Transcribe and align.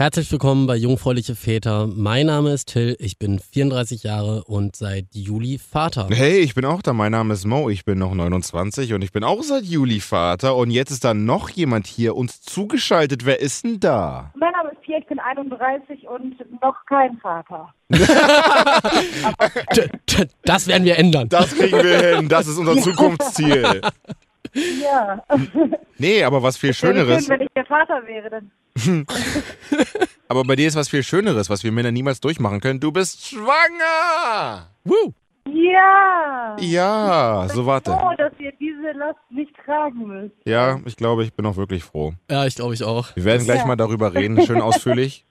Herzlich 0.00 0.32
willkommen 0.32 0.66
bei 0.66 0.76
Jungfräuliche 0.76 1.34
Väter. 1.34 1.86
Mein 1.86 2.24
Name 2.24 2.54
ist 2.54 2.72
Till, 2.72 2.96
ich 3.00 3.18
bin 3.18 3.38
34 3.38 4.02
Jahre 4.02 4.44
und 4.44 4.74
seit 4.74 5.04
Juli 5.12 5.58
Vater. 5.58 6.08
Hey, 6.10 6.38
ich 6.38 6.54
bin 6.54 6.64
auch 6.64 6.80
da. 6.80 6.94
Mein 6.94 7.12
Name 7.12 7.34
ist 7.34 7.44
Mo, 7.44 7.68
ich 7.68 7.84
bin 7.84 7.98
noch 7.98 8.14
29 8.14 8.94
und 8.94 9.04
ich 9.04 9.12
bin 9.12 9.24
auch 9.24 9.42
seit 9.42 9.64
Juli 9.64 10.00
Vater. 10.00 10.56
Und 10.56 10.70
jetzt 10.70 10.90
ist 10.90 11.04
da 11.04 11.12
noch 11.12 11.50
jemand 11.50 11.86
hier 11.86 12.16
uns 12.16 12.40
zugeschaltet. 12.40 13.26
Wer 13.26 13.40
ist 13.42 13.64
denn 13.64 13.78
da? 13.78 14.32
Mein 14.36 14.52
Name 14.52 14.70
ist 14.70 14.80
Pia, 14.80 14.96
ich 14.96 15.06
bin 15.06 15.18
31 15.18 16.08
und 16.08 16.62
noch 16.62 16.76
kein 16.86 17.18
Vater. 17.18 17.68
Das 20.44 20.66
werden 20.66 20.84
wir 20.84 20.98
ändern. 20.98 21.28
Das 21.28 21.54
kriegen 21.54 21.76
wir 21.76 22.16
hin. 22.16 22.28
Das 22.30 22.46
ist 22.46 22.56
unser 22.56 22.76
Zukunftsziel. 22.76 23.82
Ja. 24.54 25.22
Nee, 25.98 26.24
aber 26.24 26.42
was 26.42 26.56
viel 26.56 26.70
Wäre 26.70 26.74
Schöneres. 26.74 27.26
Schön, 27.26 27.38
wenn 27.38 27.42
ich 27.42 27.52
der 27.54 27.66
Vater 27.66 28.02
wäre, 28.06 28.30
dann. 28.30 28.50
Aber 30.28 30.44
bei 30.44 30.56
dir 30.56 30.68
ist 30.68 30.76
was 30.76 30.88
viel 30.88 31.02
Schöneres, 31.02 31.50
was 31.50 31.64
wir 31.64 31.72
Männer 31.72 31.90
niemals 31.90 32.20
durchmachen 32.20 32.60
können. 32.60 32.78
Du 32.80 32.92
bist 32.92 33.26
schwanger! 33.26 34.68
Woo. 34.84 35.12
Ja. 35.52 36.56
Ja, 36.60 37.48
so 37.52 37.66
warte. 37.66 37.90
Oh, 37.92 38.10
dass 38.16 38.32
ihr 38.38 38.52
diese 38.60 38.92
Last 38.96 39.18
nicht 39.30 39.52
tragen 39.64 40.06
müsst. 40.06 40.34
Ja, 40.44 40.78
ich 40.84 40.96
glaube, 40.96 41.24
ich 41.24 41.32
bin 41.32 41.46
auch 41.46 41.56
wirklich 41.56 41.82
froh. 41.82 42.12
Ja, 42.30 42.46
ich 42.46 42.54
glaube 42.54 42.74
ich 42.74 42.84
auch. 42.84 43.08
Wir 43.16 43.24
werden 43.24 43.44
gleich 43.44 43.60
Ja. 43.60 43.66
mal 43.66 43.76
darüber 43.76 44.14
reden, 44.14 44.40
schön 44.46 44.60
ausführlich. 44.60 45.24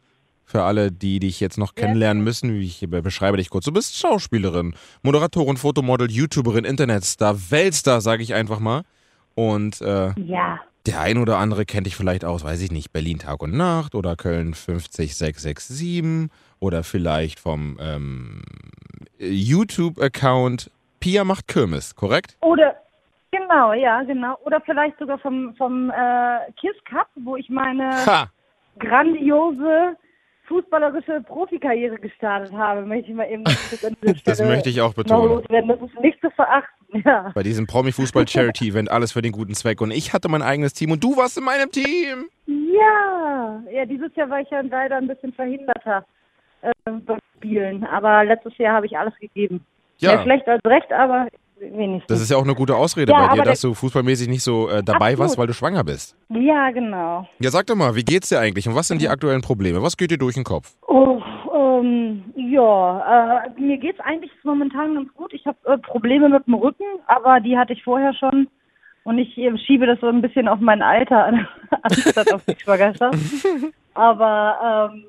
Für 0.46 0.64
alle, 0.64 0.92
die 0.92 1.20
dich 1.20 1.40
jetzt 1.40 1.60
noch 1.60 1.76
kennenlernen 1.76 2.24
müssen, 2.24 2.52
wie 2.56 2.66
ich 2.66 2.84
beschreibe 2.90 3.38
dich 3.38 3.52
kurz. 3.52 3.66
Du 3.66 3.72
bist 3.72 3.96
Schauspielerin, 3.96 4.74
Moderatorin, 5.04 5.58
Fotomodel, 5.58 6.10
YouTuberin, 6.12 6.66
Internetstar, 6.66 7.38
Weltstar, 7.52 8.02
sage 8.02 8.24
ich 8.24 8.34
einfach 8.34 8.60
mal. 8.60 8.82
Und 9.36 9.80
äh, 9.82 10.12
Ja. 10.20 10.60
Der 10.90 11.02
ein 11.02 11.18
oder 11.20 11.38
andere 11.38 11.66
kennt 11.66 11.86
dich 11.86 11.96
vielleicht 11.96 12.26
aus, 12.26 12.44
weiß 12.44 12.62
ich 12.62 12.72
nicht, 12.72 12.92
Berlin 12.92 13.20
Tag 13.20 13.44
und 13.44 13.56
Nacht 13.56 13.94
oder 13.94 14.16
Köln 14.16 14.54
50667 14.54 16.30
oder 16.60 16.84
vielleicht 16.84 17.40
vom 17.40 17.78
ähm, 17.80 18.42
YouTube-Account 19.20 20.72
Pia 21.00 21.24
macht 21.24 21.48
Kirmes, 21.48 21.96
korrekt? 21.96 22.38
Oder, 22.42 22.76
genau, 23.32 23.74
ja, 23.74 24.02
genau. 24.04 24.38
Oder 24.44 24.62
vielleicht 24.62 24.98
sogar 24.98 25.20
vom, 25.20 25.54
vom 25.56 25.92
äh, 25.92 26.52
Kiss 26.60 26.76
Cup, 26.86 27.08
wo 27.16 27.36
ich 27.36 27.50
meine 27.50 28.06
Ha! 28.06 28.32
grandiose 28.80 29.96
fußballerische 30.50 31.22
Profikarriere 31.22 31.98
gestartet 31.98 32.52
habe, 32.52 32.82
möchte 32.82 33.12
ich 33.12 33.16
mal 33.16 33.30
eben 33.32 33.44
Das 34.26 34.42
möchte 34.42 34.70
ich 34.70 34.82
auch 34.82 34.94
betonen. 34.94 35.44
Das 35.48 35.82
ist 35.82 36.00
nicht 36.02 36.20
zu 36.20 36.30
verachten, 36.32 37.04
ja. 37.06 37.32
Bei 37.34 37.44
diesem 37.44 37.68
Promi-Fußball-Charity-Event 37.68 38.92
alles 38.92 39.14
für 39.14 39.22
den 39.22 39.32
guten 39.32 39.54
Zweck. 39.54 39.80
Und 39.80 39.92
ich 39.92 40.12
hatte 40.12 40.28
mein 40.28 40.42
eigenes 40.42 40.74
Team 40.74 40.92
und 40.92 41.04
du 41.04 41.16
warst 41.16 41.38
in 41.38 41.46
meinem 41.46 41.72
Team. 41.72 42.30
Ja, 42.48 43.64
ja, 43.72 43.86
dieses 43.86 44.14
Jahr 44.16 44.30
war 44.30 44.42
ich 44.42 44.50
ja 44.50 44.62
leider 44.62 44.98
ein 44.98 45.08
bisschen 45.08 45.32
verhinderter 45.32 46.04
äh, 46.62 46.72
beim 46.86 47.20
Spielen, 47.38 47.86
aber 47.86 48.26
letztes 48.26 48.58
Jahr 48.58 48.76
habe 48.76 48.88
ich 48.88 48.98
alles 48.98 49.14
gegeben. 49.20 49.64
Ja. 50.00 50.16
Mehr 50.16 50.24
schlecht 50.24 50.48
als 50.48 50.66
recht, 50.66 50.92
aber 50.92 51.28
wenigstens. 51.60 52.08
Das 52.08 52.22
ist 52.22 52.30
ja 52.32 52.38
auch 52.38 52.44
eine 52.44 52.56
gute 52.56 52.76
Ausrede 52.76 53.12
Ja, 53.12 53.28
bei 53.28 53.36
dir, 53.36 53.44
dass 53.44 53.62
du 53.62 53.74
fußballmäßig 53.74 54.28
nicht 54.28 54.44
so 54.44 54.70
äh, 54.70 54.84
dabei 54.84 55.08
Absolut. 55.08 55.20
warst, 55.20 55.38
weil 55.38 55.48
du 55.48 55.54
schwanger 55.54 55.84
bist. 55.84 56.16
ja, 56.30 56.72
genau. 56.72 57.28
Ja, 57.40 57.50
sag 57.52 57.68
doch 57.68 57.76
mal, 57.76 57.96
wie 57.96 58.04
geht's 58.04 58.30
dir 58.30 58.40
eigentlich 58.40 58.68
und 58.68 58.76
was 58.76 58.88
sind 58.88 59.02
die 59.02 59.10
aktuellen 59.10 59.42
Probleme? 59.42 59.82
Was 59.82 59.98
geht 59.98 60.12
dir 60.12 60.18
durch 60.18 60.36
den 60.36 60.44
Kopf? 60.44 60.74
Oh, 60.88 61.22
ähm, 61.54 62.24
ja, 62.36 63.44
äh, 63.46 63.60
mir 63.60 63.78
geht's 63.78 64.00
eigentlich 64.00 64.32
momentan 64.44 64.96
ganz 64.96 65.14
gut. 65.14 65.34
Ich 65.34 65.46
habe 65.46 65.58
äh, 65.66 65.78
Probleme 65.78 66.30
mit 66.30 66.46
dem 66.48 66.54
Rücken, 66.56 66.84
aber 67.08 67.40
die 67.40 67.58
hatte 67.58 67.74
ich 67.74 67.84
vorher 67.84 68.14
schon. 68.14 68.48
Und 69.04 69.18
ich 69.18 69.38
äh, 69.38 69.58
schiebe 69.66 69.86
das 69.88 70.00
so 70.02 70.08
ein 70.08 70.22
bisschen 70.22 70.48
auf 70.48 70.60
mein 70.60 70.82
Alter 70.82 71.26
an, 71.26 71.48
anstatt 71.84 72.32
auf 72.34 72.44
die 72.46 72.56
Schwangerschaft. 72.60 73.18
Aber 73.96 74.92
ähm, 74.94 75.06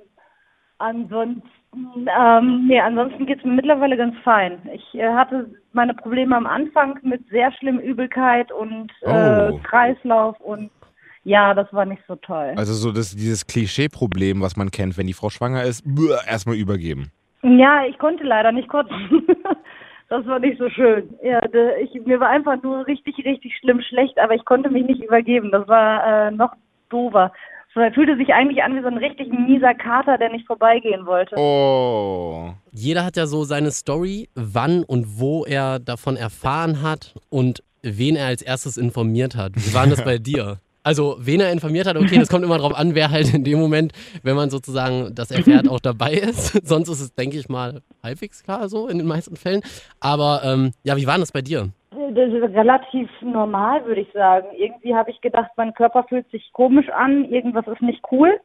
ansonsten, 0.78 1.43
ähm, 1.74 2.66
nee, 2.66 2.80
ansonsten 2.80 3.26
geht's 3.26 3.44
mir 3.44 3.52
mittlerweile 3.52 3.96
ganz 3.96 4.16
fein. 4.24 4.58
Ich 4.72 4.94
äh, 4.94 5.08
hatte 5.12 5.50
meine 5.72 5.94
Probleme 5.94 6.36
am 6.36 6.46
Anfang 6.46 6.98
mit 7.02 7.26
sehr 7.28 7.52
schlimm 7.52 7.78
Übelkeit 7.78 8.50
und 8.53 8.91
äh, 9.03 9.50
Oh. 9.50 9.60
Kreislauf 9.62 10.38
und 10.41 10.70
ja, 11.22 11.54
das 11.54 11.72
war 11.72 11.84
nicht 11.84 12.03
so 12.09 12.16
toll. 12.16 12.54
Also 12.56 12.72
so 12.72 12.92
das, 12.92 13.14
dieses 13.14 13.47
Klischee-Problem, 13.47 14.41
was 14.41 14.56
man 14.56 14.70
kennt, 14.70 14.97
wenn 14.97 15.06
die 15.06 15.12
Frau 15.12 15.28
schwanger 15.28 15.62
ist, 15.64 15.84
erstmal 16.26 16.56
übergeben. 16.56 17.12
Ja, 17.42 17.84
ich 17.86 17.98
konnte 17.98 18.25
leider 18.25 18.53
nicht 18.53 18.69
kotzen. 18.69 19.26
Das 20.12 20.26
war 20.26 20.41
nicht 20.41 20.59
so 20.59 20.69
schön. 20.69 21.14
Ja, 21.22 21.41
ich, 21.80 21.94
mir 22.04 22.19
war 22.19 22.30
einfach 22.30 22.60
nur 22.64 22.84
richtig, 22.88 23.25
richtig 23.25 23.56
schlimm 23.59 23.80
schlecht, 23.80 24.19
aber 24.19 24.34
ich 24.34 24.44
konnte 24.44 24.69
mich 24.69 24.84
nicht 24.84 25.00
übergeben. 25.04 25.53
Das 25.53 25.69
war 25.69 26.04
äh, 26.26 26.30
noch 26.32 26.53
doofer. 26.88 27.32
Es 27.75 27.94
fühlte 27.94 28.16
sich 28.16 28.34
eigentlich 28.34 28.62
an 28.64 28.76
wie 28.76 28.82
so 28.82 28.88
ein 28.88 28.98
richtig 28.98 29.28
mieser 29.32 29.75
Kater, 29.75 30.19
der 30.19 30.31
nicht 30.31 30.47
vorbeigehen 30.47 31.06
wollte. 31.06 31.36
Oh. 31.36 32.53
Jeder 32.72 33.04
hat 33.04 33.16
ja 33.16 33.26
so 33.26 33.44
seine 33.44 33.70
Story, 33.70 34.28
wann 34.34 34.82
und 34.82 35.20
wo 35.20 35.44
er 35.44 35.78
davon 35.78 36.16
erfahren 36.16 36.82
hat 36.82 37.14
und 37.28 37.62
wen 37.82 38.16
er 38.16 38.26
als 38.26 38.42
erstes 38.42 38.76
informiert 38.76 39.36
hat. 39.36 39.53
Wie 39.54 39.72
war 39.72 39.82
denn 39.82 39.91
das 39.91 40.04
bei 40.04 40.19
dir? 40.19 40.59
Also, 40.82 41.16
wen 41.20 41.41
er 41.41 41.53
informiert 41.53 41.86
hat, 41.86 41.97
okay, 41.97 42.19
das 42.19 42.28
kommt 42.28 42.44
immer 42.44 42.56
drauf 42.56 42.75
an, 42.75 42.94
wer 42.94 43.10
halt 43.10 43.34
in 43.34 43.44
dem 43.44 43.60
Moment, 43.60 43.92
wenn 44.22 44.34
man 44.34 44.48
sozusagen 44.48 45.14
das 45.14 45.30
erfährt, 45.30 45.69
auch 45.69 45.78
dabei 45.78 46.14
ist. 46.14 46.53
Sonst 46.66 46.88
ist 46.88 47.00
es, 47.00 47.14
denke 47.14 47.38
ich 47.38 47.50
mal, 47.50 47.82
halbwegs 48.03 48.42
klar 48.42 48.69
so 48.69 48.88
in 48.88 48.97
den 48.97 49.06
meisten 49.06 49.36
Fällen. 49.36 49.60
Aber 50.00 50.41
ähm, 50.42 50.72
ja, 50.82 50.97
wie 50.97 51.06
war 51.06 51.14
denn 51.14 51.20
das 51.20 51.32
bei 51.32 51.42
dir? 51.42 51.69
Das 51.91 52.33
ist 52.33 52.55
relativ 52.55 53.11
normal, 53.21 53.84
würde 53.84 54.03
ich 54.03 54.12
sagen. 54.12 54.47
Irgendwie 54.56 54.95
habe 54.95 55.11
ich 55.11 55.21
gedacht, 55.21 55.51
mein 55.56 55.75
Körper 55.75 56.05
fühlt 56.05 56.31
sich 56.31 56.53
komisch 56.53 56.89
an, 56.91 57.25
irgendwas 57.25 57.67
ist 57.67 57.83
nicht 57.83 58.05
cool. 58.12 58.41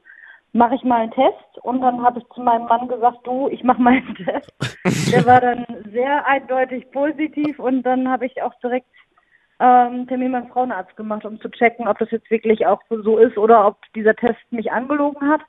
Mache 0.52 0.76
ich 0.76 0.84
mal 0.84 1.02
einen 1.02 1.12
Test 1.12 1.58
und 1.62 1.82
dann 1.82 2.02
habe 2.02 2.20
ich 2.20 2.26
zu 2.34 2.42
meinem 2.42 2.66
Mann 2.66 2.88
gesagt, 2.88 3.20
du, 3.24 3.50
ich 3.50 3.64
mache 3.64 3.82
mal 3.82 3.94
einen 3.94 4.16
Test. 4.16 4.52
Der 5.14 5.26
war 5.26 5.42
dann 5.42 5.66
sehr 5.92 6.26
eindeutig 6.26 6.90
positiv 6.92 7.60
und 7.60 7.84
dann 7.84 8.10
habe 8.10 8.26
ich 8.26 8.42
auch 8.42 8.54
direkt 8.64 8.88
ähm, 9.60 10.08
Termin 10.08 10.32
beim 10.32 10.48
Frauenarzt 10.48 10.96
gemacht, 10.96 11.26
um 11.26 11.40
zu 11.40 11.50
checken, 11.50 11.88
ob 11.88 12.00
das 12.00 12.12
jetzt 12.12 12.32
wirklich 12.32 12.66
auch 12.66 12.82
so, 12.90 13.02
so 13.04 13.18
ist 13.18 13.38
oder 13.38 13.68
ob 13.68 13.78
dieser 13.94 14.16
Test 14.16 14.40
mich 14.50 14.72
angelogen 14.72 15.30
hat. 15.30 15.42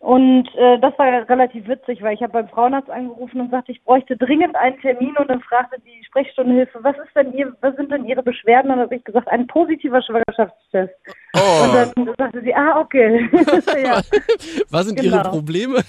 Und 0.00 0.48
äh, 0.56 0.78
das 0.78 0.96
war 0.96 1.06
relativ 1.28 1.66
witzig, 1.66 2.00
weil 2.02 2.14
ich 2.14 2.22
habe 2.22 2.32
beim 2.32 2.48
Frauenarzt 2.48 2.88
angerufen 2.88 3.40
und 3.40 3.50
sagte, 3.50 3.72
ich 3.72 3.82
bräuchte 3.82 4.16
dringend 4.16 4.54
einen 4.54 4.78
Termin 4.80 5.14
und 5.18 5.28
dann 5.28 5.40
fragte 5.40 5.76
die 5.84 6.04
Sprechstundenhilfe, 6.04 6.78
was 6.82 6.94
ist 7.04 7.14
denn 7.16 7.32
ihr, 7.32 7.52
was 7.62 7.74
sind 7.74 7.90
denn 7.90 8.04
Ihre 8.04 8.22
Beschwerden? 8.22 8.70
Und 8.70 8.76
dann 8.76 8.84
habe 8.86 8.94
ich 8.94 9.02
gesagt, 9.04 9.26
ein 9.28 9.48
positiver 9.48 10.00
Schwangerschaftstest. 10.00 10.94
Und 11.34 11.40
Oh. 11.40 11.72
dann 11.96 12.14
sagte 12.16 12.40
sie, 12.42 12.54
ah, 12.54 12.80
okay. 12.80 13.28
ja. 13.82 14.00
Was 14.70 14.86
sind 14.86 15.00
Genau. 15.00 15.16
ihre 15.16 15.28
Probleme? 15.30 15.80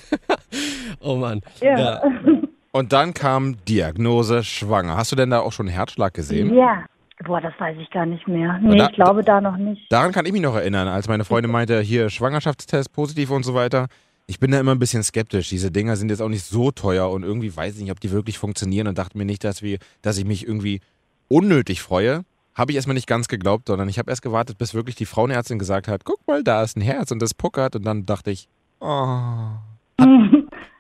oh 1.02 1.16
Mann. 1.16 1.42
Ja. 1.62 2.02
Und 2.72 2.92
dann 2.94 3.14
kam 3.14 3.58
Diagnose 3.68 4.44
schwanger. 4.44 4.98
Hast 4.98 5.12
du 5.12 5.16
denn 5.16 5.30
da 5.30 5.40
auch 5.40 5.52
schon 5.52 5.68
einen 5.68 5.76
Herzschlag 5.76 6.14
gesehen? 6.14 6.56
ja. 6.56 6.84
Boah, 7.26 7.42
das 7.42 7.54
weiß 7.60 7.78
ich 7.82 7.90
gar 7.92 8.06
nicht 8.06 8.28
mehr. 8.28 8.58
Nee, 8.62 8.78
da- 8.78 8.88
ich 8.90 8.96
glaube 8.96 9.24
da 9.24 9.42
noch 9.42 9.58
nicht. 9.58 9.92
Daran 9.92 10.12
kann 10.14 10.26
ich 10.26 10.32
mich 10.32 10.42
noch 10.42 10.56
erinnern, 10.56 10.88
als 10.88 11.08
meine 11.08 11.26
Freundin 11.26 11.52
meinte, 11.52 11.82
hier 11.82 12.10
Schwangerschaftstest 12.10 12.94
positiv 12.94 13.30
und 13.32 13.44
so 13.44 13.54
weiter. 13.54 13.88
Ich 14.26 14.40
bin 14.40 14.52
da 14.52 14.60
immer 14.60 14.72
ein 14.72 14.80
bisschen 14.80 15.04
skeptisch. 15.04 15.50
Diese 15.50 15.72
Dinger 15.72 15.96
sind 15.98 16.10
jetzt 16.10 16.22
auch 16.22 16.30
nicht 16.30 16.46
so 16.46 16.72
teuer 16.72 17.10
und 17.10 17.24
irgendwie 17.24 17.56
weiß 17.56 17.76
ich 17.76 17.82
nicht, 17.82 17.92
ob 17.92 18.00
die 18.00 18.12
wirklich 18.12 18.38
funktionieren 18.38 18.88
und 18.88 18.98
dachte 18.98 19.18
mir 19.18 19.26
nicht, 19.26 19.44
dass, 19.44 19.62
wir, 19.62 19.80
dass 20.02 20.18
ich 20.18 20.26
mich 20.26 20.48
irgendwie 20.48 20.82
unnötig 21.28 21.82
freue. 21.82 22.24
Habe 22.56 22.72
ich 22.72 22.76
erstmal 22.76 22.94
nicht 22.94 23.08
ganz 23.08 23.28
geglaubt, 23.28 23.68
sondern 23.68 23.90
ich 23.90 23.98
habe 24.00 24.10
erst 24.12 24.22
gewartet, 24.22 24.58
bis 24.58 24.74
wirklich 24.74 24.96
die 24.96 25.06
Frauenärztin 25.06 25.60
gesagt 25.60 25.88
hat, 25.88 26.06
guck 26.06 26.26
mal, 26.28 26.44
da 26.44 26.62
ist 26.64 26.78
ein 26.78 26.82
Herz 26.82 27.12
und 27.12 27.22
das 27.22 27.34
puckert 27.34 27.76
und 27.76 27.86
dann 27.86 28.06
dachte 28.06 28.32
ich, 28.32 28.48
oh. 28.80 29.48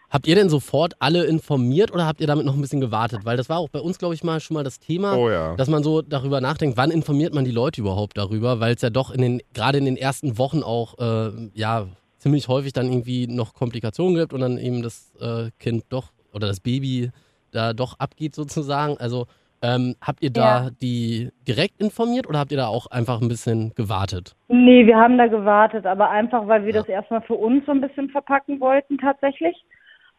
Habt 0.09 0.27
ihr 0.27 0.35
denn 0.35 0.49
sofort 0.49 0.93
alle 0.99 1.25
informiert 1.25 1.93
oder 1.93 2.05
habt 2.07 2.19
ihr 2.19 2.27
damit 2.27 2.45
noch 2.45 2.55
ein 2.55 2.61
bisschen 2.61 2.81
gewartet? 2.81 3.25
Weil 3.25 3.37
das 3.37 3.47
war 3.49 3.59
auch 3.59 3.69
bei 3.69 3.79
uns, 3.79 3.99
glaube 3.99 4.15
ich, 4.15 4.23
mal 4.23 4.39
schon 4.39 4.55
mal 4.55 4.63
das 4.63 4.79
Thema, 4.79 5.15
Oh 5.15 5.29
ja. 5.29 5.55
dass 5.55 5.69
man 5.69 5.83
so 5.83 6.01
darüber 6.01 6.41
nachdenkt, 6.41 6.77
wann 6.77 6.89
informiert 6.89 7.33
man 7.33 7.45
die 7.45 7.51
Leute 7.51 7.81
überhaupt 7.81 8.17
darüber, 8.17 8.59
weil 8.59 8.73
es 8.73 8.81
ja 8.81 8.89
doch 8.89 9.11
in 9.11 9.21
den, 9.21 9.41
gerade 9.53 9.77
in 9.77 9.85
den 9.85 9.97
ersten 9.97 10.37
Wochen 10.39 10.63
auch, 10.63 10.97
äh, 10.97 11.31
ja, 11.53 11.87
ziemlich 12.17 12.47
häufig 12.47 12.73
dann 12.73 12.87
irgendwie 12.87 13.27
noch 13.27 13.53
Komplikationen 13.53 14.15
gibt 14.15 14.33
und 14.33 14.41
dann 14.41 14.57
eben 14.57 14.81
das 14.81 15.13
äh, 15.21 15.51
Kind 15.59 15.85
doch 15.89 16.11
oder 16.33 16.47
das 16.47 16.59
Baby 16.59 17.11
da 17.51 17.73
doch 17.73 17.99
abgeht 17.99 18.35
sozusagen. 18.35 18.97
Also 18.97 19.25
ähm, 19.61 19.95
habt 20.01 20.23
ihr 20.23 20.31
da 20.31 20.63
Ja. 20.65 20.69
die 20.81 21.29
direkt 21.47 21.79
informiert 21.81 22.27
oder 22.27 22.39
habt 22.39 22.51
ihr 22.51 22.57
da 22.57 22.67
auch 22.67 22.87
einfach 22.87 23.21
ein 23.21 23.27
bisschen 23.27 23.73
gewartet? 23.75 24.35
Nee, 24.47 24.85
wir 24.85 24.97
haben 24.97 25.17
da 25.17 25.27
gewartet, 25.27 25.85
aber 25.85 26.09
einfach, 26.09 26.47
weil 26.47 26.65
wir 26.65 26.73
das 26.73 26.87
erstmal 26.87 27.21
für 27.21 27.35
uns 27.35 27.65
so 27.65 27.71
ein 27.73 27.81
bisschen 27.81 28.09
verpacken 28.09 28.59
wollten 28.59 28.97
tatsächlich. 28.97 29.55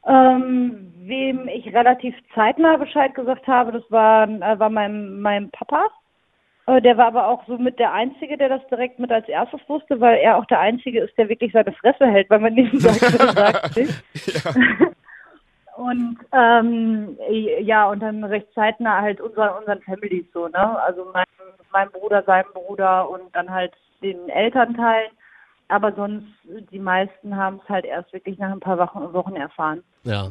Ähm, 0.07 0.93
wem 0.97 1.49
ich 1.49 1.67
relativ 1.75 2.15
zeitnah 2.35 2.77
Bescheid 2.77 3.15
gesagt 3.15 3.47
habe, 3.47 3.73
das 3.73 3.83
war, 3.91 4.29
äh, 4.29 4.59
war 4.59 4.71
mein, 4.71 5.21
mein 5.21 5.51
Papa. 5.51 5.89
Äh, 6.67 6.81
der 6.81 6.97
war 6.97 7.07
aber 7.07 7.29
auch 7.29 7.47
so 7.47 7.59
mit 7.59 7.79
der 7.79 7.93
Einzige, 7.93 8.37
der 8.37 8.49
das 8.49 8.67
direkt 8.69 8.99
mit 8.99 9.13
als 9.13 9.29
erstes 9.29 9.61
wusste, 9.69 10.01
weil 10.01 10.19
er 10.19 10.39
auch 10.39 10.47
der 10.47 10.61
Einzige 10.61 11.01
ist, 11.01 11.17
der 11.19 11.29
wirklich 11.29 11.53
seine 11.53 11.73
Fresse 11.73 12.07
hält, 12.07 12.31
weil 12.31 12.41
man 12.41 12.57
ihm 12.57 12.79
sagt, 12.79 13.01
sagt. 13.01 13.81
Und 15.77 16.19
ähm, 16.33 17.17
ja, 17.61 17.89
und 17.89 18.01
dann 18.01 18.23
recht 18.25 18.53
zeitnah 18.55 19.01
halt 19.01 19.19
unser, 19.21 19.57
unseren 19.59 19.81
Families 19.81 20.27
so, 20.35 20.47
ne? 20.49 20.79
Also 20.83 21.07
mein, 21.15 21.25
mein 21.73 21.91
Bruder, 21.91 22.23
sein 22.27 22.45
Bruder 22.53 23.09
und 23.09 23.35
dann 23.35 23.51
halt 23.51 23.73
den 24.03 24.29
Elternteilen. 24.29 25.11
Aber 25.71 25.93
sonst, 25.95 26.27
die 26.73 26.79
meisten 26.79 27.37
haben 27.37 27.61
es 27.63 27.69
halt 27.69 27.85
erst 27.85 28.13
wirklich 28.13 28.39
nach 28.39 28.51
ein 28.51 28.61
paar 28.61 28.79
Wochen, 28.79 29.13
Wochen 29.13 29.37
erfahren. 29.37 29.83
Ja. 30.05 30.31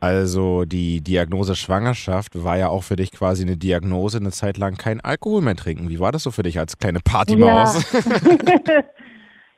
Also 0.00 0.64
die 0.64 1.00
Diagnose 1.00 1.54
Schwangerschaft 1.54 2.42
war 2.42 2.56
ja 2.58 2.68
auch 2.68 2.82
für 2.82 2.96
dich 2.96 3.12
quasi 3.12 3.44
eine 3.44 3.56
Diagnose, 3.56 4.18
eine 4.18 4.32
Zeit 4.32 4.58
lang 4.58 4.76
kein 4.76 5.00
Alkohol 5.00 5.42
mehr 5.42 5.54
trinken. 5.54 5.90
Wie 5.90 6.00
war 6.00 6.10
das 6.10 6.24
so 6.24 6.32
für 6.32 6.42
dich 6.42 6.58
als 6.58 6.76
kleine 6.76 6.98
Partymaus? 6.98 7.86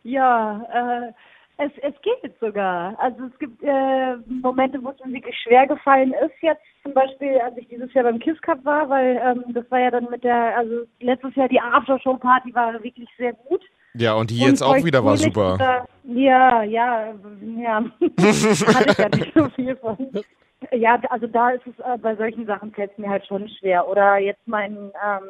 Ja, 0.03 0.61
äh, 1.09 1.13
es, 1.57 1.71
es 1.83 1.95
geht 2.03 2.39
sogar. 2.41 2.95
Also 3.01 3.25
es 3.25 3.39
gibt 3.39 3.63
äh, 3.63 4.17
Momente, 4.27 4.83
wo 4.83 4.91
es 4.91 5.05
mir 5.05 5.15
wirklich 5.15 5.37
schwer 5.39 5.67
gefallen 5.67 6.13
ist. 6.25 6.35
Jetzt 6.43 6.63
zum 6.83 6.93
Beispiel, 6.93 7.39
als 7.39 7.57
ich 7.57 7.69
dieses 7.69 7.93
Jahr 7.95 8.05
beim 8.05 8.19
Kiss 8.19 8.41
Cup 8.43 8.65
war, 8.65 8.89
weil 8.91 9.21
ähm, 9.25 9.45
das 9.55 9.71
war 9.71 9.79
ja 9.79 9.91
dann 9.91 10.11
mit 10.11 10.25
der, 10.25 10.59
also 10.59 10.83
letztes 11.01 11.35
Jahr 11.37 11.49
die 11.49 11.61
Aftershow-Party 11.61 12.55
war 12.55 12.83
wirklich 12.83 13.09
sehr 13.17 13.33
gut. 13.33 13.63
Ja, 13.97 14.15
und 14.15 14.31
die 14.31 14.39
jetzt 14.39 14.63
auch 14.63 14.83
wieder 14.85 15.05
war 15.05 15.17
super. 15.17 15.55
Oder, 15.55 15.87
ja, 16.05 16.63
ja, 16.63 17.15
ja. 17.57 17.85
Hatte 18.01 18.91
ich 18.91 18.99
ja 18.99 19.09
nicht 19.09 19.33
so 19.35 19.49
viel 19.51 19.77
von. 19.77 19.97
Ja, 20.73 20.99
also 21.11 21.27
da 21.27 21.51
ist 21.51 21.67
es 21.67 21.79
äh, 21.79 21.99
bei 21.99 22.17
solchen 22.17 22.47
Sachen 22.47 22.73
fällt 22.73 22.91
es 22.93 22.99
mir 22.99 23.09
halt 23.09 23.27
schon 23.27 23.49
schwer. 23.49 23.89
Oder 23.89 24.19
jetzt 24.19 24.47
mein 24.47 24.77
ähm, 24.77 25.23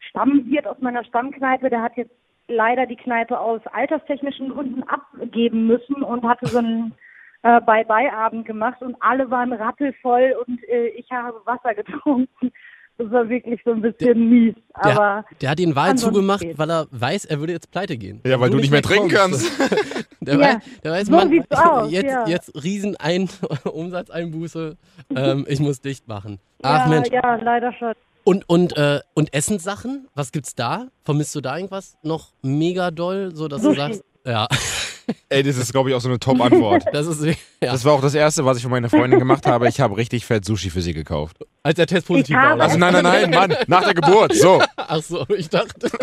Stammwirt 0.00 0.66
aus 0.66 0.78
meiner 0.80 1.04
Stammkneipe, 1.04 1.68
der 1.68 1.82
hat 1.82 1.96
jetzt 1.96 2.14
leider 2.46 2.86
die 2.86 2.96
Kneipe 2.96 3.38
aus 3.38 3.60
alterstechnischen 3.72 4.50
Gründen 4.50 4.82
abgeben 4.84 5.66
müssen 5.66 6.02
und 6.02 6.24
hatte 6.24 6.46
so 6.46 6.58
einen 6.58 6.94
äh, 7.42 7.60
Bye-Bye-Abend 7.60 8.46
gemacht 8.46 8.80
und 8.80 8.96
alle 9.00 9.30
waren 9.30 9.52
rappelvoll 9.52 10.34
und 10.46 10.62
äh, 10.68 10.88
ich 10.88 11.10
habe 11.10 11.40
Wasser 11.44 11.74
getrunken. 11.74 12.52
Das 12.98 13.10
war 13.12 13.28
wirklich 13.28 13.60
so 13.64 13.70
ein 13.70 13.80
bisschen 13.80 14.28
mies. 14.28 14.54
Der, 14.84 15.00
Aber 15.00 15.24
der 15.40 15.50
hat 15.50 15.58
den 15.60 15.76
Wahl 15.76 15.96
zugemacht, 15.96 16.40
geht's. 16.40 16.58
weil 16.58 16.68
er 16.70 16.86
weiß, 16.90 17.26
er 17.26 17.38
würde 17.38 17.52
jetzt 17.52 17.70
pleite 17.70 17.96
gehen. 17.96 18.20
Ja, 18.26 18.40
weil 18.40 18.50
du 18.50 18.56
nicht 18.58 18.70
mehr 18.72 18.82
trinken 18.82 19.10
kommst. 19.14 19.50
Der, 20.20 20.34
Ja, 20.34 20.40
weiß, 20.40 20.56
der 20.82 20.92
weiß, 20.92 21.06
so 21.06 21.12
Mann, 21.12 21.44
aus, 21.50 21.90
jetzt, 21.92 22.10
ja. 22.10 22.26
jetzt 22.26 22.62
riesen 22.64 22.96
ein 22.96 23.30
Umsatzeinbuße. 23.72 24.76
Ähm, 25.14 25.46
ich 25.48 25.60
muss 25.60 25.80
dicht 25.80 26.08
machen. 26.08 26.38
Ach 26.62 26.82
ja, 26.84 26.88
Mensch. 26.88 27.08
ja, 27.10 27.36
leider 27.36 27.72
schon. 27.72 27.92
Und, 28.24 28.46
und, 28.48 28.76
äh, 28.76 28.98
und 29.14 29.32
Essenssachen? 29.32 30.08
Was 30.14 30.32
gibt's 30.32 30.54
da? 30.56 30.88
Vermisst 31.04 31.34
du 31.36 31.40
da 31.40 31.56
irgendwas 31.56 31.96
noch 32.02 32.32
mega 32.42 32.90
doll, 32.90 33.30
so 33.32 33.46
dass 33.48 33.62
Sushi. 33.62 33.76
du 33.76 33.80
sagst, 33.80 34.04
ja, 34.26 34.48
Ey, 35.28 35.42
das 35.42 35.56
ist, 35.56 35.72
glaube 35.72 35.90
ich, 35.90 35.94
auch 35.96 36.00
so 36.00 36.08
eine 36.08 36.18
Top-Antwort. 36.18 36.84
das 36.92 37.06
ist 37.06 37.24
ja, 37.24 37.32
Das 37.72 37.84
war 37.84 37.92
auch 37.94 38.00
das 38.02 38.14
Erste, 38.14 38.44
was 38.44 38.56
ich 38.58 38.62
für 38.62 38.68
meine 38.68 38.88
Freundin 38.88 39.18
gemacht 39.18 39.46
habe. 39.46 39.68
Ich 39.68 39.80
habe 39.80 39.96
richtig 39.96 40.24
fett 40.26 40.44
Sushi 40.44 40.70
für 40.70 40.80
sie 40.82 40.94
gekauft. 40.94 41.36
als 41.62 41.76
der 41.76 41.86
Test 41.86 42.06
positiv 42.06 42.36
Ich 42.36 42.42
war. 42.42 42.54
oder? 42.54 42.64
Also 42.64 42.78
nein, 42.78 42.92
nein, 42.92 43.02
nein, 43.04 43.30
Mann, 43.30 43.54
nach 43.66 43.84
der 43.84 43.94
Geburt. 43.94 44.34
So. 44.34 44.62
Ach 44.76 45.02
so, 45.02 45.24
ich 45.36 45.48
dachte. 45.48 45.88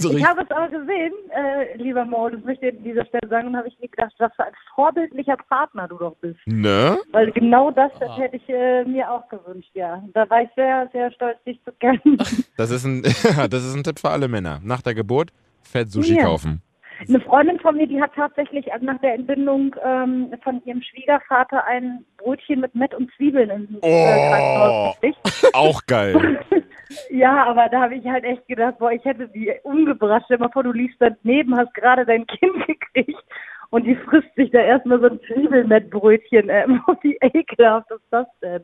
so 0.00 0.12
Ich 0.16 0.24
habe 0.24 0.42
es 0.42 0.50
aber 0.50 0.68
gesehen, 0.68 1.12
äh, 1.30 1.76
lieber 1.76 2.04
Mo, 2.04 2.28
das 2.28 2.42
möchte 2.44 2.66
ich 2.68 2.76
an 2.76 2.84
dieser 2.84 3.04
Stelle 3.06 3.28
sagen, 3.28 3.48
und 3.48 3.56
habe 3.56 3.66
ich 3.68 3.76
mir 3.80 3.88
gedacht, 3.88 4.12
was 4.18 4.32
für 4.36 4.44
ein 4.44 4.52
vorbildlicher 4.74 5.36
Partner 5.48 5.88
du 5.88 5.96
doch 5.98 6.14
bist. 6.20 6.38
Ne? 6.46 6.98
Weil 7.10 7.32
genau 7.32 7.70
das, 7.72 7.90
das 7.98 8.10
Ah. 8.10 8.16
hätte 8.18 8.36
ich 8.36 8.48
äh, 8.48 8.84
mir 8.84 9.10
auch 9.10 9.28
gewünscht, 9.28 9.70
ja. 9.74 10.02
Da 10.14 10.28
war 10.30 10.42
ich 10.42 10.48
sehr, 10.54 10.88
sehr 10.92 11.10
stolz, 11.12 11.36
dich 11.44 11.60
zu 11.64 11.72
kennen. 11.72 12.16
Das 12.56 12.70
ist 12.70 12.84
ein, 12.84 13.02
das 13.02 13.64
ist 13.64 13.74
ein 13.74 13.82
Tipp 13.84 13.98
für 13.98 14.10
alle 14.10 14.28
Männer. 14.28 14.60
Nach 14.62 14.82
der 14.82 14.94
Geburt 14.94 15.30
fett 15.68 15.90
Sushi 15.90 16.16
Ja. 16.16 16.24
kaufen. 16.24 16.62
Eine 17.08 17.20
Freundin 17.20 17.60
von 17.60 17.76
mir, 17.76 17.86
die 17.86 18.02
hat 18.02 18.12
tatsächlich 18.16 18.66
nach 18.80 19.00
der 19.00 19.14
Entbindung 19.14 19.76
ähm, 19.84 20.34
von 20.42 20.60
ihrem 20.64 20.82
Schwiegervater 20.82 21.64
ein 21.64 22.04
Brötchen 22.16 22.60
mit 22.60 22.74
Mett 22.74 22.92
und 22.92 23.08
Zwiebeln 23.16 23.50
ins 23.50 23.70
äh, 23.70 23.76
Oh. 23.82 24.30
Krankenhaus 24.30 24.94
gekriegt. 25.00 25.54
Auch 25.54 25.80
geil. 25.86 26.40
Ja, 27.10 27.44
aber 27.44 27.68
da 27.68 27.82
habe 27.82 27.96
ich 27.96 28.06
halt 28.06 28.24
echt 28.24 28.48
gedacht, 28.48 28.78
boah, 28.78 28.90
ich 28.90 29.04
hätte 29.04 29.28
die 29.28 29.52
umgebracht. 29.62 30.22
Stell 30.24 30.38
mal 30.38 30.48
vor, 30.48 30.62
du 30.62 30.72
liegst 30.72 30.96
daneben, 31.00 31.54
hast 31.54 31.74
gerade 31.74 32.06
dein 32.06 32.26
Kind 32.26 32.66
gekriegt 32.66 33.22
und 33.68 33.84
die 33.84 33.94
frisst 33.94 34.34
sich 34.36 34.50
da 34.52 34.60
erstmal 34.60 34.98
so 34.98 35.08
ein 35.08 35.20
Zwiebelmettbrötchen. 35.26 36.48
Äh, 36.48 36.66
wie 37.02 37.18
ekelhaft 37.20 37.90
ist 37.90 38.00
das 38.10 38.26
denn? 38.42 38.62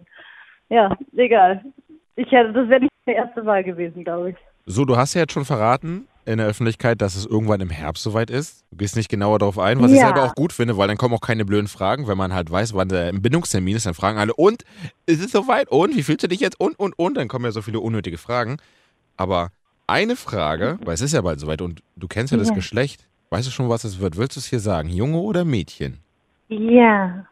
Ja, 0.70 0.96
egal. 1.16 1.62
Ich 2.16 2.30
hätte, 2.32 2.54
das 2.54 2.66
wäre 2.70 2.80
nicht 2.80 2.92
der 3.06 3.16
erste 3.16 3.42
Mal 3.42 3.62
gewesen, 3.62 4.04
glaube 4.04 4.30
ich. 4.30 4.36
So, 4.64 4.86
du 4.86 4.96
hast 4.96 5.12
ja 5.12 5.20
jetzt 5.20 5.34
schon 5.34 5.44
verraten 5.44 6.08
in 6.26 6.38
der 6.38 6.46
Öffentlichkeit, 6.46 7.00
dass 7.02 7.16
es 7.16 7.26
irgendwann 7.26 7.60
im 7.60 7.70
Herbst 7.70 8.02
soweit 8.02 8.30
ist. 8.30 8.64
Du 8.70 8.78
gehst 8.78 8.96
nicht 8.96 9.08
genauer 9.08 9.38
darauf 9.38 9.58
ein, 9.58 9.80
was 9.82 9.90
ich 9.92 9.98
Ja. 9.98 10.06
selber 10.06 10.24
auch 10.24 10.34
gut 10.34 10.52
finde, 10.52 10.76
weil 10.78 10.88
dann 10.88 10.96
kommen 10.96 11.14
auch 11.14 11.20
keine 11.20 11.44
blöden 11.44 11.68
Fragen, 11.68 12.06
wenn 12.08 12.16
man 12.16 12.32
halt 12.32 12.50
weiß, 12.50 12.74
wann 12.74 12.88
der 12.88 13.08
Entbindungstermin 13.08 13.76
ist. 13.76 13.86
Dann 13.86 13.94
fragen 13.94 14.18
alle, 14.18 14.32
und 14.34 14.62
ist 15.06 15.22
es 15.24 15.32
soweit? 15.32 15.68
Und 15.70 15.96
wie 15.96 16.02
fühlst 16.02 16.22
du 16.22 16.28
dich 16.28 16.40
jetzt? 16.40 16.58
Und, 16.58 16.78
und, 16.78 16.98
und. 16.98 17.16
Dann 17.16 17.28
kommen 17.28 17.44
ja 17.44 17.50
so 17.50 17.62
viele 17.62 17.80
unnötige 17.80 18.16
Fragen. 18.18 18.56
Aber 19.16 19.50
eine 19.86 20.16
Frage, 20.16 20.78
weil 20.84 20.94
es 20.94 21.00
ist 21.02 21.12
ja 21.12 21.20
bald 21.20 21.40
soweit 21.40 21.60
und 21.60 21.82
du 21.96 22.08
kennst 22.08 22.32
ja 22.32 22.38
das 22.38 22.48
Ja. 22.48 22.54
Geschlecht. 22.54 23.06
Weißt 23.30 23.46
du 23.46 23.50
schon, 23.50 23.68
was 23.68 23.84
es 23.84 23.98
wird? 24.00 24.16
Willst 24.16 24.36
du 24.36 24.40
es 24.40 24.46
hier 24.46 24.60
sagen? 24.60 24.88
Junge 24.88 25.18
oder 25.18 25.44
Mädchen? 25.44 25.98
Ja, 26.48 27.26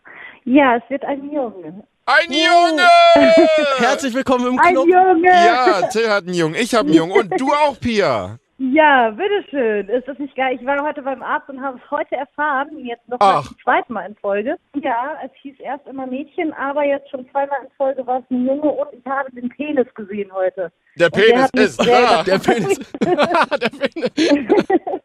ja, 0.45 0.77
es 0.77 0.83
wird 0.91 1.05
ein 1.05 1.31
Junge. 1.33 1.85
Ein 2.05 2.33
Junge! 2.33 2.83
Herzlich 3.79 4.13
willkommen 4.13 4.47
im 4.49 4.59
Ein 4.59 4.73
Club. 4.75 4.87
Junge! 4.89 5.29
Ja, 5.29 5.83
Till 5.93 6.11
hat 6.11 6.25
einen 6.25 6.35
Jungen, 6.35 6.57
ich 6.57 6.75
habe 6.75 6.89
einen 6.89 6.97
Jungen 6.97 7.13
und 7.13 7.41
du 7.41 7.53
auch, 7.53 7.79
Pia. 7.79 8.39
Ja, 8.71 9.11
bitteschön. 9.11 9.89
Ist 9.89 10.07
das 10.07 10.17
nicht 10.21 10.37
geil? 10.37 10.57
Ich 10.61 10.65
war 10.65 10.81
heute 10.87 11.03
beim 11.03 11.21
Arzt 11.21 11.49
und 11.49 11.61
habe 11.61 11.81
es 11.85 11.91
heute 11.91 12.15
erfahren, 12.15 12.69
jetzt 12.85 13.09
noch 13.09 13.19
mal 13.19 13.39
Ach. 13.39 13.49
zum 13.49 13.59
zweiten 13.59 13.93
Mal 13.93 14.07
in 14.07 14.15
Folge. 14.15 14.57
Ja, 14.81 15.17
es 15.25 15.33
hieß 15.43 15.57
erst 15.59 15.85
immer 15.89 16.07
Mädchen, 16.07 16.53
aber 16.53 16.85
jetzt 16.85 17.11
schon 17.11 17.29
zweimal 17.33 17.59
in 17.65 17.71
Folge 17.77 18.07
war 18.07 18.21
es 18.21 18.25
ein 18.31 18.47
Junge 18.47 18.71
und 18.71 18.87
ich 18.93 19.05
habe 19.05 19.33
den 19.33 19.49
Penis 19.49 19.93
gesehen 19.95 20.31
heute. 20.33 20.71
Der 20.97 21.07
Und 21.09 21.17
der 21.17 21.21
Penis 21.23 21.51
mich 21.55 21.65
ist 21.65 21.81
da. 21.85 22.23
Der 22.23 22.39
Penis. 22.39 22.79
der 23.03 23.71
Penis. 23.71 25.01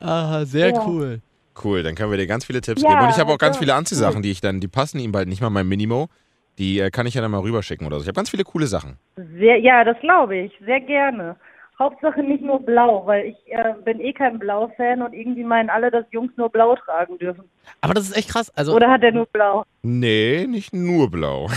ah, 0.00 0.44
sehr 0.44 0.74
Ja. 0.74 0.86
cool. 0.86 1.20
Cool, 1.64 1.82
dann 1.82 1.94
können 1.94 2.10
wir 2.10 2.18
dir 2.18 2.26
ganz 2.26 2.44
viele 2.44 2.60
Tipps 2.60 2.82
Ja, 2.82 2.88
geben. 2.90 3.02
Und 3.02 3.10
ich 3.10 3.18
habe 3.18 3.32
auch 3.32 3.38
ganz 3.38 3.56
ja, 3.56 3.60
viele 3.60 3.74
Anziehsachen, 3.74 4.20
die 4.22 4.30
ich 4.30 4.42
dann, 4.42 4.60
die 4.60 4.68
passen 4.68 4.98
ihm 4.98 5.12
bald 5.12 5.28
nicht 5.28 5.40
mal 5.40 5.50
mein 5.50 5.66
Minimo. 5.68 6.08
Die 6.58 6.80
äh, 6.80 6.90
kann 6.90 7.06
ich 7.06 7.14
ja 7.14 7.22
dann 7.22 7.30
mal 7.30 7.40
rüberschicken 7.40 7.86
oder 7.86 7.96
so. 7.96 8.02
Ich 8.02 8.08
habe 8.08 8.16
ganz 8.16 8.28
viele 8.28 8.44
coole 8.44 8.66
Sachen. 8.66 8.98
Sehr, 9.38 9.58
ja, 9.58 9.84
das 9.84 9.98
glaube 10.00 10.36
ich. 10.36 10.52
Sehr 10.66 10.80
gerne. 10.80 11.36
Hauptsache 11.80 12.22
nicht 12.22 12.44
nur 12.44 12.60
blau, 12.60 13.06
weil 13.06 13.26
ich 13.26 13.36
äh, 13.46 13.74
bin 13.84 14.00
eh 14.00 14.12
kein 14.12 14.38
Blau-Fan 14.38 15.00
und 15.00 15.14
irgendwie 15.14 15.44
meinen 15.44 15.70
alle, 15.70 15.90
dass 15.90 16.04
Jungs 16.10 16.30
nur 16.36 16.50
blau 16.50 16.76
tragen 16.76 17.16
dürfen. 17.18 17.44
Aber 17.80 17.94
das 17.94 18.04
ist 18.04 18.16
echt 18.16 18.28
krass. 18.28 18.50
Also, 18.50 18.74
Oder 18.74 18.90
hat 18.90 19.02
er 19.02 19.12
nur 19.12 19.26
blau? 19.26 19.64
Nee, 19.82 20.46
nicht 20.46 20.74
nur 20.74 21.10
blau. 21.10 21.48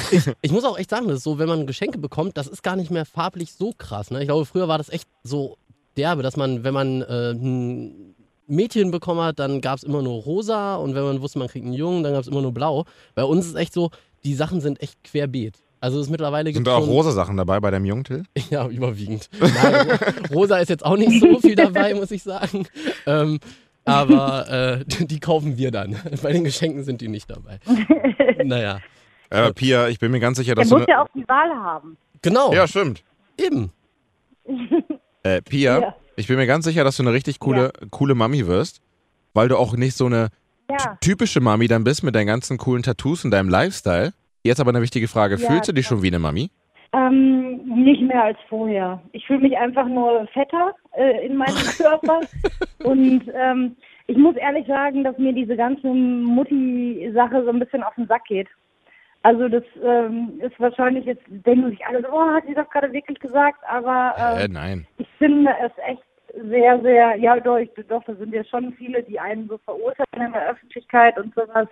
ich 0.42 0.52
muss 0.52 0.64
auch 0.64 0.80
echt 0.80 0.90
sagen, 0.90 1.08
das 1.08 1.18
ist 1.18 1.24
so, 1.24 1.40
wenn 1.40 1.50
man 1.50 1.68
Geschenke 1.68 1.98
bekommt, 1.98 2.38
das 2.38 2.48
ist 2.48 2.64
gar 2.64 2.78
nicht 2.78 2.90
mehr 2.90 3.06
farblich 3.06 3.54
so 3.54 3.74
krass. 3.78 4.12
Ne? 4.12 4.22
Ich 4.22 4.28
glaube, 4.28 4.46
früher 4.46 4.70
war 4.70 4.78
das 4.78 4.90
echt 4.90 5.10
so 5.24 5.58
derbe, 5.98 6.24
dass 6.24 6.38
man, 6.38 6.64
wenn 6.64 6.74
man 6.74 7.02
äh, 7.02 7.32
ein 7.32 8.16
Mädchen 8.48 8.92
bekommen 8.92 9.22
hat, 9.22 9.40
dann 9.40 9.60
gab 9.60 9.78
es 9.78 9.84
immer 9.84 10.02
nur 10.02 10.22
rosa 10.22 10.76
und 10.76 10.96
wenn 10.96 11.04
man 11.04 11.22
wusste, 11.22 11.40
man 11.40 11.50
kriegt 11.50 11.66
einen 11.66 11.74
Jungen, 11.74 12.04
dann 12.04 12.14
gab 12.14 12.22
es 12.22 12.28
immer 12.28 12.42
nur 12.42 12.54
blau. 12.54 12.86
Bei 13.14 13.26
uns 13.26 13.46
ist 13.46 13.56
echt 13.56 13.74
so, 13.74 13.92
die 14.24 14.36
Sachen 14.36 14.62
sind 14.62 14.82
echt 14.82 15.04
querbeet. 15.04 15.63
Also 15.84 16.00
es 16.00 16.06
ist 16.06 16.12
mittlerweile 16.12 16.54
Sind 16.54 16.66
da 16.66 16.76
auch 16.78 16.88
rosa 16.88 17.12
Sachen 17.12 17.36
dabei 17.36 17.60
bei 17.60 17.70
deinem 17.70 17.84
Jungen, 17.84 18.06
Till? 18.06 18.24
Ja, 18.50 18.66
überwiegend. 18.70 19.30
Nein, 19.42 20.00
rosa 20.34 20.58
ist 20.60 20.70
jetzt 20.70 20.86
auch 20.86 20.96
nicht 20.96 21.20
so 21.20 21.40
viel 21.42 21.56
dabei, 21.56 21.94
muss 21.94 22.10
ich 22.12 22.24
sagen. 22.24 22.66
Ähm, 23.06 23.40
aber 23.84 24.50
äh, 24.50 24.86
die 25.06 25.20
kaufen 25.20 25.58
wir 25.58 25.72
dann. 25.72 25.98
Bei 26.22 26.32
den 26.32 26.46
Geschenken 26.46 26.86
sind 26.86 27.02
die 27.02 27.10
nicht 27.10 27.30
dabei. 27.30 27.60
Naja, 28.46 28.80
Äh, 29.30 29.52
Pia, 29.52 29.90
ich 29.90 30.00
bin 30.00 30.12
mir 30.12 30.22
ganz 30.22 30.38
sicher, 30.38 30.56
Der 30.56 30.64
dass 30.64 30.70
du. 30.70 30.78
muss 30.78 30.88
Ne 30.88 30.94
ja 30.94 31.04
auch 31.04 31.10
die 31.14 31.28
Wahl 31.28 31.50
haben. 31.50 31.98
genau, 32.22 32.54
ja, 32.54 32.66
stimmt. 32.66 33.04
eben. 33.38 33.72
Äh, 35.24 35.42
Pia, 35.42 35.80
Ja. 35.80 35.96
ich 36.16 36.28
bin 36.28 36.38
mir 36.38 36.48
ganz 36.48 36.64
sicher, 36.66 36.86
dass 36.86 36.96
du 36.96 37.04
eine 37.04 37.12
richtig 37.12 37.40
coole, 37.40 37.74
coole 37.92 38.16
Mami 38.16 38.48
wirst, 38.48 38.80
weil 39.34 39.50
du 39.50 39.58
auch 39.58 39.76
nicht 39.76 39.98
so 39.98 40.06
eine 40.06 40.30
Ja. 40.70 40.98
typische 41.02 41.42
Mami 41.42 41.68
dann 41.68 41.84
bist 41.84 42.04
mit 42.04 42.16
deinen 42.16 42.28
ganzen 42.28 42.58
coolen 42.58 42.84
Tattoos 42.84 43.26
und 43.26 43.32
deinem 43.32 43.50
Lifestyle. 43.50 44.14
Jetzt 44.44 44.60
aber 44.60 44.70
eine 44.72 44.82
wichtige 44.82 45.08
Frage. 45.08 45.36
Ja, 45.36 45.48
Fühlst 45.50 45.70
du 45.70 45.74
dich 45.74 45.86
schon 45.86 46.02
wie 46.04 46.08
eine 46.08 46.20
Mami? 46.20 46.50
Ähm, 46.92 47.62
nicht 47.84 48.02
mehr 48.02 48.24
als 48.26 48.38
vorher. 48.50 49.02
Ich 49.14 49.26
fühle 49.26 49.40
mich 49.40 49.58
einfach 49.58 49.88
nur 49.88 50.28
fetter 50.28 50.76
äh, 50.96 51.26
in 51.26 51.38
meinem 51.38 51.56
Körper. 51.78 52.20
Und 52.84 53.24
ähm, 53.34 53.76
ich 54.08 54.18
muss 54.18 54.36
ehrlich 54.36 54.68
sagen, 54.68 55.04
dass 55.04 55.18
mir 55.18 55.34
diese 55.34 55.56
ganze 55.56 55.88
Mutti-Sache 55.88 57.44
so 57.46 57.50
ein 57.50 57.60
bisschen 57.60 57.84
auf 57.84 57.96
den 57.96 58.06
Sack 58.08 58.26
geht. 58.26 58.50
Also 59.24 59.48
das 59.48 59.64
ähm, 59.82 60.34
ist 60.42 60.60
wahrscheinlich 60.60 61.06
jetzt, 61.06 61.24
denken 61.30 61.70
sich 61.70 61.86
alle 61.86 62.06
oh, 62.12 62.30
hat 62.34 62.44
sie 62.46 62.54
das 62.54 62.70
gerade 62.70 62.92
wirklich 62.92 63.18
gesagt, 63.20 63.60
aber 63.70 64.14
Äh, 64.38 64.46
ähm, 64.46 64.52
nein. 64.52 64.88
ich 64.98 65.08
finde 65.18 65.52
es 65.66 65.72
echt 65.88 66.04
sehr, 66.50 66.82
sehr, 66.82 67.16
ja 67.16 67.40
doch, 67.40 67.58
ich- 67.58 67.70
doch, 67.88 68.04
da 68.04 68.16
sind 68.16 68.34
ja 68.34 68.44
schon 68.44 68.74
viele, 68.74 69.02
die 69.04 69.18
einen 69.18 69.48
so 69.48 69.58
verurteilen 69.60 70.26
in 70.28 70.34
der 70.34 70.50
Öffentlichkeit 70.50 71.18
und 71.18 71.34
sowas. 71.34 71.70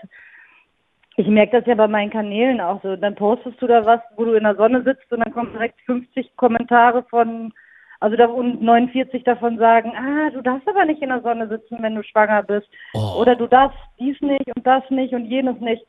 Ich 1.18 1.27
merke 1.27 1.60
das 1.60 1.68
ja 1.68 1.75
bei 1.75 1.88
meinen 1.88 2.10
Kanälen 2.10 2.62
auch 2.62 2.82
so. 2.82 2.96
Dann 2.96 3.15
postest 3.15 3.62
du 3.62 3.68
da 3.68 3.86
was, 3.86 4.00
wo 4.15 4.25
du 4.25 4.34
in 4.34 4.44
der 4.44 4.56
Sonne 4.56 4.82
sitzt 4.84 5.12
und 5.12 5.20
dann 5.20 5.34
kommen 5.34 5.51
direkt 5.51 5.80
50 5.82 6.36
Kommentare 6.38 7.03
von, 7.03 7.53
also 8.00 8.15
da 8.15 8.25
und 8.25 8.62
49 8.62 9.24
davon 9.24 9.58
sagen, 9.58 9.94
ah, 9.96 10.30
du 10.32 10.41
darfst 10.41 10.68
aber 10.68 10.86
nicht 10.86 11.01
in 11.01 11.10
der 11.10 11.22
Sonne 11.22 11.48
sitzen, 11.48 11.77
wenn 11.82 11.96
du 11.96 12.03
schwanger 12.03 12.44
bist. 12.44 12.68
Oh. 12.94 13.20
Oder 13.20 13.36
du 13.36 13.48
darfst 13.48 13.77
dies 14.00 14.20
nicht 14.22 14.56
und 14.56 14.65
das 14.65 14.84
nicht 14.89 15.13
und 15.13 15.25
jenes 15.25 15.60
nicht. 15.60 15.86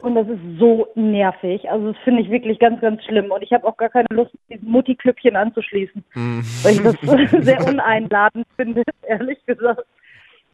Und 0.00 0.16
das 0.16 0.28
ist 0.28 0.40
so 0.58 0.88
nervig. 0.94 1.70
Also 1.70 1.92
das 1.92 2.02
finde 2.02 2.22
ich 2.22 2.30
wirklich 2.30 2.58
ganz, 2.58 2.80
ganz 2.80 3.02
schlimm. 3.04 3.30
Und 3.30 3.42
ich 3.42 3.52
habe 3.52 3.66
auch 3.66 3.76
gar 3.76 3.88
keine 3.88 4.08
Lust, 4.10 4.32
diesen 4.50 4.70
Mutti-Klüppchen 4.70 5.36
anzuschließen. 5.36 6.04
Hm. 6.12 6.42
Weil 6.62 6.72
ich 6.74 6.82
das 6.82 6.96
sehr 7.44 7.66
uneinladend 7.66 8.46
finde, 8.56 8.82
ehrlich 9.02 9.44
gesagt. 9.46 9.84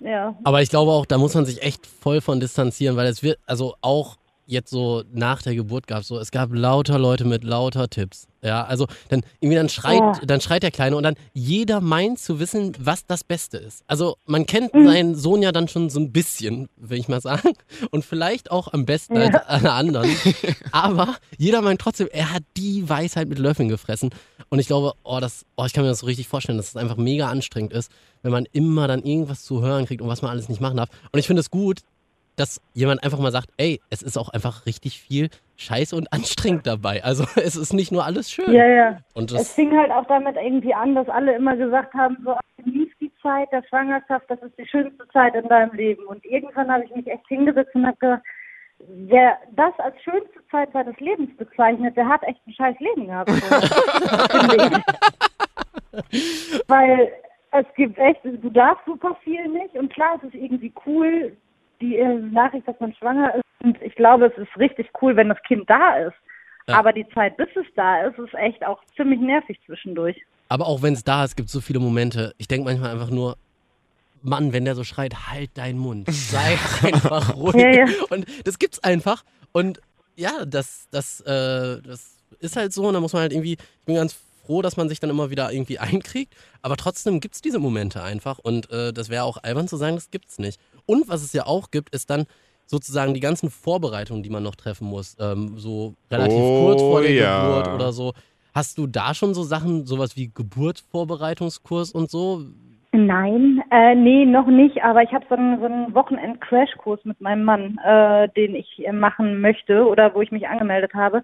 Ja. 0.00 0.36
Aber 0.44 0.62
ich 0.62 0.70
glaube 0.70 0.92
auch, 0.92 1.06
da 1.06 1.18
muss 1.18 1.34
man 1.34 1.44
sich 1.46 1.62
echt 1.62 1.86
voll 1.86 2.20
von 2.20 2.40
distanzieren, 2.40 2.96
weil 2.96 3.06
es 3.06 3.22
wird, 3.22 3.38
also 3.46 3.74
auch 3.80 4.16
jetzt 4.50 4.70
so 4.70 5.02
nach 5.12 5.42
der 5.42 5.54
Geburt 5.54 5.86
gab 5.86 6.04
so, 6.04 6.18
es 6.18 6.30
gab 6.30 6.50
lauter 6.52 6.98
Leute 6.98 7.24
mit 7.24 7.44
lauter 7.44 7.88
Tipps. 7.88 8.26
Ja, 8.42 8.64
also 8.64 8.86
dann 9.10 9.20
irgendwie 9.40 9.56
dann 9.56 9.68
schreit, 9.68 10.00
Oh. 10.02 10.14
dann 10.26 10.40
schreit 10.40 10.62
der 10.62 10.70
Kleine 10.70 10.96
und 10.96 11.02
dann 11.02 11.14
jeder 11.34 11.80
meint 11.82 12.18
zu 12.18 12.40
wissen, 12.40 12.72
was 12.80 13.04
das 13.04 13.22
Beste 13.22 13.58
ist. 13.58 13.82
Also 13.86 14.16
man 14.24 14.46
kennt 14.46 14.72
Mhm. 14.74 14.86
seinen 14.86 15.14
Sohn 15.14 15.42
ja 15.42 15.52
dann 15.52 15.68
schon 15.68 15.90
so 15.90 16.00
ein 16.00 16.10
bisschen, 16.10 16.68
will 16.76 16.98
ich 16.98 17.08
mal 17.08 17.20
sagen. 17.20 17.50
Und 17.90 18.02
vielleicht 18.04 18.50
auch 18.50 18.72
am 18.72 18.86
besten 18.86 19.18
als 19.18 19.34
alle 19.46 19.72
anderen. 19.72 20.08
Aber 20.72 21.16
jeder 21.36 21.60
meint 21.60 21.80
trotzdem, 21.82 22.08
er 22.10 22.32
hat 22.32 22.42
die 22.56 22.88
Weisheit 22.88 23.28
mit 23.28 23.38
Löffeln 23.38 23.68
gefressen. 23.68 24.10
Und 24.48 24.58
ich 24.58 24.66
glaube, 24.66 24.94
oh, 25.04 25.20
das, 25.20 25.44
oh, 25.56 25.64
ich 25.66 25.72
kann 25.74 25.84
mir 25.84 25.90
das 25.90 25.98
so 26.00 26.06
richtig 26.06 26.26
vorstellen, 26.26 26.56
dass 26.58 26.68
es 26.68 26.76
einfach 26.76 26.96
mega 26.96 27.28
anstrengend 27.28 27.72
ist, 27.74 27.90
wenn 28.22 28.32
man 28.32 28.46
immer 28.52 28.88
dann 28.88 29.02
irgendwas 29.02 29.42
zu 29.44 29.60
hören 29.62 29.84
kriegt 29.86 30.00
und 30.02 30.08
was 30.08 30.22
man 30.22 30.30
alles 30.30 30.48
nicht 30.48 30.60
machen 30.62 30.78
darf. 30.78 30.88
Und 31.12 31.18
ich 31.18 31.26
finde 31.26 31.40
es 31.40 31.50
gut, 31.50 31.80
dass 32.40 32.60
jemand 32.72 33.04
einfach 33.04 33.18
mal 33.18 33.30
sagt, 33.30 33.50
ey, 33.58 33.80
es 33.90 34.02
ist 34.02 34.16
auch 34.16 34.30
einfach 34.30 34.64
richtig 34.66 34.98
viel 34.98 35.28
Scheiße 35.56 35.94
und 35.94 36.10
anstrengend 36.12 36.66
dabei. 36.66 37.04
Also 37.04 37.24
es 37.36 37.54
ist 37.54 37.74
nicht 37.74 37.92
nur 37.92 38.04
alles 38.04 38.30
schön. 38.30 38.50
Ja, 38.50 38.66
ja. 38.66 38.98
Und 39.14 39.30
Es 39.32 39.52
fing 39.52 39.76
halt 39.76 39.90
auch 39.90 40.06
damit 40.06 40.36
irgendwie 40.36 40.72
an, 40.74 40.94
dass 40.94 41.08
alle 41.08 41.36
immer 41.36 41.54
gesagt 41.56 41.92
haben, 41.94 42.16
so 42.24 42.34
genieß 42.64 42.88
die 43.00 43.12
Zeit 43.22 43.52
der 43.52 43.62
Schwangerschaft, 43.68 44.24
das 44.28 44.40
ist 44.42 44.58
die 44.58 44.66
schönste 44.66 45.06
Zeit 45.08 45.34
in 45.34 45.48
deinem 45.48 45.72
Leben. 45.74 46.04
Und 46.06 46.24
irgendwann 46.24 46.70
habe 46.72 46.84
ich 46.84 46.94
mich 46.96 47.06
echt 47.06 47.28
hingesetzt 47.28 47.74
und 47.74 47.86
habe 47.86 47.98
gedacht, 47.98 48.22
wer 48.78 49.36
das 49.52 49.78
als 49.78 50.00
schönste 50.02 50.40
Zeit 50.50 50.72
seines 50.72 50.98
Lebens 50.98 51.36
bezeichnet, 51.36 51.94
der 51.96 52.08
hat 52.08 52.22
echt 52.22 52.40
ein 52.46 52.54
scheiß 52.54 52.76
Leben 52.80 53.06
gehabt. 53.06 53.30
Weil 56.68 57.12
es 57.52 57.66
gibt 57.76 57.98
echt, 57.98 58.24
du 58.24 58.48
darfst 58.48 58.86
super 58.86 59.14
viel 59.22 59.46
nicht 59.48 59.74
und 59.74 59.92
klar, 59.92 60.16
es 60.16 60.22
ist 60.28 60.34
irgendwie 60.34 60.72
cool, 60.86 61.36
die 61.80 61.96
äh, 61.96 62.18
Nachricht, 62.18 62.66
dass 62.68 62.78
man 62.80 62.94
schwanger 62.94 63.34
ist 63.34 63.44
und 63.62 63.80
ich 63.82 63.94
glaube, 63.94 64.26
es 64.26 64.38
ist 64.38 64.56
richtig 64.58 64.90
cool, 65.00 65.16
wenn 65.16 65.28
das 65.28 65.42
Kind 65.42 65.68
da 65.68 65.96
ist. 65.96 66.16
Ja. 66.68 66.78
Aber 66.78 66.92
die 66.92 67.08
Zeit, 67.10 67.36
bis 67.36 67.48
es 67.56 67.66
da 67.74 68.02
ist, 68.06 68.18
ist 68.18 68.34
echt 68.34 68.64
auch 68.64 68.80
ziemlich 68.96 69.20
nervig 69.20 69.58
zwischendurch. 69.66 70.16
aber 70.48 70.66
auch 70.66 70.82
wenn 70.82 70.94
es 70.94 71.04
da 71.04 71.24
ist, 71.24 71.36
gibt 71.36 71.48
es 71.48 71.52
so 71.52 71.60
viele 71.60 71.78
Momente. 71.78 72.34
Ich 72.38 72.48
denke 72.48 72.64
manchmal 72.64 72.92
einfach 72.92 73.10
nur, 73.10 73.36
Mann, 74.22 74.52
wenn 74.52 74.64
der 74.64 74.74
so 74.74 74.84
schreit, 74.84 75.28
halt 75.28 75.50
deinen 75.54 75.78
Mund. 75.78 76.08
Sei 76.12 76.58
einfach 76.82 77.34
ruhig. 77.36 77.56
Ja, 77.56 77.70
ja. 77.70 77.86
Und 78.10 78.26
das 78.44 78.58
gibt's 78.58 78.82
einfach. 78.84 79.24
Und 79.52 79.80
ja, 80.16 80.44
das, 80.44 80.86
das, 80.90 81.20
äh, 81.22 81.80
das 81.82 82.18
ist 82.40 82.56
halt 82.56 82.72
so. 82.72 82.86
Und 82.86 82.94
da 82.94 83.00
muss 83.00 83.12
man 83.12 83.22
halt 83.22 83.32
irgendwie, 83.32 83.54
ich 83.54 83.86
bin 83.86 83.94
ganz 83.94 84.16
froh, 84.44 84.62
dass 84.62 84.76
man 84.76 84.88
sich 84.88 85.00
dann 85.00 85.10
immer 85.10 85.30
wieder 85.30 85.52
irgendwie 85.52 85.78
einkriegt. 85.78 86.34
Aber 86.62 86.76
trotzdem 86.76 87.20
gibt's 87.20 87.40
diese 87.40 87.58
Momente 87.58 88.02
einfach. 88.02 88.38
Und 88.38 88.70
äh, 88.70 88.92
das 88.92 89.08
wäre 89.08 89.24
auch 89.24 89.38
albern 89.42 89.68
zu 89.68 89.76
sagen, 89.76 89.94
das 89.94 90.10
gibt's 90.10 90.38
nicht. 90.38 90.60
Und 90.90 91.08
was 91.08 91.22
es 91.22 91.32
ja 91.32 91.46
auch 91.46 91.70
gibt, 91.70 91.94
ist 91.94 92.10
dann 92.10 92.26
sozusagen 92.66 93.14
die 93.14 93.20
ganzen 93.20 93.50
Vorbereitungen, 93.50 94.22
die 94.22 94.30
man 94.30 94.42
noch 94.42 94.54
treffen 94.54 94.86
muss. 94.88 95.16
Ähm, 95.20 95.54
so 95.56 95.94
relativ 96.10 96.42
Oh, 96.42 96.58
kurz 96.58 96.82
vor 96.82 97.00
der 97.02 97.12
ja. 97.12 97.46
Geburt 97.46 97.74
oder 97.74 97.92
so. 97.92 98.12
Hast 98.54 98.78
du 98.78 98.86
da 98.86 99.14
schon 99.14 99.32
so 99.34 99.42
Sachen, 99.44 99.86
sowas 99.86 100.16
wie 100.16 100.30
Geburtsvorbereitungskurs 100.34 101.92
und 101.92 102.10
so? 102.10 102.42
Nein, 102.92 103.62
äh, 103.70 103.94
nee, 103.94 104.24
noch 104.24 104.48
nicht, 104.48 104.82
aber 104.82 105.02
ich 105.04 105.12
habe 105.12 105.24
so 105.28 105.36
einen, 105.36 105.60
so 105.60 105.66
einen 105.66 105.94
Wochenend-Crashkurs 105.94 107.04
mit 107.04 107.20
meinem 107.20 107.44
Mann, 107.44 107.78
äh, 107.84 108.28
den 108.30 108.56
ich 108.56 108.84
äh, 108.84 108.90
machen 108.90 109.40
möchte 109.40 109.86
oder 109.86 110.12
wo 110.14 110.22
ich 110.22 110.32
mich 110.32 110.48
angemeldet 110.48 110.92
habe. 110.94 111.22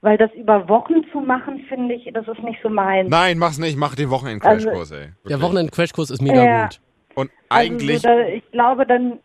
Weil 0.00 0.16
das 0.18 0.30
über 0.32 0.68
Wochen 0.68 1.04
zu 1.12 1.20
machen, 1.20 1.64
finde 1.68 1.94
ich, 1.94 2.10
das 2.12 2.26
ist 2.26 2.42
nicht 2.42 2.58
so 2.62 2.68
meins. 2.70 3.08
Nein, 3.10 3.38
mach's 3.38 3.58
nicht, 3.58 3.76
mach 3.76 3.94
den 3.94 4.08
Wochenend-Crashkurs, 4.10 4.90
ey. 4.90 4.98
Der 4.98 5.12
Wirklich. 5.24 5.42
Wochenend-Crashkurs 5.42 6.10
ist 6.10 6.22
mega 6.22 6.44
Ja. 6.44 6.62
gut. 6.64 6.80
Und 7.14 7.30
Also 7.48 7.72
eigentlich, 7.72 8.00
so, 8.00 8.08
da, 8.08 8.26
ich 8.26 8.50
glaube, 8.52 8.86
dann 8.86 9.18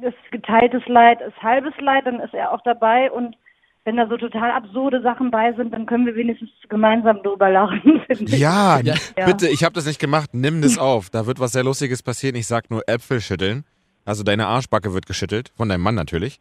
ist 0.00 0.14
geteiltes 0.30 0.82
Leid 0.86 1.20
ist 1.20 1.36
halbes 1.42 1.74
Leid, 1.78 2.06
dann 2.06 2.20
ist 2.20 2.34
er 2.34 2.52
auch 2.52 2.62
dabei 2.64 3.10
und 3.10 3.36
wenn 3.84 3.96
da 3.96 4.06
so 4.06 4.16
total 4.16 4.52
absurde 4.52 5.02
Sachen 5.02 5.30
bei 5.30 5.52
sind, 5.54 5.72
dann 5.72 5.86
können 5.86 6.06
wir 6.06 6.14
wenigstens 6.14 6.50
gemeinsam 6.68 7.22
drüber 7.22 7.50
lachen, 7.50 8.00
ja, 8.26 8.80
Ja. 8.80 9.26
bitte, 9.26 9.48
ich 9.48 9.64
habe 9.64 9.74
das 9.74 9.86
nicht 9.86 9.98
gemacht, 9.98 10.30
nimm 10.32 10.62
das 10.62 10.78
auf. 10.78 11.10
Da 11.10 11.26
wird 11.26 11.40
was 11.40 11.52
sehr 11.52 11.64
Lustiges 11.64 12.02
passieren. 12.02 12.36
Ich 12.36 12.46
sag 12.46 12.70
nur 12.70 12.88
Äpfel 12.88 13.20
schütteln. 13.20 13.64
Also 14.04 14.22
deine 14.22 14.46
Arschbacke 14.46 14.94
wird 14.94 15.06
geschüttelt, 15.06 15.52
von 15.56 15.68
deinem 15.68 15.82
Mann 15.82 15.94
natürlich. 15.94 16.38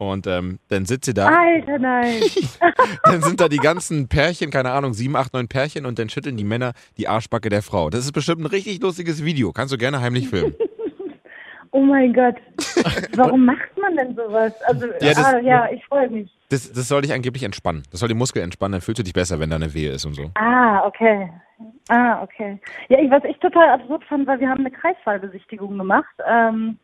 Und 0.00 0.26
ähm, 0.26 0.58
dann 0.68 0.86
sitzt 0.86 1.04
sie 1.04 1.12
da, 1.12 1.26
Alter, 1.28 1.78
nein. 1.78 2.22
dann 3.04 3.20
sind 3.20 3.38
da 3.38 3.50
die 3.50 3.58
ganzen 3.58 4.08
Pärchen, 4.08 4.50
keine 4.50 4.70
Ahnung, 4.70 4.94
sieben, 4.94 5.14
acht, 5.14 5.34
neun 5.34 5.46
Pärchen 5.46 5.84
und 5.84 5.98
dann 5.98 6.08
schütteln 6.08 6.38
die 6.38 6.44
Männer 6.44 6.72
die 6.96 7.06
Arschbacke 7.06 7.50
der 7.50 7.60
Frau. 7.60 7.90
Das 7.90 8.06
ist 8.06 8.12
bestimmt 8.12 8.40
ein 8.40 8.46
richtig 8.46 8.80
lustiges 8.80 9.22
Video. 9.22 9.52
Kannst 9.52 9.74
du 9.74 9.76
gerne 9.78 10.00
heimlich 10.00 10.28
filmen. 10.28 10.54
Oh 11.72 11.82
mein 11.82 12.12
Gott. 12.12 12.34
Warum 13.14 13.44
macht 13.44 13.76
man 13.80 13.94
denn 13.96 14.16
sowas? 14.16 14.52
Also, 14.66 14.86
Ja, 15.00 15.14
das- 15.14 15.18
ah, 15.18 15.38
ja 15.38 15.68
ich 15.70 15.84
freue 15.86 16.10
mich. 16.10 16.28
Das, 16.48 16.72
das 16.72 16.88
soll 16.88 17.02
dich 17.02 17.12
angeblich 17.12 17.44
entspannen. 17.44 17.84
Das 17.92 18.00
soll 18.00 18.08
die 18.08 18.14
Muskel 18.16 18.42
entspannen, 18.42 18.72
dann 18.72 18.80
fühlst 18.80 18.98
du 18.98 19.02
dich 19.04 19.12
besser, 19.12 19.38
wenn 19.38 19.50
da 19.50 19.54
eine 19.56 19.72
Wehe 19.72 19.92
ist 19.92 20.04
und 20.04 20.14
so. 20.14 20.32
Ah, 20.34 20.84
okay. 20.84 21.30
Ah, 21.88 22.24
okay. 22.24 22.58
Ja, 22.88 22.98
ich, 22.98 23.08
was 23.08 23.22
ich 23.22 23.36
total 23.38 23.68
absurd 23.70 24.02
fand, 24.08 24.26
war, 24.26 24.40
wir 24.40 24.48
haben 24.48 24.66
eine 24.66 24.72
Kreisfallbesichtigung 24.72 25.78
gemacht. 25.78 26.12
Ähm, 26.28 26.76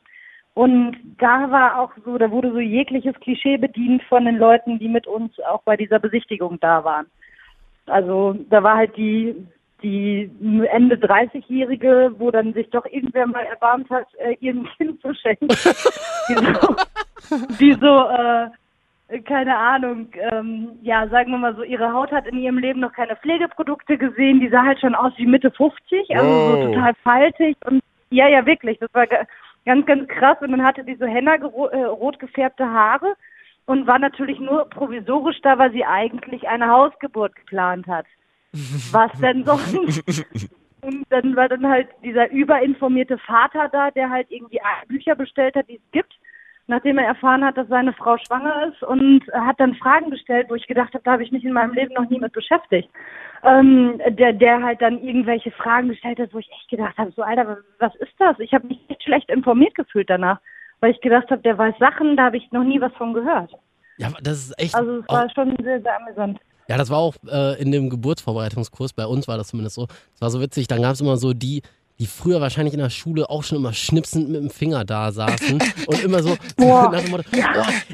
und 0.56 0.96
da 1.18 1.50
war 1.50 1.78
auch 1.78 1.90
so, 2.02 2.16
da 2.16 2.30
wurde 2.30 2.50
so 2.50 2.60
jegliches 2.60 3.14
Klischee 3.20 3.58
bedient 3.58 4.02
von 4.04 4.24
den 4.24 4.38
Leuten, 4.38 4.78
die 4.78 4.88
mit 4.88 5.06
uns 5.06 5.38
auch 5.40 5.60
bei 5.64 5.76
dieser 5.76 5.98
Besichtigung 5.98 6.58
da 6.60 6.82
waren. 6.82 7.04
Also 7.84 8.34
da 8.48 8.62
war 8.62 8.78
halt 8.78 8.96
die, 8.96 9.34
die 9.82 10.30
Ende 10.72 10.96
30-Jährige, 10.96 12.14
wo 12.16 12.30
dann 12.30 12.54
sich 12.54 12.70
doch 12.70 12.86
irgendwer 12.86 13.26
mal 13.26 13.44
erbarmt 13.44 13.90
hat, 13.90 14.06
äh, 14.14 14.32
ihrem 14.40 14.66
Kind 14.78 14.98
zu 15.02 15.12
schenken. 15.12 15.48
die 15.48 16.34
so, 16.60 16.76
die 17.60 17.72
so 17.74 18.08
äh, 18.08 19.20
keine 19.24 19.58
Ahnung, 19.58 20.08
ähm, 20.32 20.70
ja, 20.80 21.06
sagen 21.08 21.32
wir 21.32 21.38
mal 21.38 21.54
so, 21.54 21.64
ihre 21.64 21.92
Haut 21.92 22.10
hat 22.12 22.26
in 22.26 22.38
ihrem 22.38 22.56
Leben 22.56 22.80
noch 22.80 22.94
keine 22.94 23.16
Pflegeprodukte 23.16 23.98
gesehen, 23.98 24.40
die 24.40 24.48
sah 24.48 24.64
halt 24.64 24.80
schon 24.80 24.94
aus 24.94 25.12
wie 25.18 25.26
Mitte 25.26 25.50
50, 25.50 26.16
also 26.16 26.30
Wow. 26.30 26.62
so 26.62 26.68
total 26.68 26.94
faltig 27.04 27.58
und 27.66 27.82
ja, 28.08 28.26
ja, 28.28 28.46
wirklich, 28.46 28.78
das 28.78 28.88
war 28.94 29.06
ganz, 29.66 29.84
ganz 29.84 30.08
krass 30.08 30.38
und 30.40 30.52
dann 30.52 30.64
hatte 30.64 30.84
die 30.84 30.94
so 30.94 31.04
henna 31.04 31.34
äh, 31.34 31.84
rot 31.84 32.18
gefärbte 32.18 32.64
Haare 32.64 33.16
und 33.66 33.86
war 33.86 33.98
natürlich 33.98 34.38
nur 34.40 34.68
provisorisch 34.70 35.40
da, 35.42 35.58
weil 35.58 35.72
sie 35.72 35.84
eigentlich 35.84 36.48
eine 36.48 36.68
Hausgeburt 36.68 37.34
geplant 37.36 37.86
hat. 37.86 38.06
Was 38.92 39.12
denn 39.20 39.44
sonst? 39.44 40.02
Und 40.82 41.04
dann 41.10 41.34
war 41.34 41.48
dann 41.48 41.66
halt 41.66 41.88
dieser 42.04 42.30
überinformierte 42.30 43.18
Vater 43.18 43.68
da, 43.72 43.90
der 43.90 44.08
halt 44.08 44.30
irgendwie 44.30 44.60
Bücher 44.86 45.16
bestellt 45.16 45.56
hat, 45.56 45.68
die 45.68 45.76
es 45.76 45.90
gibt, 45.90 46.14
nachdem 46.66 46.98
er 46.98 47.06
erfahren 47.06 47.44
hat, 47.44 47.56
dass 47.56 47.68
seine 47.68 47.92
Frau 47.92 48.16
schwanger 48.18 48.68
ist 48.68 48.82
und 48.82 49.22
hat 49.32 49.60
dann 49.60 49.74
Fragen 49.76 50.10
gestellt, 50.10 50.46
wo 50.48 50.54
ich 50.54 50.66
gedacht 50.66 50.94
habe, 50.94 51.04
da 51.04 51.12
habe 51.12 51.22
ich 51.22 51.32
mich 51.32 51.44
in 51.44 51.52
meinem 51.52 51.74
Leben 51.74 51.94
noch 51.94 52.08
nie 52.08 52.18
mit 52.18 52.32
beschäftigt. 52.32 52.88
Ähm, 53.44 54.00
der, 54.08 54.32
der 54.32 54.62
halt 54.62 54.82
dann 54.82 55.02
irgendwelche 55.02 55.52
Fragen 55.52 55.88
gestellt 55.88 56.18
hat, 56.18 56.34
wo 56.34 56.38
ich 56.38 56.50
echt 56.50 56.68
gedacht 56.68 56.96
habe, 56.98 57.12
so 57.14 57.22
Alter, 57.22 57.58
was, 57.78 57.94
ist 57.96 58.12
das? 58.18 58.38
Ich 58.40 58.52
habe 58.52 58.66
mich 58.66 58.78
echt 58.88 59.02
schlecht 59.04 59.28
informiert 59.30 59.74
gefühlt 59.74 60.10
danach, 60.10 60.40
weil 60.80 60.92
ich 60.92 61.00
gedacht 61.00 61.30
habe, 61.30 61.42
der 61.42 61.56
weiß 61.56 61.74
Sachen, 61.78 62.16
da 62.16 62.24
habe 62.24 62.38
ich 62.38 62.50
noch 62.50 62.64
nie 62.64 62.80
was 62.80 62.92
von 62.94 63.14
gehört. 63.14 63.52
Ja, 63.98 64.08
das 64.20 64.38
ist 64.38 64.60
echt. 64.60 64.74
Also 64.74 64.98
es 64.98 65.08
war 65.08 65.30
schon 65.30 65.54
sehr, 65.62 65.80
sehr 65.80 65.96
amüsant. 66.00 66.38
ja, 66.68 66.76
das 66.76 66.90
war 66.90 66.98
auch 66.98 67.14
äh, 67.30 67.60
in 67.62 67.70
dem 67.70 67.88
Geburtsvorbereitungskurs, 67.88 68.92
bei 68.92 69.06
uns 69.06 69.28
war 69.28 69.36
das 69.36 69.48
zumindest 69.48 69.76
so. 69.76 69.86
Das 69.86 70.20
war 70.20 70.30
so 70.30 70.40
witzig, 70.40 70.66
dann 70.66 70.82
gab 70.82 70.92
es 70.92 71.00
immer 71.00 71.16
so 71.16 71.32
die, 71.32 71.62
die 71.98 72.06
früher 72.06 72.40
wahrscheinlich 72.40 72.74
in 72.74 72.80
der 72.80 72.90
Schule 72.90 73.30
auch 73.30 73.42
schon 73.42 73.58
immer 73.58 73.72
schnipsend 73.72 74.28
mit 74.28 74.40
dem 74.40 74.50
Finger 74.50 74.84
da 74.84 75.12
saßen 75.12 75.62
und 75.86 76.02
immer 76.02 76.22
so 76.22 76.36
Boah. 76.56 76.90
nach 76.92 77.00
dem 77.00 77.10
Motto, 77.10 77.24
oh, 77.34 77.38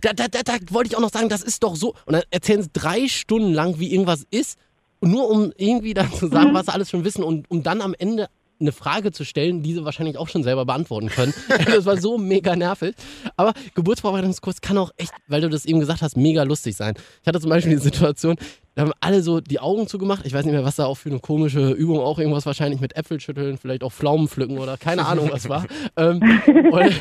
da, 0.01 0.13
da, 0.13 0.29
da, 0.29 0.43
da 0.43 0.55
wollte 0.71 0.91
ich 0.91 0.97
auch 0.97 1.01
noch 1.01 1.13
sagen, 1.13 1.29
das 1.29 1.43
ist 1.43 1.63
doch 1.63 1.77
so. 1.77 1.95
Und 2.07 2.15
dann 2.15 2.23
erzählen 2.31 2.63
sie 2.63 2.71
drei 2.73 3.09
Stunden 3.09 3.53
lang, 3.53 3.79
wie 3.79 3.93
irgendwas 3.93 4.27
ist, 4.31 4.59
nur 5.01 5.29
um 5.29 5.53
irgendwie 5.57 5.95
dann 5.95 6.13
zu 6.13 6.29
sagen, 6.29 6.55
was 6.55 6.67
sie 6.67 6.73
alles 6.73 6.91
schon 6.91 7.05
wissen 7.05 7.23
und 7.23 7.51
um 7.51 7.63
dann 7.63 7.81
am 7.81 7.95
Ende 7.99 8.29
eine 8.63 8.73
Frage 8.73 9.13
zu 9.13 9.25
stellen, 9.25 9.63
die 9.63 9.75
sie 9.75 9.85
wahrscheinlich 9.85 10.17
auch 10.17 10.29
schon 10.29 10.43
selber 10.43 10.65
beantworten 10.65 11.09
können. 11.09 11.35
das 11.67 11.85
war 11.85 12.01
so 12.01 12.17
mega 12.17 12.57
nervig. 12.57 12.95
Aber 13.37 13.53
Geburtsvorbereitungskurs 13.75 14.61
kann 14.61 14.79
auch 14.79 14.91
echt, 14.97 15.13
weil 15.27 15.41
du 15.41 15.51
das 15.51 15.65
eben 15.67 15.81
gesagt 15.81 16.01
hast, 16.01 16.17
mega 16.17 16.45
lustig 16.45 16.77
sein. 16.77 16.95
Ich 17.21 17.29
hatte 17.29 17.41
zum 17.41 17.51
Beispiel 17.51 17.75
die 17.75 17.83
Situation, 17.83 18.37
da 18.75 18.83
haben 18.83 18.93
alle 19.01 19.23
so 19.23 19.41
die 19.41 19.61
Augen 19.61 19.87
zugemacht. 19.87 20.25
Ich 20.25 20.33
weiß 20.33 20.45
nicht 20.45 20.55
mehr, 20.55 20.65
was 20.65 20.77
da 20.77 20.87
auch 20.87 20.97
für 20.97 21.11
eine 21.11 21.19
komische 21.19 21.71
Übung, 21.73 22.01
auch 22.01 22.19
irgendwas 22.19 22.47
wahrscheinlich 22.47 22.81
mit 22.81 22.97
Äpfel 22.97 23.21
schütteln, 23.21 23.59
vielleicht 23.59 23.83
auch 23.85 23.93
Pflaumen 23.93 24.29
pflücken 24.29 24.59
oder 24.59 24.79
keine 24.79 25.07
Ahnung, 25.07 25.29
was 25.31 25.49
war. 25.49 25.67
Ähm, 25.97 26.23
und, 26.71 27.01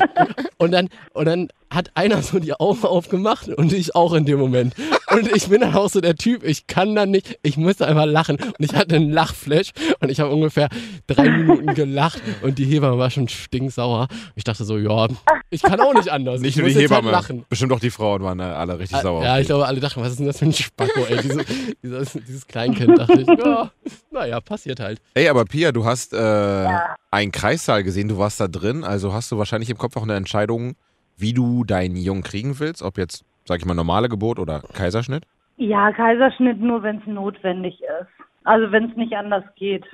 und, 0.58 0.70
dann, 0.72 0.88
und 1.14 1.24
dann 1.24 1.48
hat 1.70 1.90
einer 1.94 2.20
so 2.22 2.38
die 2.38 2.52
Augen 2.52 2.84
aufgemacht 2.84 3.48
und 3.48 3.72
ich 3.72 3.94
auch 3.94 4.12
in 4.12 4.26
dem 4.26 4.38
Moment. 4.38 4.74
Und 5.10 5.34
ich 5.34 5.48
bin 5.48 5.60
dann 5.60 5.74
auch 5.74 5.88
so 5.88 6.00
der 6.00 6.14
Typ, 6.14 6.44
ich 6.44 6.66
kann 6.66 6.94
dann 6.94 7.10
nicht, 7.10 7.38
ich 7.42 7.56
musste 7.56 7.86
einfach 7.86 8.04
lachen. 8.04 8.36
Und 8.36 8.56
ich 8.58 8.74
hatte 8.74 8.96
einen 8.96 9.10
Lachflash 9.10 9.70
und 10.00 10.10
ich 10.10 10.20
habe 10.20 10.30
ungefähr 10.30 10.68
drei 11.06 11.30
Minuten 11.30 11.74
gelacht 11.74 12.20
und 12.42 12.58
die 12.58 12.64
Hebamme 12.64 12.98
war 12.98 13.10
schon 13.10 13.28
stinksauer. 13.28 14.08
Ich 14.34 14.44
dachte 14.44 14.64
so, 14.64 14.78
ja, 14.78 15.08
Ich 15.50 15.62
kann 15.62 15.80
auch 15.80 15.94
nicht 15.94 16.10
anders. 16.10 16.40
Nicht 16.40 16.56
ich 16.56 16.62
nur 16.62 16.68
die 16.68 16.74
halt 16.74 16.84
Hebamme. 16.90 17.10
lachen. 17.10 17.44
Bestimmt 17.48 17.72
auch 17.72 17.80
die 17.80 17.90
Frauen 17.90 18.22
waren 18.22 18.40
alle 18.40 18.78
richtig 18.78 19.00
sauer. 19.00 19.24
Ja, 19.24 19.38
ich 19.38 19.46
glaube, 19.46 19.66
alle 19.66 19.80
dachten, 19.80 20.00
was 20.00 20.10
ist 20.10 20.18
denn 20.18 20.26
das 20.26 20.38
für 20.38 20.46
ein 20.46 20.52
Spacko, 20.52 21.00
ey? 21.08 21.22
Diese, 21.22 21.44
dieses, 21.82 22.12
dieses 22.12 22.46
Kleinkind, 22.46 22.98
dachte 22.98 23.20
ich. 23.20 23.26
Ja, 23.42 23.70
naja, 24.10 24.40
passiert 24.40 24.80
halt. 24.80 25.00
Ey, 25.14 25.28
aber 25.28 25.44
Pia, 25.44 25.72
du 25.72 25.84
hast 25.84 26.12
äh, 26.12 26.66
einen 27.10 27.32
Kreissaal 27.32 27.82
gesehen, 27.82 28.08
du 28.08 28.18
warst 28.18 28.40
da 28.40 28.48
drin, 28.48 28.84
also 28.84 29.12
hast 29.12 29.32
du 29.32 29.38
wahrscheinlich 29.38 29.70
im 29.70 29.78
Kopf 29.78 29.96
auch 29.96 30.02
eine 30.02 30.14
Entscheidung, 30.14 30.74
wie 31.16 31.32
du 31.32 31.64
deinen 31.64 31.96
Jungen 31.96 32.22
kriegen 32.22 32.58
willst, 32.58 32.82
ob 32.82 32.98
jetzt, 32.98 33.24
sag 33.44 33.58
ich 33.58 33.64
mal, 33.64 33.74
normale 33.74 34.08
Geburt 34.08 34.38
oder 34.38 34.60
Kaiserschnitt? 34.74 35.24
Ja, 35.56 35.92
Kaiserschnitt 35.92 36.60
nur, 36.60 36.82
wenn 36.82 36.98
es 36.98 37.06
notwendig 37.06 37.80
ist. 37.80 38.26
Also 38.44 38.72
wenn 38.72 38.90
es 38.90 38.96
nicht 38.96 39.14
anders 39.14 39.44
geht. 39.56 39.84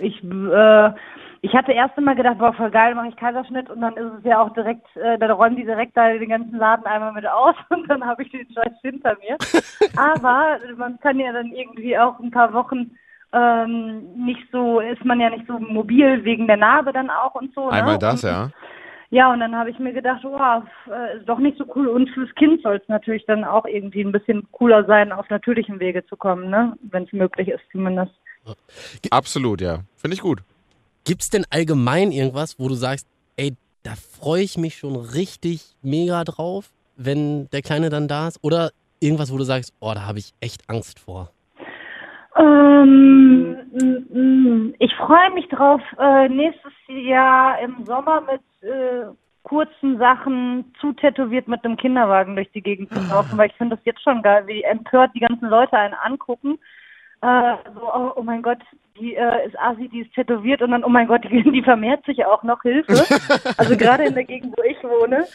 Ich, 0.00 0.22
äh, 0.24 0.90
ich 1.42 1.54
hatte 1.54 1.72
erst 1.72 1.96
einmal 1.96 2.16
gedacht, 2.16 2.38
boah, 2.38 2.52
voll 2.52 2.70
geil, 2.70 2.94
mache 2.94 3.08
ich 3.08 3.16
Kaiserschnitt 3.16 3.70
und 3.70 3.80
dann 3.80 3.96
ist 3.96 4.12
es 4.18 4.24
ja 4.24 4.42
auch 4.42 4.52
direkt, 4.52 4.86
äh, 4.96 5.18
dann 5.18 5.30
räumen 5.30 5.56
die 5.56 5.64
direkt 5.64 5.96
da 5.96 6.10
den 6.10 6.28
ganzen 6.28 6.58
Laden 6.58 6.86
einmal 6.86 7.12
mit 7.12 7.26
aus 7.26 7.54
und 7.70 7.88
dann 7.88 8.04
habe 8.04 8.22
ich 8.22 8.30
den 8.30 8.46
Scheiß 8.52 8.72
hinter 8.82 9.16
mir. 9.20 9.36
Aber 9.96 10.58
man 10.76 10.98
kann 11.00 11.18
ja 11.18 11.32
dann 11.32 11.52
irgendwie 11.52 11.98
auch 11.98 12.18
ein 12.20 12.30
paar 12.30 12.52
Wochen 12.52 12.90
ähm, 13.32 14.24
nicht 14.24 14.42
so, 14.52 14.80
ist 14.80 15.04
man 15.04 15.20
ja 15.20 15.30
nicht 15.30 15.46
so 15.46 15.58
mobil 15.58 16.24
wegen 16.24 16.46
der 16.46 16.56
Narbe 16.56 16.92
dann 16.92 17.10
auch 17.10 17.34
und 17.34 17.54
so. 17.54 17.68
Einmal 17.68 17.94
ne? 17.94 17.98
das, 18.00 18.24
und, 18.24 18.30
ja. 18.30 18.50
Ja, 19.12 19.32
und 19.32 19.40
dann 19.40 19.56
habe 19.56 19.70
ich 19.70 19.78
mir 19.80 19.92
gedacht, 19.92 20.24
oh, 20.24 20.38
äh, 20.92 21.18
ist 21.18 21.28
doch 21.28 21.38
nicht 21.38 21.58
so 21.58 21.64
cool. 21.74 21.88
Und 21.88 22.08
fürs 22.10 22.32
Kind 22.36 22.62
soll 22.62 22.76
es 22.76 22.88
natürlich 22.88 23.24
dann 23.26 23.44
auch 23.44 23.64
irgendwie 23.64 24.02
ein 24.02 24.12
bisschen 24.12 24.46
cooler 24.52 24.84
sein, 24.84 25.10
auf 25.10 25.28
natürlichem 25.30 25.80
Wege 25.80 26.06
zu 26.06 26.16
kommen, 26.16 26.48
ne? 26.48 26.76
Wenn 26.82 27.04
es 27.04 27.12
möglich 27.12 27.48
ist 27.48 27.62
zumindest. 27.72 28.12
Absolut, 29.10 29.60
ja. 29.60 29.80
Finde 29.96 30.14
ich 30.14 30.20
gut. 30.20 30.42
Gibt 31.04 31.22
es 31.22 31.30
denn 31.30 31.44
allgemein 31.50 32.12
irgendwas, 32.12 32.58
wo 32.58 32.68
du 32.68 32.74
sagst, 32.74 33.06
ey, 33.36 33.54
da 33.82 33.92
freue 33.94 34.42
ich 34.42 34.58
mich 34.58 34.76
schon 34.76 34.96
richtig 34.96 35.74
mega 35.82 36.24
drauf, 36.24 36.70
wenn 36.96 37.48
der 37.50 37.62
Kleine 37.62 37.88
dann 37.88 38.08
da 38.08 38.28
ist? 38.28 38.38
Oder 38.42 38.70
irgendwas, 39.00 39.32
wo 39.32 39.38
du 39.38 39.44
sagst, 39.44 39.72
oh, 39.80 39.92
da 39.94 40.06
habe 40.06 40.18
ich 40.18 40.32
echt 40.40 40.68
Angst 40.68 40.98
vor? 41.00 41.30
Ähm, 42.36 43.56
mm, 43.72 44.18
mm, 44.18 44.74
ich 44.78 44.94
freue 44.96 45.30
mich 45.34 45.48
drauf, 45.48 45.80
äh, 45.98 46.28
nächstes 46.28 46.72
Jahr 46.88 47.58
im 47.60 47.84
Sommer 47.86 48.20
mit 48.20 48.70
äh, 48.70 49.06
kurzen 49.42 49.98
Sachen 49.98 50.72
zu 50.80 50.92
tätowiert 50.92 51.48
mit 51.48 51.64
einem 51.64 51.76
Kinderwagen 51.76 52.36
durch 52.36 52.50
die 52.52 52.62
Gegend 52.62 52.90
zu 52.90 53.00
laufen, 53.00 53.36
weil 53.38 53.48
ich 53.48 53.56
finde 53.56 53.76
das 53.76 53.84
jetzt 53.84 54.02
schon 54.02 54.22
geil, 54.22 54.46
wie 54.46 54.62
empört 54.62 55.10
die 55.14 55.20
ganzen 55.20 55.48
Leute 55.48 55.76
einen 55.76 55.94
angucken. 55.94 56.58
Äh, 57.22 57.54
so, 57.74 57.82
oh, 57.92 58.12
oh 58.16 58.22
mein 58.22 58.42
Gott, 58.42 58.58
die 58.98 59.14
äh, 59.14 59.46
ist 59.46 59.58
Asi, 59.58 59.88
die 59.88 60.00
ist 60.00 60.14
tätowiert 60.14 60.62
und 60.62 60.70
dann, 60.70 60.84
oh 60.84 60.88
mein 60.88 61.06
Gott, 61.06 61.24
die, 61.24 61.42
die 61.52 61.62
vermehrt 61.62 62.04
sich 62.06 62.24
auch 62.24 62.42
noch, 62.42 62.62
Hilfe. 62.62 63.04
Also 63.58 63.76
gerade 63.76 64.04
in 64.04 64.14
der 64.14 64.24
Gegend, 64.24 64.54
wo 64.56 64.62
ich 64.62 64.82
wohne, 64.82 65.26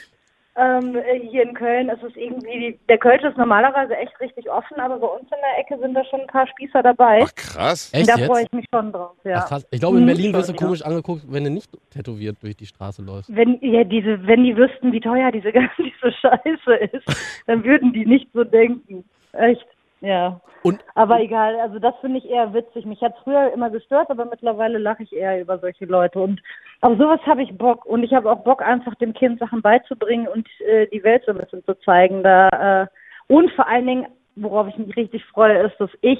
ähm, 0.57 0.95
äh, 0.95 1.19
hier 1.19 1.43
in 1.43 1.53
Köln 1.53 1.89
ist 1.89 2.01
es 2.01 2.15
irgendwie, 2.15 2.79
der 2.87 2.97
Kölsch 2.97 3.23
ist 3.23 3.37
normalerweise 3.37 3.95
echt 3.97 4.17
richtig 4.21 4.49
offen, 4.49 4.79
aber 4.79 4.97
bei 4.97 5.07
uns 5.07 5.23
in 5.23 5.37
der 5.41 5.59
Ecke 5.59 5.77
sind 5.79 5.93
da 5.93 6.03
schon 6.05 6.21
ein 6.21 6.27
paar 6.27 6.47
Spießer 6.47 6.81
dabei. 6.81 7.23
Ach, 7.25 7.35
krass. 7.35 7.91
Echt 7.93 8.07
da 8.09 8.17
freue 8.17 8.43
ich 8.43 8.51
mich 8.53 8.65
schon 8.73 8.91
drauf, 8.93 9.17
ja. 9.25 9.39
Ach, 9.39 9.47
krass. 9.49 9.67
Ich 9.69 9.81
glaube, 9.81 9.97
in 9.97 10.03
Mhm, 10.03 10.07
Berlin 10.07 10.33
wirst 10.33 10.49
du 10.49 10.53
komisch 10.53 10.81
angeguckt, 10.81 11.23
wenn 11.27 11.43
du 11.43 11.49
nicht 11.49 11.69
tätowiert 11.91 12.37
durch 12.41 12.55
die 12.55 12.65
Straße 12.65 13.01
läufst. 13.03 13.35
Wenn, 13.35 13.59
ja, 13.61 13.83
diese, 13.83 14.25
wenn 14.25 14.43
die 14.45 14.55
wüssten, 14.55 14.93
wie 14.93 15.01
teuer 15.01 15.29
diese 15.31 15.51
ganze 15.51 15.83
Scheiße 16.01 16.73
ist, 16.93 17.05
dann 17.47 17.63
würden 17.65 17.91
die 17.91 18.05
nicht 18.05 18.29
so 18.33 18.43
denken. 18.45 19.03
Echt, 19.33 19.67
ja. 20.01 20.39
Und 20.63 20.83
Aber 20.95 21.21
egal, 21.21 21.59
also 21.59 21.79
das 21.79 21.93
finde 22.01 22.17
ich 22.17 22.29
eher 22.29 22.53
witzig. 22.53 22.85
Mich 22.85 23.01
hat 23.01 23.15
früher 23.23 23.51
immer 23.53 23.69
gestört, 23.69 24.09
aber 24.09 24.25
mittlerweile 24.25 24.77
lache 24.77 25.03
ich 25.03 25.13
eher 25.13 25.39
über 25.39 25.59
solche 25.59 25.85
Leute. 25.85 26.19
Und 26.19 26.41
auf 26.81 26.97
sowas 26.97 27.19
habe 27.25 27.43
ich 27.43 27.55
Bock. 27.57 27.85
Und 27.85 28.03
ich 28.03 28.13
habe 28.13 28.31
auch 28.31 28.43
Bock, 28.43 28.61
einfach 28.61 28.95
dem 28.95 29.13
Kind 29.13 29.39
Sachen 29.39 29.61
beizubringen 29.61 30.27
und 30.27 30.47
äh, 30.61 30.87
die 30.87 31.03
Welt 31.03 31.23
so 31.25 31.31
ein 31.31 31.37
bisschen 31.37 31.63
zu 31.65 31.75
zeigen. 31.81 32.23
Da, 32.23 32.49
äh, 32.49 32.87
und 33.27 33.51
vor 33.51 33.67
allen 33.67 33.85
Dingen, 33.85 34.07
worauf 34.35 34.67
ich 34.67 34.77
mich 34.77 34.95
richtig 34.95 35.23
freue, 35.25 35.59
ist, 35.59 35.79
dass 35.79 35.91
ich 36.01 36.19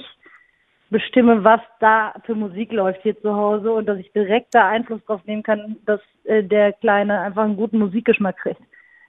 bestimme, 0.90 1.42
was 1.42 1.60
da 1.80 2.14
für 2.24 2.36
Musik 2.36 2.72
läuft 2.72 3.02
hier 3.02 3.20
zu 3.20 3.34
Hause 3.34 3.72
und 3.72 3.86
dass 3.86 3.98
ich 3.98 4.12
direkt 4.12 4.54
da 4.54 4.68
Einfluss 4.68 5.04
drauf 5.06 5.22
nehmen 5.24 5.42
kann, 5.42 5.76
dass 5.86 6.00
äh, 6.24 6.44
der 6.44 6.72
Kleine 6.72 7.20
einfach 7.20 7.42
einen 7.42 7.56
guten 7.56 7.78
Musikgeschmack 7.78 8.36
kriegt. 8.36 8.62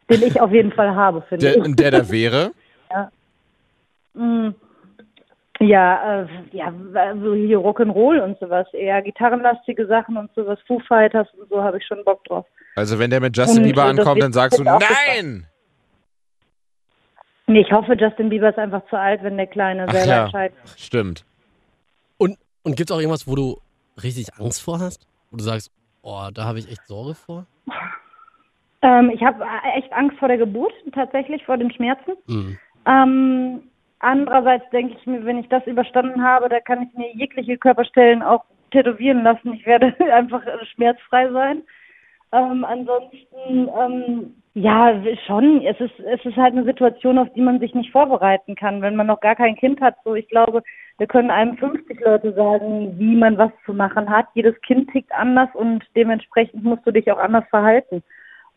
Den 0.09 0.23
ich 0.23 0.41
auf 0.41 0.51
jeden 0.51 0.71
Fall 0.71 0.95
habe, 0.95 1.21
finde 1.29 1.47
ich. 1.47 1.75
der 1.75 1.91
da 1.91 2.09
wäre. 2.09 2.51
Mm. 4.17 4.55
Ja, 5.59 6.21
äh, 6.21 6.27
ja, 6.51 6.71
so 7.19 7.33
hier 7.33 7.57
Rock'n'Roll 7.57 8.19
und 8.19 8.37
sowas, 8.39 8.71
eher 8.73 9.01
gitarrenlastige 9.01 9.87
Sachen 9.87 10.15
und 10.15 10.31
sowas, 10.35 10.59
Foo 10.67 10.79
Fighters 10.87 11.27
und 11.33 11.49
so 11.49 11.63
habe 11.63 11.79
ich 11.79 11.85
schon 11.87 12.03
Bock 12.03 12.23
drauf. 12.25 12.45
Also 12.75 12.99
wenn 12.99 13.09
der 13.09 13.21
mit 13.21 13.35
Justin 13.35 13.63
Und, 13.63 13.63
Bieber 13.63 13.81
das 13.81 13.97
ankommt, 13.97 14.21
dann 14.21 14.33
sagst 14.33 14.59
du, 14.59 14.63
auch 14.69 14.79
nein! 14.79 15.47
Nee, 17.47 17.61
ich 17.61 17.71
hoffe, 17.71 17.95
Justin 17.97 18.29
Bieber 18.29 18.49
ist 18.49 18.59
einfach 18.59 18.85
zu 18.89 18.99
alt, 18.99 19.23
wenn 19.23 19.37
der 19.37 19.47
Kleine 19.47 19.85
Ach 19.87 19.93
selber 19.93 20.11
ja. 20.11 20.23
entscheidet. 20.25 20.57
Stimmt. 20.77 21.25
Und, 22.17 22.37
und 22.63 22.75
gibt 22.75 22.91
es 22.91 22.95
auch 22.95 22.99
irgendwas, 22.99 23.27
wo 23.27 23.35
du 23.35 23.57
richtig 24.03 24.27
Angst 24.37 24.61
vor 24.61 24.79
hast? 24.79 25.07
Wo 25.31 25.37
du 25.37 25.43
sagst, 25.43 25.71
oh, 26.03 26.27
da 26.33 26.43
habe 26.43 26.59
ich 26.59 26.69
echt 26.69 26.85
Sorge 26.85 27.15
vor? 27.15 27.47
Ähm, 28.83 29.09
ich 29.09 29.23
habe 29.23 29.43
echt 29.75 29.91
Angst 29.93 30.19
vor 30.19 30.27
der 30.27 30.37
Geburt, 30.37 30.73
tatsächlich, 30.93 31.43
vor 31.45 31.57
den 31.57 31.71
Schmerzen. 31.71 32.11
Mhm. 32.27 32.59
Ähm, 32.85 33.61
andererseits 33.99 34.69
denke 34.71 34.95
ich 34.97 35.05
mir, 35.05 35.25
wenn 35.25 35.39
ich 35.39 35.49
das 35.49 35.65
überstanden 35.67 36.23
habe, 36.23 36.49
da 36.49 36.59
kann 36.59 36.83
ich 36.83 36.97
mir 36.97 37.13
jegliche 37.13 37.57
Körperstellen 37.57 38.21
auch 38.21 38.43
tätowieren 38.71 39.23
lassen. 39.23 39.53
Ich 39.53 39.65
werde 39.65 39.95
einfach 40.13 40.41
schmerzfrei 40.75 41.31
sein. 41.31 41.63
Ähm, 42.33 42.65
ansonsten, 42.65 43.69
ähm, 43.79 44.35
ja, 44.53 44.93
schon. 45.25 45.61
Es 45.61 45.79
ist, 45.79 45.97
es 45.99 46.25
ist 46.25 46.35
halt 46.35 46.53
eine 46.53 46.65
Situation, 46.65 47.17
auf 47.17 47.31
die 47.33 47.41
man 47.41 47.59
sich 47.59 47.73
nicht 47.73 47.91
vorbereiten 47.91 48.55
kann, 48.55 48.81
wenn 48.81 48.95
man 48.95 49.07
noch 49.07 49.21
gar 49.21 49.35
kein 49.35 49.55
Kind 49.55 49.79
hat. 49.79 49.95
So, 50.03 50.15
ich 50.15 50.27
glaube, 50.27 50.61
wir 50.97 51.07
können 51.07 51.31
einem 51.31 51.57
50 51.57 51.99
Leute 52.01 52.33
sagen, 52.33 52.97
wie 52.97 53.15
man 53.15 53.37
was 53.37 53.51
zu 53.65 53.73
machen 53.73 54.09
hat. 54.09 54.27
Jedes 54.33 54.59
Kind 54.61 54.91
tickt 54.91 55.11
anders 55.13 55.49
und 55.53 55.85
dementsprechend 55.95 56.63
musst 56.63 56.85
du 56.85 56.91
dich 56.91 57.09
auch 57.11 57.19
anders 57.19 57.45
verhalten. 57.49 58.03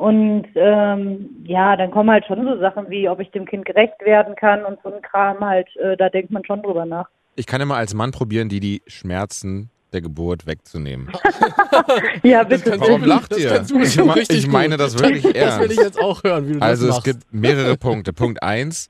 Und 0.00 0.46
ähm, 0.54 1.28
ja, 1.44 1.76
dann 1.76 1.90
kommen 1.90 2.08
halt 2.10 2.24
schon 2.24 2.42
so 2.42 2.58
Sachen 2.58 2.88
wie, 2.88 3.06
ob 3.06 3.20
ich 3.20 3.30
dem 3.32 3.44
Kind 3.44 3.66
gerecht 3.66 4.00
werden 4.02 4.34
kann 4.34 4.64
und 4.64 4.78
so 4.82 4.90
ein 4.90 5.02
Kram 5.02 5.40
halt, 5.40 5.68
äh, 5.76 5.94
da 5.98 6.08
denkt 6.08 6.30
man 6.30 6.42
schon 6.42 6.62
drüber 6.62 6.86
nach. 6.86 7.06
Ich 7.36 7.46
kann 7.46 7.60
immer 7.60 7.76
als 7.76 7.92
Mann 7.92 8.10
probieren, 8.10 8.48
die 8.48 8.60
die 8.60 8.80
Schmerzen 8.86 9.68
der 9.92 10.00
Geburt 10.00 10.46
wegzunehmen. 10.46 11.10
Ja, 12.22 12.44
bitte. 12.44 12.70
kannst 12.70 12.80
Warum 12.88 13.04
lacht 13.04 13.32
das 13.32 13.38
ihr? 13.40 13.62
du 13.68 13.80
Ich, 13.80 13.98
richtig 14.16 14.38
ich 14.38 14.46
meine 14.46 14.76
das 14.78 14.98
wirklich 14.98 15.22
Das 15.34 15.60
will 15.60 15.70
ich 15.70 15.78
ernst. 15.78 15.96
jetzt 15.96 16.00
auch 16.00 16.22
hören, 16.24 16.48
wie 16.48 16.52
du 16.54 16.62
Also 16.62 16.86
das 16.86 16.96
es 16.98 17.04
machst. 17.04 17.20
gibt 17.22 17.32
mehrere 17.34 17.76
Punkte. 17.76 18.12
Punkt 18.14 18.42
eins, 18.42 18.88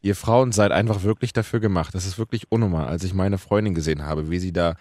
ihr 0.00 0.14
Frauen 0.14 0.52
seid 0.52 0.72
einfach 0.72 1.02
wirklich 1.02 1.32
dafür 1.34 1.60
gemacht. 1.60 1.94
Das 1.94 2.06
ist 2.06 2.18
wirklich 2.18 2.44
unnormal. 2.50 2.86
Als 2.86 3.04
ich 3.04 3.12
meine 3.12 3.36
Freundin 3.38 3.74
gesehen 3.74 4.04
habe, 4.04 4.30
wie 4.30 4.38
sie 4.38 4.52
da, 4.52 4.74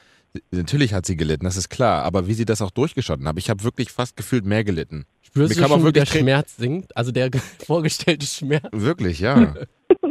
natürlich 0.51 0.93
hat 0.93 1.05
sie 1.05 1.17
gelitten, 1.17 1.43
das 1.45 1.57
ist 1.57 1.69
klar, 1.69 2.03
aber 2.03 2.27
wie 2.27 2.33
sie 2.33 2.45
das 2.45 2.61
auch 2.61 2.71
durchgeschotten 2.71 3.27
hat. 3.27 3.38
Ich 3.38 3.49
habe 3.49 3.63
wirklich 3.63 3.91
fast 3.91 4.15
gefühlt 4.15 4.45
mehr 4.45 4.63
gelitten. 4.63 5.05
Spürst 5.36 5.58
Mir 5.58 5.63
du 5.63 5.67
schon, 5.67 5.80
wie 5.86 5.91
der 5.91 6.02
wirklich 6.04 6.10
Trä- 6.12 6.19
Schmerz 6.19 6.56
sinkt? 6.56 6.95
Also 6.95 7.12
der 7.12 7.30
vorgestellte 7.67 8.26
Schmerz? 8.26 8.69
Wirklich, 8.71 9.19
ja. 9.19 9.54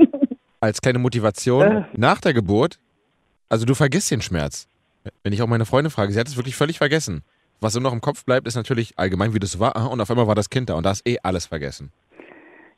Als 0.61 0.83
kleine 0.83 0.99
Motivation 0.99 1.87
nach 1.95 2.21
der 2.21 2.35
Geburt, 2.35 2.79
also 3.49 3.65
du 3.65 3.75
vergisst 3.75 4.11
den 4.11 4.21
Schmerz. 4.21 4.69
Wenn 5.23 5.33
ich 5.33 5.41
auch 5.41 5.47
meine 5.47 5.65
Freundin 5.65 5.91
frage, 5.91 6.13
sie 6.13 6.21
hat 6.21 6.29
es 6.29 6.37
wirklich 6.37 6.57
völlig 6.57 6.77
vergessen. 6.77 7.23
Was 7.61 7.73
so 7.73 7.81
noch 7.81 7.95
im 7.95 8.03
Kopf 8.03 8.25
bleibt, 8.27 8.47
ist 8.47 8.55
natürlich 8.57 8.99
allgemein, 8.99 9.33
wie 9.33 9.39
das 9.39 9.59
war. 9.59 9.91
Und 9.91 9.99
auf 10.03 10.11
einmal 10.11 10.27
war 10.27 10.35
das 10.35 10.51
Kind 10.51 10.69
da 10.69 10.75
und 10.75 10.85
da 10.85 10.91
ist 10.91 11.07
eh 11.09 11.17
alles 11.23 11.47
vergessen. 11.47 11.91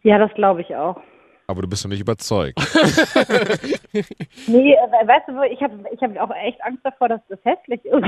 Ja, 0.05 0.19
das 0.19 0.33
glaube 0.35 0.61
ich 0.61 0.75
auch. 0.77 1.01
Aber 1.49 1.63
du 1.63 1.69
bist 1.69 1.85
noch 1.85 1.91
nicht 1.91 2.01
überzeugt. 2.01 2.59
Nee, 4.49 4.75
äh, 4.75 5.07
weißt 5.07 5.29
du, 5.29 5.43
ich 5.51 5.61
habe 5.63 5.75
ich 5.93 6.01
hab 6.03 6.17
auch 6.19 6.35
echt 6.37 6.63
Angst 6.65 6.81
davor, 6.85 7.09
dass 7.09 7.21
das 7.29 7.39
hässlich 7.45 7.83
ist. 7.85 8.05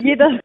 jeder, 0.00 0.38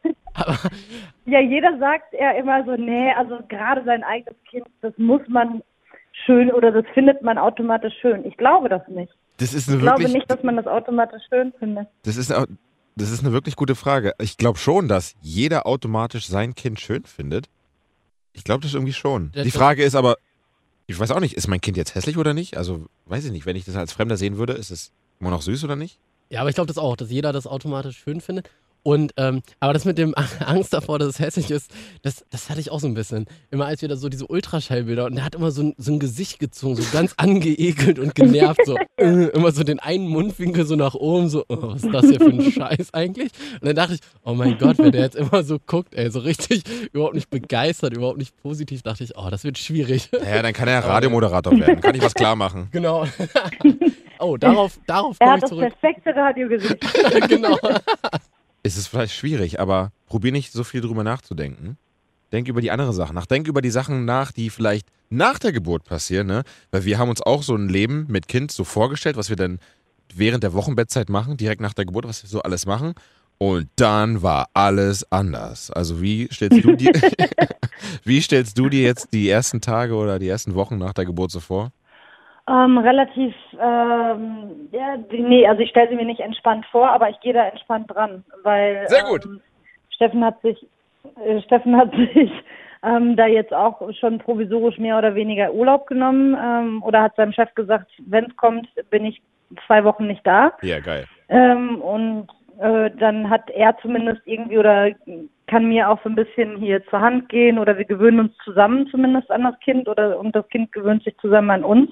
ja, 1.26 1.40
jeder 1.40 1.78
sagt 1.78 2.12
ja 2.18 2.30
immer 2.32 2.64
so, 2.64 2.72
nee, 2.76 3.12
also 3.12 3.38
gerade 3.48 3.84
sein 3.84 4.02
eigenes 4.04 4.34
Kind, 4.50 4.66
das 4.80 4.92
muss 4.96 5.20
man 5.28 5.62
schön 6.24 6.50
oder 6.50 6.72
das 6.72 6.84
findet 6.94 7.22
man 7.22 7.36
automatisch 7.38 7.94
schön. 8.00 8.24
Ich 8.24 8.36
glaube 8.36 8.68
das 8.68 8.86
nicht. 8.88 9.12
Das 9.36 9.52
ist 9.54 9.68
Ich 9.68 9.74
eine 9.74 9.82
glaube 9.82 9.98
wirklich, 10.00 10.14
nicht, 10.14 10.30
dass 10.30 10.42
man 10.42 10.56
das 10.56 10.66
automatisch 10.66 11.22
schön 11.28 11.52
findet. 11.58 11.88
das 12.04 12.16
ist, 12.16 12.32
eine- 12.32 12.46
das 12.96 13.10
ist 13.10 13.22
eine 13.24 13.32
wirklich 13.32 13.56
gute 13.56 13.74
Frage. 13.74 14.12
Ich 14.20 14.36
glaube 14.36 14.58
schon, 14.58 14.88
dass 14.88 15.14
jeder 15.20 15.66
automatisch 15.66 16.26
sein 16.26 16.54
Kind 16.54 16.80
schön 16.80 17.04
findet. 17.04 17.48
Ich 18.32 18.44
glaube 18.44 18.62
das 18.62 18.74
irgendwie 18.74 18.92
schon. 18.92 19.30
Ja, 19.34 19.42
Die 19.42 19.50
das- 19.50 19.58
Frage 19.58 19.82
ist 19.82 19.94
aber, 19.94 20.16
ich 20.90 20.98
weiß 20.98 21.12
auch 21.12 21.20
nicht, 21.20 21.34
ist 21.34 21.46
mein 21.46 21.60
Kind 21.60 21.76
jetzt 21.76 21.94
hässlich 21.94 22.18
oder 22.18 22.34
nicht? 22.34 22.56
Also, 22.56 22.86
weiß 23.06 23.24
ich 23.24 23.32
nicht. 23.32 23.46
Wenn 23.46 23.56
ich 23.56 23.64
das 23.64 23.76
als 23.76 23.92
Fremder 23.92 24.16
sehen 24.16 24.38
würde, 24.38 24.54
ist 24.54 24.70
es 24.70 24.92
immer 25.20 25.30
noch 25.30 25.42
süß 25.42 25.64
oder 25.64 25.76
nicht? 25.76 25.98
Ja, 26.30 26.40
aber 26.40 26.48
ich 26.48 26.54
glaube 26.54 26.68
das 26.68 26.78
auch, 26.78 26.96
dass 26.96 27.10
jeder 27.10 27.32
das 27.32 27.46
automatisch 27.46 27.98
schön 27.98 28.20
findet. 28.20 28.50
Und, 28.82 29.12
ähm, 29.16 29.42
aber 29.60 29.72
das 29.72 29.84
mit 29.84 29.98
dem 29.98 30.14
Angst 30.44 30.72
davor, 30.72 30.98
dass 30.98 31.08
es 31.08 31.18
hässlich 31.18 31.50
ist, 31.50 31.70
das, 32.02 32.24
das 32.30 32.48
hatte 32.48 32.60
ich 32.60 32.70
auch 32.70 32.80
so 32.80 32.86
ein 32.86 32.94
bisschen. 32.94 33.26
Immer 33.50 33.66
als 33.66 33.82
wir 33.82 33.88
da 33.88 33.96
so 33.96 34.08
diese 34.08 34.26
Ultraschallbilder 34.26 35.04
und 35.06 35.16
der 35.16 35.24
hat 35.24 35.34
immer 35.34 35.50
so 35.50 35.62
ein, 35.62 35.74
so 35.76 35.92
ein 35.92 35.98
Gesicht 35.98 36.38
gezogen, 36.38 36.76
so 36.76 36.84
ganz 36.92 37.14
angeekelt 37.16 37.98
und 37.98 38.14
genervt, 38.14 38.60
so 38.64 38.76
äh, 38.96 39.26
immer 39.28 39.52
so 39.52 39.64
den 39.64 39.80
einen 39.80 40.08
Mundwinkel 40.08 40.64
so 40.66 40.76
nach 40.76 40.94
oben, 40.94 41.28
so, 41.28 41.44
oh, 41.48 41.56
was 41.60 41.84
ist 41.84 41.92
das 41.92 42.06
hier 42.06 42.20
für 42.20 42.30
ein 42.30 42.52
Scheiß 42.52 42.94
eigentlich? 42.94 43.32
Und 43.60 43.66
dann 43.66 43.76
dachte 43.76 43.94
ich, 43.94 44.00
oh 44.24 44.34
mein 44.34 44.58
Gott, 44.58 44.78
wenn 44.78 44.92
der 44.92 45.02
jetzt 45.02 45.16
immer 45.16 45.42
so 45.42 45.58
guckt, 45.58 45.94
ey, 45.94 46.10
so 46.10 46.20
richtig 46.20 46.62
überhaupt 46.92 47.14
nicht 47.14 47.30
begeistert, 47.30 47.94
überhaupt 47.94 48.18
nicht 48.18 48.36
positiv, 48.42 48.82
dachte 48.82 49.04
ich, 49.04 49.16
oh, 49.16 49.28
das 49.30 49.44
wird 49.44 49.58
schwierig. 49.58 50.08
Ja, 50.12 50.42
dann 50.42 50.52
kann 50.52 50.68
er 50.68 50.84
Radiomoderator 50.84 51.58
werden. 51.58 51.80
Kann 51.80 51.94
ich 51.94 52.02
was 52.02 52.14
klar 52.14 52.36
machen. 52.36 52.68
Genau. 52.72 53.06
oh, 54.20 54.36
darauf, 54.36 54.78
darauf 54.86 55.16
Er 55.18 55.26
komme 55.26 55.32
hat 55.32 55.36
ich 55.36 55.40
das 55.42 55.50
zurück. 55.50 55.72
perfekte 55.80 56.14
Radiogesicht. 56.14 57.28
genau. 57.28 57.58
Ist 58.62 58.76
es 58.76 58.86
vielleicht 58.86 59.14
schwierig, 59.14 59.60
aber 59.60 59.92
probier 60.06 60.32
nicht 60.32 60.52
so 60.52 60.64
viel 60.64 60.80
drüber 60.80 61.04
nachzudenken. 61.04 61.76
Denk 62.32 62.48
über 62.48 62.60
die 62.60 62.70
andere 62.70 62.92
Sachen 62.92 63.14
nach. 63.14 63.26
Denk 63.26 63.48
über 63.48 63.60
die 63.60 63.70
Sachen 63.70 64.04
nach, 64.04 64.32
die 64.32 64.50
vielleicht 64.50 64.88
nach 65.08 65.38
der 65.38 65.52
Geburt 65.52 65.84
passieren, 65.84 66.28
ne? 66.28 66.44
Weil 66.70 66.84
wir 66.84 66.98
haben 66.98 67.08
uns 67.08 67.22
auch 67.22 67.42
so 67.42 67.54
ein 67.56 67.68
Leben 67.68 68.06
mit 68.08 68.28
Kind 68.28 68.52
so 68.52 68.62
vorgestellt, 68.64 69.16
was 69.16 69.28
wir 69.28 69.36
dann 69.36 69.58
während 70.14 70.44
der 70.44 70.52
Wochenbettzeit 70.52 71.08
machen, 71.08 71.36
direkt 71.36 71.60
nach 71.60 71.74
der 71.74 71.84
Geburt, 71.86 72.06
was 72.06 72.22
wir 72.22 72.30
so 72.30 72.42
alles 72.42 72.66
machen. 72.66 72.94
Und 73.38 73.68
dann 73.76 74.22
war 74.22 74.48
alles 74.52 75.10
anders. 75.10 75.70
Also 75.70 76.00
wie 76.02 76.28
stellst 76.30 76.62
du 76.62 76.76
dir, 76.76 76.92
wie 78.04 78.20
stellst 78.20 78.58
du 78.58 78.68
dir 78.68 78.82
jetzt 78.82 79.08
die 79.12 79.28
ersten 79.28 79.60
Tage 79.60 79.94
oder 79.94 80.18
die 80.18 80.28
ersten 80.28 80.54
Wochen 80.54 80.78
nach 80.78 80.92
der 80.92 81.06
Geburt 81.06 81.30
so 81.30 81.40
vor? 81.40 81.72
Ähm, 82.50 82.78
relativ, 82.78 83.34
ähm, 83.60 84.68
ja, 84.72 84.96
nee, 85.12 85.46
also 85.46 85.62
ich 85.62 85.70
stelle 85.70 85.88
sie 85.88 85.94
mir 85.94 86.04
nicht 86.04 86.20
entspannt 86.20 86.66
vor, 86.72 86.90
aber 86.90 87.08
ich 87.08 87.20
gehe 87.20 87.32
da 87.32 87.46
entspannt 87.46 87.88
dran, 87.94 88.24
weil 88.42 88.88
Sehr 88.88 89.04
gut. 89.04 89.24
Ähm, 89.24 89.40
Steffen 89.90 90.24
hat 90.24 90.40
sich, 90.42 90.66
äh, 91.24 91.40
Steffen 91.42 91.76
hat 91.76 91.92
sich 92.14 92.32
ähm, 92.82 93.14
da 93.14 93.26
jetzt 93.26 93.54
auch 93.54 93.80
schon 94.00 94.18
provisorisch 94.18 94.78
mehr 94.78 94.98
oder 94.98 95.14
weniger 95.14 95.52
Urlaub 95.52 95.86
genommen 95.86 96.36
ähm, 96.42 96.82
oder 96.82 97.02
hat 97.02 97.14
seinem 97.14 97.32
Chef 97.32 97.54
gesagt, 97.54 97.88
wenn 98.06 98.24
es 98.24 98.36
kommt, 98.36 98.66
bin 98.90 99.04
ich 99.04 99.22
zwei 99.66 99.84
Wochen 99.84 100.08
nicht 100.08 100.26
da. 100.26 100.52
Ja, 100.62 100.80
geil. 100.80 101.04
Ähm, 101.28 101.80
und 101.80 102.26
äh, 102.58 102.90
dann 102.98 103.30
hat 103.30 103.48
er 103.50 103.76
zumindest 103.78 104.22
irgendwie 104.24 104.58
oder 104.58 104.90
kann 105.46 105.68
mir 105.68 105.88
auch 105.88 106.02
so 106.02 106.08
ein 106.08 106.16
bisschen 106.16 106.56
hier 106.56 106.84
zur 106.86 107.00
Hand 107.00 107.28
gehen 107.28 107.58
oder 107.58 107.78
wir 107.78 107.84
gewöhnen 107.84 108.20
uns 108.20 108.36
zusammen 108.44 108.88
zumindest 108.88 109.30
an 109.30 109.44
das 109.44 109.58
Kind 109.60 109.88
oder 109.88 110.18
und 110.18 110.34
das 110.34 110.48
Kind 110.48 110.72
gewöhnt 110.72 111.04
sich 111.04 111.16
zusammen 111.18 111.50
an 111.50 111.64
uns. 111.64 111.90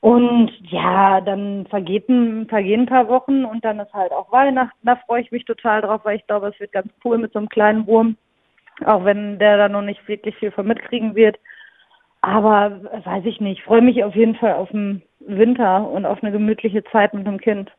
Und 0.00 0.52
ja, 0.70 1.20
dann 1.20 1.66
vergehen, 1.68 2.46
vergehen 2.48 2.82
ein 2.82 2.86
paar 2.86 3.08
Wochen 3.08 3.44
und 3.44 3.64
dann 3.64 3.80
ist 3.80 3.92
halt 3.92 4.12
auch 4.12 4.30
Weihnachten. 4.30 4.78
Da 4.82 4.96
freue 4.96 5.22
ich 5.22 5.32
mich 5.32 5.44
total 5.44 5.80
drauf, 5.80 6.02
weil 6.04 6.16
ich 6.16 6.26
glaube, 6.26 6.48
es 6.48 6.60
wird 6.60 6.72
ganz 6.72 6.92
cool 7.04 7.18
mit 7.18 7.32
so 7.32 7.38
einem 7.38 7.48
kleinen 7.48 7.86
Wurm. 7.86 8.16
Auch 8.84 9.04
wenn 9.04 9.38
der 9.38 9.56
da 9.56 9.68
noch 9.68 9.82
nicht 9.82 10.06
wirklich 10.06 10.36
viel 10.36 10.50
von 10.50 10.66
mitkriegen 10.66 11.14
wird. 11.14 11.38
Aber 12.20 12.82
weiß 13.04 13.24
ich 13.24 13.40
nicht. 13.40 13.60
Ich 13.60 13.64
freue 13.64 13.82
mich 13.82 14.04
auf 14.04 14.14
jeden 14.14 14.34
Fall 14.34 14.54
auf 14.54 14.68
den 14.70 15.02
Winter 15.20 15.88
und 15.88 16.04
auf 16.04 16.22
eine 16.22 16.32
gemütliche 16.32 16.84
Zeit 16.84 17.14
mit 17.14 17.26
dem 17.26 17.40
Kind. 17.40 17.72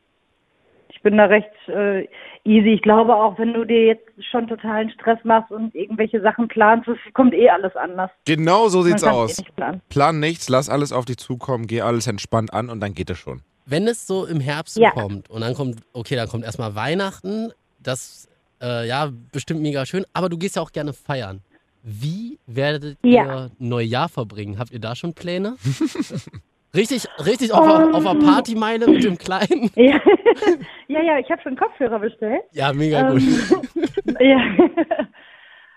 Ich 0.98 1.02
bin 1.04 1.16
da 1.16 1.26
recht 1.26 1.48
äh, 1.68 2.08
easy. 2.44 2.70
Ich 2.74 2.82
glaube 2.82 3.14
auch, 3.14 3.38
wenn 3.38 3.52
du 3.52 3.64
dir 3.64 3.84
jetzt 3.86 4.02
schon 4.32 4.48
totalen 4.48 4.90
Stress 4.90 5.18
machst 5.22 5.52
und 5.52 5.72
irgendwelche 5.76 6.20
Sachen 6.20 6.48
planst, 6.48 6.88
es 6.88 6.98
kommt 7.14 7.34
eh 7.34 7.48
alles 7.48 7.74
anders. 7.76 8.10
Genau 8.26 8.66
so 8.68 8.82
sieht's 8.82 9.04
aus. 9.04 9.38
Eh 9.38 9.42
nicht 9.42 9.54
planen. 9.54 9.80
Plan 9.90 10.18
nichts, 10.18 10.48
lass 10.48 10.68
alles 10.68 10.92
auf 10.92 11.04
dich 11.04 11.18
zukommen, 11.18 11.68
geh 11.68 11.82
alles 11.82 12.08
entspannt 12.08 12.52
an 12.52 12.68
und 12.68 12.80
dann 12.80 12.94
geht 12.94 13.10
es 13.10 13.18
schon. 13.18 13.42
Wenn 13.64 13.86
es 13.86 14.08
so 14.08 14.26
im 14.26 14.40
Herbst 14.40 14.76
Ja. 14.76 14.90
kommt 14.90 15.30
und 15.30 15.40
dann 15.42 15.54
kommt, 15.54 15.76
okay, 15.92 16.16
dann 16.16 16.26
kommt 16.28 16.42
erstmal 16.44 16.74
Weihnachten, 16.74 17.52
das 17.80 18.28
äh, 18.60 18.88
ja 18.88 19.08
bestimmt 19.30 19.60
mega 19.62 19.86
schön, 19.86 20.04
aber 20.12 20.28
du 20.28 20.36
gehst 20.36 20.56
ja 20.56 20.62
auch 20.62 20.72
gerne 20.72 20.92
feiern. 20.94 21.42
Wie 21.84 22.40
werdet 22.46 22.98
Ja. 23.04 23.22
ihr 23.44 23.50
Neujahr 23.60 24.08
verbringen? 24.08 24.58
Habt 24.58 24.72
ihr 24.72 24.80
da 24.80 24.96
schon 24.96 25.14
Pläne? 25.14 25.54
richtig, 26.74 27.06
richtig 27.24 27.52
auf, 27.52 27.66
der- 27.66 27.94
auf 27.94 28.04
der 28.04 28.14
Partymeile 28.26 28.86
mit 28.86 29.04
dem 29.04 29.18
Kleinen? 29.18 29.70
Ja, 29.76 30.00
ja, 30.88 31.02
ja 31.02 31.18
ich 31.18 31.30
habe 31.30 31.42
schon 31.42 31.56
Kopfhörer 31.56 31.98
bestellt. 31.98 32.42
Ja, 32.52 32.72
mega 32.72 33.10
gut. 33.10 33.22
Ähm, 33.22 34.16
ja. 34.20 34.40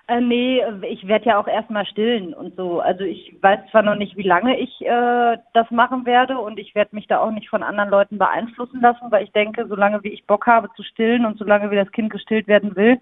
Äh, 0.08 0.19
nee, 0.19 0.62
ich 0.89 1.08
werde 1.08 1.25
ja 1.25 1.39
auch 1.39 1.47
erstmal 1.47 1.86
stillen 1.86 2.34
und 2.34 2.56
so. 2.58 2.82
Also 2.82 3.04
ich 3.06 3.34
weiß 3.41 3.60
zwar 3.71 3.82
noch 3.84 3.95
nicht, 3.95 4.17
wie 4.17 4.27
lange 4.27 4.60
ich 4.60 4.82
äh, 4.82 5.38
das 5.54 5.69
machen 5.71 6.06
werde 6.06 6.38
und 6.38 6.60
ich 6.60 6.75
werde 6.75 6.93
mich 6.95 7.08
da 7.08 7.19
auch 7.19 7.32
nicht 7.32 7.49
von 7.49 7.63
anderen 7.63 7.89
Leuten 7.89 8.17
beeinflussen 8.17 8.82
lassen, 8.82 9.10
weil 9.10 9.23
ich 9.23 9.32
denke, 9.32 9.65
solange 9.67 10.04
wie 10.04 10.10
ich 10.10 10.25
Bock 10.25 10.47
habe 10.47 10.69
zu 10.75 10.84
stillen 10.84 11.25
und 11.25 11.38
solange 11.38 11.71
wie 11.71 11.75
das 11.77 11.91
Kind 11.91 12.10
gestillt 12.12 12.47
werden 12.47 12.75
will, 12.75 12.99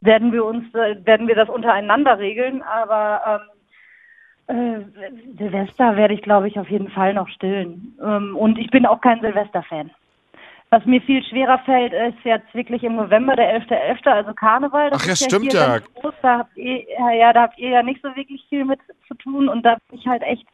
werden 0.00 0.32
wir 0.32 0.44
uns, 0.44 0.72
äh, 0.74 0.96
werden 1.04 1.26
wir 1.26 1.34
das 1.34 1.48
untereinander 1.48 2.18
regeln. 2.18 2.62
Aber 2.62 3.20
ähm, 3.26 3.53
äh, 4.46 4.80
Silvester 5.38 5.96
werde 5.96 6.14
ich, 6.14 6.22
glaube 6.22 6.48
ich, 6.48 6.58
auf 6.58 6.68
jeden 6.68 6.90
Fall 6.90 7.14
noch 7.14 7.28
stillen. 7.28 7.96
Ähm, 8.02 8.36
und 8.36 8.58
ich 8.58 8.70
bin 8.70 8.86
auch 8.86 9.00
kein 9.00 9.20
Silvester-Fan. 9.20 9.90
Was 10.70 10.84
mir 10.86 11.00
viel 11.02 11.22
schwerer 11.22 11.58
fällt, 11.60 11.92
ist 11.92 12.24
jetzt 12.24 12.52
wirklich 12.52 12.82
im 12.82 12.96
November, 12.96 13.36
der 13.36 13.60
11.11., 13.60 14.08
also 14.08 14.34
Karneval. 14.34 14.90
Das 14.90 15.02
Ach 15.02 15.06
ja, 15.06 15.12
ist 15.12 15.24
stimmt 15.24 15.52
hier 15.52 15.60
ja. 15.60 15.78
Groß. 15.78 16.14
Da 16.20 16.38
habt 16.38 16.56
ihr, 16.56 16.82
ja, 16.98 17.10
ja, 17.12 17.32
da 17.32 17.42
habt 17.42 17.58
ihr 17.58 17.70
ja 17.70 17.82
nicht 17.82 18.02
so 18.02 18.08
wirklich 18.16 18.44
viel 18.48 18.64
mit 18.64 18.80
zu 19.06 19.14
tun 19.14 19.48
und 19.48 19.62
da 19.62 19.76
bin 19.88 19.98
ich 19.98 20.06
halt 20.06 20.22
echt 20.22 20.46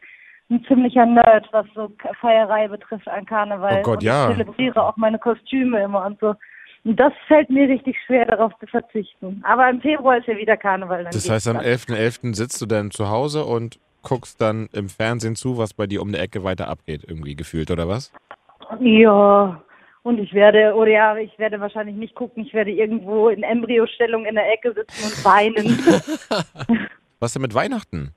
ein 0.50 0.64
ziemlicher 0.64 1.06
Nerd, 1.06 1.48
was 1.52 1.66
so 1.74 1.90
Feierei 2.20 2.68
betrifft 2.68 3.08
an 3.08 3.24
Karneval. 3.24 3.78
Oh 3.78 3.82
Gott, 3.82 3.96
und 3.98 4.02
ja. 4.02 4.30
Ich 4.30 4.36
zelebriere 4.36 4.82
auch 4.82 4.96
meine 4.96 5.18
Kostüme 5.18 5.80
immer 5.82 6.04
und 6.04 6.20
so. 6.20 6.34
Und 6.84 6.98
das 6.98 7.12
fällt 7.28 7.50
mir 7.50 7.68
richtig 7.68 7.96
schwer, 8.06 8.24
darauf 8.24 8.52
zu 8.58 8.66
verzichten. 8.66 9.42
Aber 9.46 9.68
im 9.68 9.80
Februar 9.80 10.16
ist 10.18 10.26
ja 10.26 10.36
wieder 10.36 10.56
Karneval. 10.56 11.04
Dann 11.04 11.12
Das 11.12 11.28
heißt, 11.28 11.48
am 11.48 11.56
dann. 11.58 11.66
11.11. 11.66 12.34
sitzt 12.34 12.60
du 12.62 12.66
dann 12.66 12.90
zu 12.90 13.10
Hause 13.10 13.44
und 13.44 13.78
guckst 14.02 14.40
dann 14.40 14.68
im 14.72 14.88
Fernsehen 14.88 15.36
zu, 15.36 15.58
was 15.58 15.74
bei 15.74 15.86
dir 15.86 16.00
um 16.00 16.10
die 16.12 16.18
Ecke 16.18 16.42
weiter 16.42 16.68
abgeht, 16.68 17.04
irgendwie 17.06 17.36
gefühlt, 17.36 17.70
oder 17.70 17.86
was? 17.86 18.12
Ja, 18.80 19.62
und 20.02 20.18
ich 20.18 20.32
werde, 20.32 20.74
oder 20.74 20.90
ja, 20.90 21.16
ich 21.16 21.38
werde 21.38 21.60
wahrscheinlich 21.60 21.96
nicht 21.96 22.14
gucken, 22.14 22.44
ich 22.44 22.54
werde 22.54 22.70
irgendwo 22.70 23.28
in 23.28 23.42
Embryostellung 23.42 24.24
in 24.24 24.36
der 24.36 24.50
Ecke 24.50 24.72
sitzen 24.72 25.04
und 25.04 25.24
weinen. 25.24 26.88
Was 27.20 27.34
denn 27.34 27.42
mit 27.42 27.52
Weihnachten? 27.54 28.14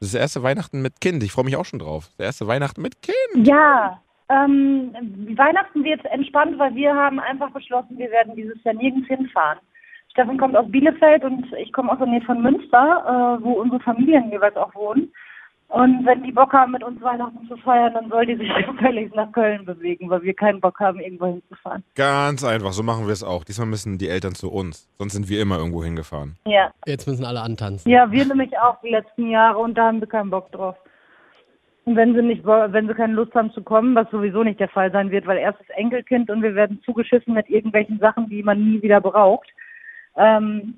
Das 0.00 0.08
ist 0.08 0.14
das 0.14 0.20
erste 0.20 0.42
Weihnachten 0.42 0.82
mit 0.82 1.00
Kind. 1.00 1.22
Ich 1.22 1.32
freue 1.32 1.44
mich 1.46 1.56
auch 1.56 1.64
schon 1.64 1.78
drauf. 1.78 2.10
Das 2.18 2.26
erste 2.26 2.46
Weihnachten 2.46 2.82
mit 2.82 3.00
Kind. 3.00 3.46
ja, 3.46 4.02
ähm, 4.28 4.94
Weihnachten 5.36 5.84
wird 5.84 6.04
entspannt, 6.06 6.58
weil 6.58 6.74
wir 6.74 6.94
haben 6.94 7.20
einfach 7.20 7.50
beschlossen, 7.50 7.98
wir 7.98 8.10
werden 8.10 8.34
dieses 8.36 8.62
Jahr 8.64 8.74
nirgends 8.74 9.08
hinfahren. 9.08 9.58
Steffen 10.10 10.38
kommt 10.38 10.56
aus 10.56 10.70
Bielefeld 10.70 11.24
und 11.24 11.46
ich 11.54 11.72
komme 11.72 11.90
aus 11.90 11.98
der 11.98 12.06
Nähe 12.06 12.20
von 12.22 12.42
Münster, 12.42 13.38
äh, 13.40 13.44
wo 13.44 13.52
unsere 13.52 13.80
Familien 13.80 14.30
jeweils 14.30 14.56
auch 14.56 14.74
wohnen. 14.74 15.10
Und 15.72 16.04
wenn 16.04 16.22
die 16.22 16.32
Bock 16.32 16.52
haben, 16.52 16.72
mit 16.72 16.84
uns 16.84 17.00
Weihnachten 17.00 17.48
zu 17.48 17.56
feiern, 17.56 17.94
dann 17.94 18.10
soll 18.10 18.26
die 18.26 18.36
sich 18.36 18.48
gefälligst 18.66 19.14
nach 19.14 19.32
Köln 19.32 19.64
bewegen, 19.64 20.10
weil 20.10 20.22
wir 20.22 20.34
keinen 20.34 20.60
Bock 20.60 20.78
haben, 20.80 21.00
irgendwo 21.00 21.26
hinzufahren. 21.26 21.82
Ganz 21.94 22.44
einfach, 22.44 22.72
so 22.72 22.82
machen 22.82 23.06
wir 23.06 23.12
es 23.14 23.24
auch. 23.24 23.42
Diesmal 23.42 23.68
müssen 23.68 23.96
die 23.96 24.08
Eltern 24.08 24.34
zu 24.34 24.52
uns. 24.52 24.86
Sonst 24.98 25.14
sind 25.14 25.30
wir 25.30 25.40
immer 25.40 25.56
irgendwo 25.56 25.82
hingefahren. 25.82 26.36
Ja. 26.44 26.70
Jetzt 26.84 27.08
müssen 27.08 27.24
alle 27.24 27.40
antanzen. 27.40 27.90
Ja, 27.90 28.10
wir 28.10 28.26
nämlich 28.26 28.50
auch 28.58 28.78
die 28.82 28.90
letzten 28.90 29.30
Jahre 29.30 29.58
und 29.58 29.74
da 29.78 29.86
haben 29.86 30.00
wir 30.00 30.08
keinen 30.08 30.28
Bock 30.28 30.52
drauf. 30.52 30.76
Und 31.84 31.96
wenn 31.96 32.14
sie 32.14 32.22
nicht, 32.22 32.44
wenn 32.44 32.86
sie 32.86 32.94
keine 32.94 33.14
Lust 33.14 33.34
haben 33.34 33.52
zu 33.52 33.62
kommen, 33.62 33.94
was 33.94 34.08
sowieso 34.10 34.44
nicht 34.44 34.60
der 34.60 34.68
Fall 34.68 34.92
sein 34.92 35.10
wird, 35.10 35.26
weil 35.26 35.38
erstes 35.38 35.68
Enkelkind 35.70 36.30
und 36.30 36.42
wir 36.42 36.54
werden 36.54 36.80
zugeschissen 36.84 37.34
mit 37.34 37.50
irgendwelchen 37.50 37.98
Sachen, 37.98 38.28
die 38.28 38.42
man 38.42 38.62
nie 38.62 38.82
wieder 38.82 39.00
braucht. 39.00 39.48
Ähm, 40.16 40.74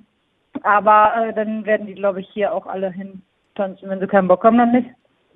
aber 0.63 1.13
äh, 1.17 1.35
dann 1.35 1.67
werden 1.67 1.87
die, 1.87 1.95
glaube 1.95 2.21
ich, 2.21 2.29
hier 2.33 2.55
auch 2.55 2.67
alle 2.67 2.91
hintanzen. 2.91 3.89
Wenn 3.89 4.01
sie 4.01 4.07
keinen 4.07 4.29
Bock 4.29 4.45
haben, 4.45 4.57
dann 4.57 4.73
nicht. 4.73 4.89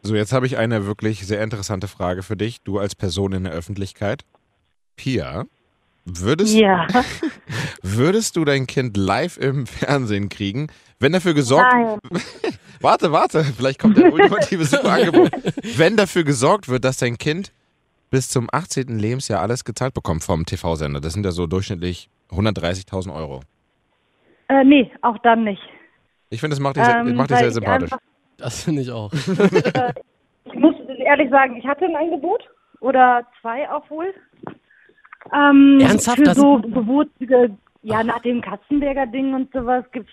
So, 0.02 0.14
jetzt 0.14 0.32
habe 0.32 0.46
ich 0.46 0.56
eine 0.56 0.86
wirklich 0.86 1.26
sehr 1.26 1.42
interessante 1.42 1.88
Frage 1.88 2.22
für 2.22 2.36
dich. 2.36 2.62
Du 2.62 2.78
als 2.78 2.94
Person 2.94 3.32
in 3.32 3.44
der 3.44 3.52
Öffentlichkeit. 3.52 4.22
Pia, 4.96 5.44
würdest, 6.04 6.54
Ja. 6.54 6.86
würdest 7.82 8.36
du 8.36 8.44
dein 8.44 8.66
Kind 8.66 8.96
live 8.96 9.36
im 9.38 9.66
Fernsehen 9.66 10.28
kriegen, 10.28 10.68
wenn 11.00 11.12
dafür 11.12 11.34
gesorgt 11.34 11.72
Nein. 11.72 11.98
Warte, 12.80 13.10
warte, 13.10 13.42
vielleicht 13.42 13.80
kommt 13.80 13.98
ein 13.98 14.12
ultimatives 14.12 14.70
super 14.70 14.92
Angebot. 14.92 15.32
Wenn 15.76 15.96
dafür 15.96 16.22
gesorgt 16.22 16.68
wird, 16.68 16.84
dass 16.84 16.96
dein 16.98 17.18
Kind 17.18 17.52
bis 18.10 18.28
zum 18.28 18.48
18. 18.52 19.00
Lebensjahr 19.00 19.40
alles 19.42 19.64
gezahlt 19.64 19.94
bekommt 19.94 20.22
vom 20.22 20.46
TV-Sender, 20.46 21.00
das 21.00 21.12
sind 21.14 21.24
ja 21.24 21.32
so 21.32 21.48
durchschnittlich 21.48 22.08
130.000 22.30 23.12
Euro. 23.12 23.40
Äh, 24.48 24.62
nee, 24.64 24.92
auch 25.02 25.18
dann 25.24 25.42
nicht. 25.42 25.60
Ich 26.30 26.38
finde, 26.40 26.54
das 26.54 26.60
macht 26.60 26.76
dich, 26.76 26.84
sehr, 26.84 27.00
Ähm, 27.00 27.16
macht 27.16 27.30
dich 27.30 27.38
sehr 27.38 27.50
sympathisch. 27.50 27.92
einfach- 27.92 27.98
Das 28.36 28.62
finde 28.62 28.82
ich 28.82 28.92
auch. 28.92 29.12
Ich 29.12 30.54
muss 30.54 30.74
ehrlich 31.04 31.30
sagen, 31.30 31.56
ich 31.56 31.66
hatte 31.66 31.84
ein 31.84 31.96
Angebot 31.96 32.42
oder 32.80 33.26
zwei 33.40 33.68
auch 33.70 33.90
wohl. 33.90 34.14
Ähm, 35.34 35.80
Ernsthaft? 35.80 36.18
Für 36.18 36.34
so 36.34 36.58
bewurzige, 36.58 37.56
ja, 37.82 38.02
nach 38.02 38.20
dem 38.20 38.40
Katzenberger 38.40 39.06
Ding 39.06 39.34
und 39.34 39.52
sowas 39.52 39.84
gibt's, 39.92 40.12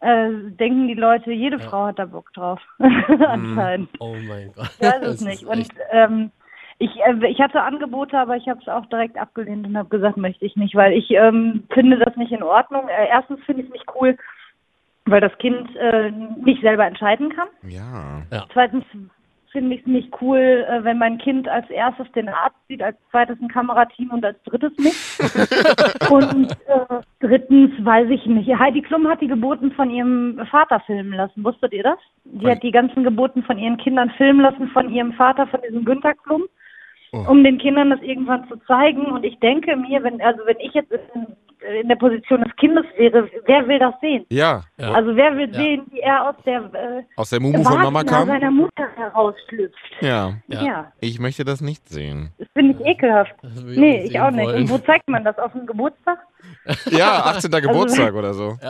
äh, 0.00 0.30
denken 0.58 0.88
die 0.88 0.94
Leute, 0.94 1.32
jede 1.32 1.58
Frau 1.58 1.86
hat 1.86 1.98
da 1.98 2.06
Bock 2.06 2.32
drauf. 2.32 2.60
Anscheinend. 2.78 3.90
Oh 4.00 4.16
mein 4.26 4.52
Gott. 4.54 4.70
Ich 4.78 4.86
weiß 4.86 5.00
Das 5.00 5.08
es 5.08 5.14
ist 5.20 5.26
nicht. 5.26 5.44
Und 5.44 5.68
ähm, 5.92 6.30
Ich, 6.78 6.90
äh, 7.00 7.26
ich 7.26 7.40
hatte 7.40 7.62
Angebote, 7.62 8.16
aber 8.16 8.36
ich 8.36 8.48
habe 8.48 8.60
es 8.60 8.68
auch 8.68 8.86
direkt 8.86 9.18
abgelehnt 9.18 9.66
und 9.66 9.76
habe 9.76 9.88
gesagt, 9.88 10.16
möchte 10.16 10.44
ich 10.44 10.54
nicht, 10.56 10.74
weil 10.76 10.92
ich 10.92 11.10
ähm, 11.10 11.64
finde 11.72 11.98
das 11.98 12.14
nicht 12.16 12.30
in 12.30 12.42
Ordnung. 12.44 12.88
Äh, 12.88 13.08
erstens 13.08 13.40
finde 13.44 13.62
ich 13.62 13.68
es 13.68 13.72
nicht 13.72 13.86
cool, 14.00 14.16
weil 15.06 15.20
das 15.20 15.36
Kind 15.38 15.74
äh, 15.76 16.12
nicht 16.44 16.62
selber 16.62 16.86
entscheiden 16.86 17.30
kann. 17.34 17.48
Ja. 17.68 18.22
Zweitens 18.52 18.84
finde 19.50 19.74
ich 19.74 19.82
es 19.82 19.86
nicht 19.86 20.12
cool, 20.20 20.66
äh, 20.68 20.84
wenn 20.84 20.98
mein 20.98 21.18
Kind 21.18 21.48
als 21.48 21.68
erstes 21.70 22.10
den 22.12 22.28
Arzt 22.28 22.56
sieht, 22.68 22.82
als 22.82 22.96
zweites 23.10 23.40
ein 23.40 23.48
Kamerateam 23.48 24.10
und 24.10 24.24
als 24.24 24.42
drittes 24.44 24.72
mich. 24.78 25.18
und 26.10 26.50
äh, 26.50 27.00
drittens 27.20 27.72
weiß 27.84 28.08
ich 28.10 28.26
nicht. 28.26 28.48
Heidi 28.58 28.82
Klum 28.82 29.08
hat 29.08 29.20
die 29.20 29.28
Geburten 29.28 29.72
von 29.72 29.90
ihrem 29.90 30.40
Vater 30.50 30.80
filmen 30.80 31.12
lassen. 31.12 31.44
Wusstet 31.44 31.72
ihr 31.72 31.82
das? 31.82 31.98
Die 32.24 32.46
hat 32.46 32.62
die 32.62 32.70
ganzen 32.70 33.04
Geburten 33.04 33.42
von 33.42 33.58
ihren 33.58 33.76
Kindern 33.78 34.10
filmen 34.10 34.40
lassen 34.40 34.68
von 34.68 34.90
ihrem 34.92 35.12
Vater, 35.14 35.46
von 35.46 35.60
diesem 35.62 35.84
Günter 35.84 36.14
Klum. 36.14 36.44
Oh. 37.12 37.24
Um 37.26 37.42
den 37.42 37.56
Kindern 37.56 37.90
das 37.90 38.02
irgendwann 38.02 38.46
zu 38.48 38.56
zeigen. 38.66 39.06
Und 39.06 39.24
ich 39.24 39.38
denke 39.38 39.76
mir, 39.76 40.02
wenn, 40.02 40.20
also 40.20 40.40
wenn 40.44 40.60
ich 40.60 40.74
jetzt 40.74 40.92
in, 40.92 41.26
in 41.80 41.88
der 41.88 41.96
Position 41.96 42.42
des 42.42 42.54
Kindes 42.56 42.84
wäre, 42.96 43.28
wer 43.46 43.68
will 43.68 43.78
das 43.78 43.94
sehen? 44.00 44.24
Ja. 44.30 44.62
Ja. 44.78 44.92
Also 44.92 45.14
wer 45.16 45.36
will 45.36 45.48
Ja. 45.50 45.54
sehen, 45.54 45.86
wie 45.90 46.00
er 46.00 46.28
aus 46.28 46.34
der 46.44 46.58
äh, 46.74 47.02
Aus 47.16 47.30
der 47.30 47.40
Mumu 47.40 47.62
von 47.62 47.78
Mama 47.80 48.02
kam? 48.04 48.26
seiner 48.28 48.50
Mutter 48.50 48.86
herausschlüpft. 48.96 49.76
Ja. 50.00 50.34
Ja. 50.48 50.62
Ja, 50.62 50.92
Ich 51.00 51.18
möchte 51.18 51.44
das 51.44 51.60
nicht 51.60 51.88
sehen. 51.88 52.30
das 52.38 52.48
finde 52.54 52.76
ich 52.80 52.86
ekelhaft. 52.86 53.34
Nee, 53.42 54.00
auch 54.00 54.04
ich 54.10 54.20
auch 54.20 54.30
nicht. 54.30 54.46
wollen. 54.46 54.62
Und 54.62 54.70
wo 54.70 54.78
zeigt 54.78 55.08
man 55.08 55.24
das? 55.24 55.38
Auf 55.38 55.52
dem 55.52 55.66
Geburtstag? 55.66 56.18
Ja, 56.90 57.24
18. 57.26 57.50
Geburtstag 57.50 58.14
oder 58.14 58.32
so. 58.34 58.56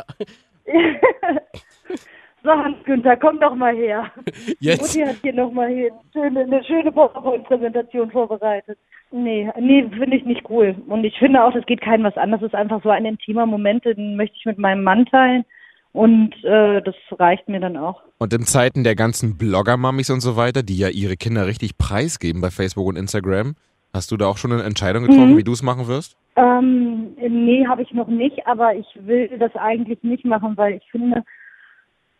So, 2.44 2.50
Hans-Günther, 2.50 3.16
komm 3.16 3.40
doch 3.40 3.54
mal 3.54 3.74
her. 3.74 4.10
Jetzt. 4.60 4.80
Mutti 4.96 5.06
hat 5.08 5.16
hier 5.22 5.32
noch 5.34 5.50
mal 5.52 5.68
hier 5.68 5.90
eine 5.92 6.00
schöne, 6.12 6.40
eine 6.40 6.64
schöne 6.64 6.92
PowerPoint-Präsentation 6.92 8.10
vorbereitet. 8.10 8.78
Nee, 9.10 9.50
nee, 9.58 9.88
finde 9.90 10.16
ich 10.16 10.24
nicht 10.24 10.42
cool. 10.50 10.74
Und 10.86 11.04
ich 11.04 11.18
finde 11.18 11.42
auch, 11.42 11.52
das 11.52 11.64
geht 11.66 11.80
keinem 11.80 12.04
was 12.04 12.16
an. 12.16 12.30
Das 12.30 12.42
ist 12.42 12.54
einfach 12.54 12.82
so 12.82 12.90
ein 12.90 13.04
intimer 13.06 13.46
Moment, 13.46 13.84
den 13.84 14.16
möchte 14.16 14.36
ich 14.38 14.44
mit 14.44 14.58
meinem 14.58 14.84
Mann 14.84 15.06
teilen. 15.06 15.44
Und 15.92 16.32
äh, 16.44 16.82
das 16.82 16.94
reicht 17.18 17.48
mir 17.48 17.60
dann 17.60 17.76
auch. 17.76 18.02
Und 18.18 18.32
in 18.34 18.42
Zeiten 18.42 18.84
der 18.84 18.94
ganzen 18.94 19.36
Blogger-Mammis 19.38 20.10
und 20.10 20.20
so 20.20 20.36
weiter, 20.36 20.62
die 20.62 20.76
ja 20.78 20.88
ihre 20.88 21.16
Kinder 21.16 21.46
richtig 21.46 21.78
preisgeben 21.78 22.40
bei 22.42 22.50
Facebook 22.50 22.86
und 22.86 22.96
Instagram, 22.96 23.54
hast 23.94 24.12
du 24.12 24.16
da 24.18 24.26
auch 24.26 24.36
schon 24.36 24.52
eine 24.52 24.62
Entscheidung 24.62 25.04
getroffen, 25.04 25.32
Mhm. 25.32 25.38
wie 25.38 25.44
du 25.44 25.52
es 25.52 25.62
machen 25.62 25.88
wirst? 25.88 26.16
Ähm, 26.36 27.16
nee, 27.16 27.66
habe 27.66 27.82
ich 27.82 27.90
noch 27.92 28.06
nicht, 28.06 28.46
aber 28.46 28.74
ich 28.76 28.86
will 29.00 29.28
das 29.38 29.56
eigentlich 29.56 30.02
nicht 30.02 30.24
machen, 30.26 30.56
weil 30.56 30.74
ich 30.74 30.84
finde, 30.90 31.24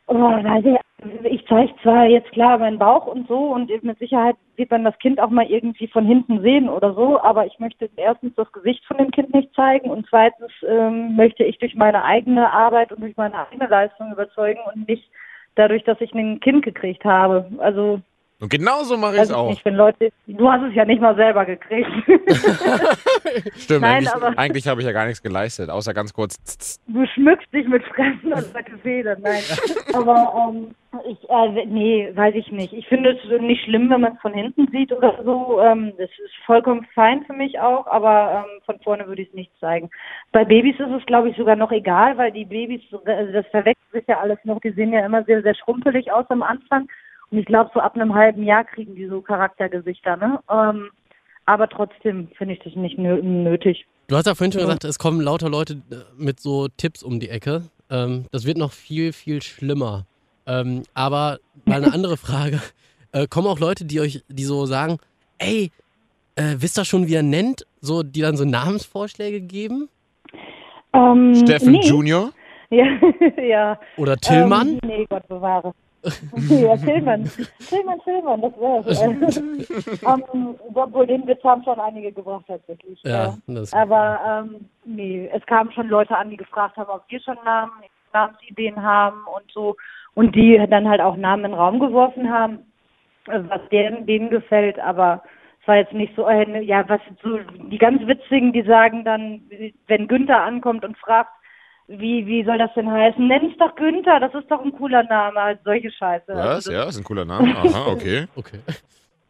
oh, 0.08 0.14
weiß 0.14 0.64
ich, 0.64 0.76
ich 1.24 1.46
zeige 1.46 1.72
zwar 1.82 2.06
jetzt 2.06 2.32
klar 2.32 2.58
meinen 2.58 2.78
Bauch 2.78 3.06
und 3.06 3.28
so 3.28 3.52
und 3.52 3.70
mit 3.82 3.98
Sicherheit 3.98 4.36
wird 4.56 4.70
man 4.70 4.84
das 4.84 4.98
Kind 4.98 5.20
auch 5.20 5.30
mal 5.30 5.46
irgendwie 5.46 5.86
von 5.86 6.04
hinten 6.04 6.40
sehen 6.42 6.68
oder 6.68 6.92
so, 6.94 7.20
aber 7.20 7.46
ich 7.46 7.58
möchte 7.60 7.88
erstens 7.96 8.34
das 8.34 8.50
Gesicht 8.52 8.84
von 8.84 8.98
dem 8.98 9.10
Kind 9.10 9.32
nicht 9.32 9.54
zeigen 9.54 9.90
und 9.90 10.06
zweitens 10.08 10.50
ähm, 10.66 11.14
möchte 11.14 11.44
ich 11.44 11.58
durch 11.58 11.74
meine 11.74 12.02
eigene 12.04 12.52
Arbeit 12.52 12.90
und 12.90 13.00
durch 13.00 13.16
meine 13.16 13.46
eigene 13.46 13.68
Leistung 13.68 14.10
überzeugen 14.12 14.60
und 14.74 14.88
nicht 14.88 15.08
dadurch, 15.54 15.84
dass 15.84 16.00
ich 16.00 16.12
ein 16.14 16.40
Kind 16.40 16.64
gekriegt 16.64 17.04
habe. 17.04 17.50
Also 17.58 18.00
Und 18.40 18.50
genauso 18.50 18.96
mache 18.96 19.16
ich 19.16 19.22
es 19.22 19.32
auch. 19.32 19.48
nicht, 19.50 19.64
wenn 19.64 19.74
Leute, 19.74 20.12
du 20.28 20.48
hast 20.50 20.62
es 20.62 20.74
ja 20.74 20.84
nicht 20.84 21.00
mal 21.00 21.16
selber 21.16 21.44
gekriegt. 21.44 21.90
Stimmt, 23.56 23.80
Nein, 23.80 24.06
eigentlich, 24.06 24.38
eigentlich 24.38 24.68
habe 24.68 24.80
ich 24.80 24.86
ja 24.86 24.92
gar 24.92 25.06
nichts 25.06 25.22
geleistet, 25.22 25.70
außer 25.70 25.92
ganz 25.92 26.14
kurz. 26.14 26.78
du 26.86 27.04
schmückst 27.06 27.52
dich 27.52 27.66
mit 27.66 27.82
Fremden 27.86 28.32
und 28.32 28.54
mit 28.54 28.80
Federn, 28.82 29.20
nein. 29.22 29.42
Aber 29.92 30.52
ähm, 30.52 30.74
ich, 31.08 31.28
äh, 31.28 31.66
nee, 31.66 32.12
weiß 32.14 32.36
ich 32.36 32.52
nicht. 32.52 32.72
Ich 32.72 32.86
finde 32.86 33.10
es 33.10 33.40
nicht 33.40 33.64
schlimm, 33.64 33.90
wenn 33.90 34.02
man 34.02 34.14
es 34.14 34.20
von 34.20 34.32
hinten 34.32 34.68
sieht 34.68 34.92
oder 34.92 35.20
so. 35.24 35.60
Ähm, 35.60 35.92
das 35.98 36.08
ist 36.08 36.34
vollkommen 36.46 36.86
fein 36.94 37.24
für 37.24 37.32
mich 37.32 37.58
auch, 37.58 37.88
aber 37.88 38.44
ähm, 38.46 38.60
von 38.66 38.78
vorne 38.80 39.08
würde 39.08 39.22
ich 39.22 39.28
es 39.28 39.34
nicht 39.34 39.52
zeigen. 39.58 39.90
Bei 40.30 40.44
Babys 40.44 40.78
ist 40.78 40.92
es, 40.96 41.04
glaube 41.06 41.30
ich, 41.30 41.36
sogar 41.36 41.56
noch 41.56 41.72
egal, 41.72 42.16
weil 42.16 42.30
die 42.30 42.44
Babys, 42.44 42.82
also 43.04 43.32
das 43.32 43.46
verwechselt 43.46 43.90
sich 43.90 44.06
ja 44.06 44.20
alles 44.20 44.38
noch, 44.44 44.60
die 44.60 44.70
sehen 44.70 44.92
ja 44.92 45.04
immer 45.04 45.24
sehr, 45.24 45.42
sehr 45.42 45.56
schrumpelig 45.56 46.12
aus 46.12 46.26
am 46.28 46.44
Anfang. 46.44 46.88
Und 47.30 47.38
ich 47.38 47.46
glaube, 47.46 47.70
so 47.74 47.80
ab 47.80 47.94
einem 47.94 48.14
halben 48.14 48.42
Jahr 48.42 48.64
kriegen 48.64 48.94
die 48.94 49.06
so 49.06 49.20
Charaktergesichter, 49.20 50.16
ne? 50.16 50.40
Ähm, 50.50 50.90
aber 51.46 51.68
trotzdem 51.68 52.28
finde 52.36 52.54
ich 52.54 52.60
das 52.60 52.74
nicht 52.74 52.98
nö 52.98 53.22
nötig. 53.22 53.86
Du 54.08 54.16
hast 54.16 54.26
ja 54.26 54.34
vorhin 54.34 54.52
schon 54.52 54.62
gesagt, 54.62 54.84
es 54.84 54.98
kommen 54.98 55.20
lauter 55.20 55.50
Leute 55.50 55.82
äh, 55.90 55.96
mit 56.16 56.40
so 56.40 56.68
Tipps 56.68 57.02
um 57.02 57.20
die 57.20 57.28
Ecke. 57.28 57.62
Ähm, 57.90 58.24
das 58.32 58.46
wird 58.46 58.56
noch 58.56 58.72
viel, 58.72 59.12
viel 59.12 59.42
schlimmer. 59.42 60.06
Ähm, 60.46 60.82
aber 60.94 61.38
mal 61.64 61.82
eine 61.82 61.92
andere 61.94 62.16
Frage. 62.16 62.60
Äh, 63.12 63.26
kommen 63.26 63.46
auch 63.46 63.58
Leute, 63.58 63.84
die 63.84 64.00
euch, 64.00 64.22
die 64.28 64.44
so 64.44 64.66
sagen, 64.66 64.98
ey, 65.38 65.70
äh, 66.36 66.56
wisst 66.58 66.78
ihr 66.78 66.84
schon, 66.84 67.08
wie 67.08 67.14
er 67.14 67.22
nennt? 67.22 67.66
So, 67.80 68.02
die 68.02 68.20
dann 68.20 68.36
so 68.36 68.44
Namensvorschläge 68.44 69.40
geben? 69.40 69.88
Ähm, 70.92 71.34
Steffen 71.34 71.72
nee. 71.72 71.86
Junior? 71.86 72.32
Ja, 72.70 72.84
ja. 73.42 73.80
Oder 73.96 74.16
Tillmann? 74.16 74.68
Ähm, 74.68 74.80
nee, 74.84 75.06
Gott 75.08 75.26
bewahre. 75.28 75.74
Ja, 76.02 76.76
Tillmann. 76.76 77.30
Tillmann, 77.68 78.00
Tillmann, 78.04 78.40
das 78.40 78.52
wär's. 78.58 79.02
ähm, 80.02 80.54
obwohl 80.74 81.06
den 81.06 81.26
Witz 81.26 81.42
haben 81.42 81.62
schon 81.64 81.80
einige 81.80 82.12
gebracht 82.12 82.44
tatsächlich. 82.46 83.00
ja, 83.04 83.36
das, 83.46 83.72
aber 83.72 84.20
ähm, 84.26 84.68
nee, 84.84 85.28
es 85.32 85.44
kamen 85.46 85.72
schon 85.72 85.88
Leute 85.88 86.16
an, 86.16 86.30
die 86.30 86.36
gefragt 86.36 86.76
haben, 86.76 86.90
ob 86.90 87.02
wir 87.08 87.20
schon 87.20 87.36
Namen, 87.44 87.72
Namensideen 88.12 88.80
haben 88.82 89.24
und 89.34 89.50
so. 89.52 89.76
Und 90.14 90.34
die 90.34 90.64
dann 90.68 90.88
halt 90.88 91.00
auch 91.00 91.16
Namen 91.16 91.44
in 91.44 91.50
den 91.52 91.58
Raum 91.58 91.78
geworfen 91.78 92.30
haben, 92.30 92.60
was 93.26 93.68
denen, 93.70 94.06
denen 94.06 94.30
gefällt, 94.30 94.78
aber 94.78 95.22
es 95.60 95.68
war 95.68 95.76
jetzt 95.76 95.92
nicht 95.92 96.14
so, 96.16 96.28
ja, 96.28 96.88
was 96.88 97.00
so, 97.22 97.38
die 97.70 97.78
ganz 97.78 98.06
witzigen, 98.06 98.52
die 98.52 98.62
sagen 98.62 99.04
dann, 99.04 99.42
wenn 99.86 100.08
Günther 100.08 100.42
ankommt 100.42 100.84
und 100.84 100.96
fragt, 100.96 101.30
wie, 101.88 102.26
wie 102.26 102.44
soll 102.44 102.58
das 102.58 102.72
denn 102.74 102.90
heißen? 102.90 103.26
Nenn 103.26 103.50
es 103.50 103.56
doch 103.58 103.74
Günther, 103.74 104.20
das 104.20 104.34
ist 104.34 104.50
doch 104.50 104.62
ein 104.64 104.72
cooler 104.72 105.02
Name, 105.04 105.40
halt 105.40 105.60
solche 105.64 105.90
Scheiße. 105.90 106.24
Was? 106.28 106.46
Also, 106.68 106.72
Ja, 106.72 106.84
ist 106.84 106.98
ein 106.98 107.04
cooler 107.04 107.24
Name. 107.24 107.48
Aha, 107.56 107.90
okay. 107.90 108.26
okay. 108.36 108.58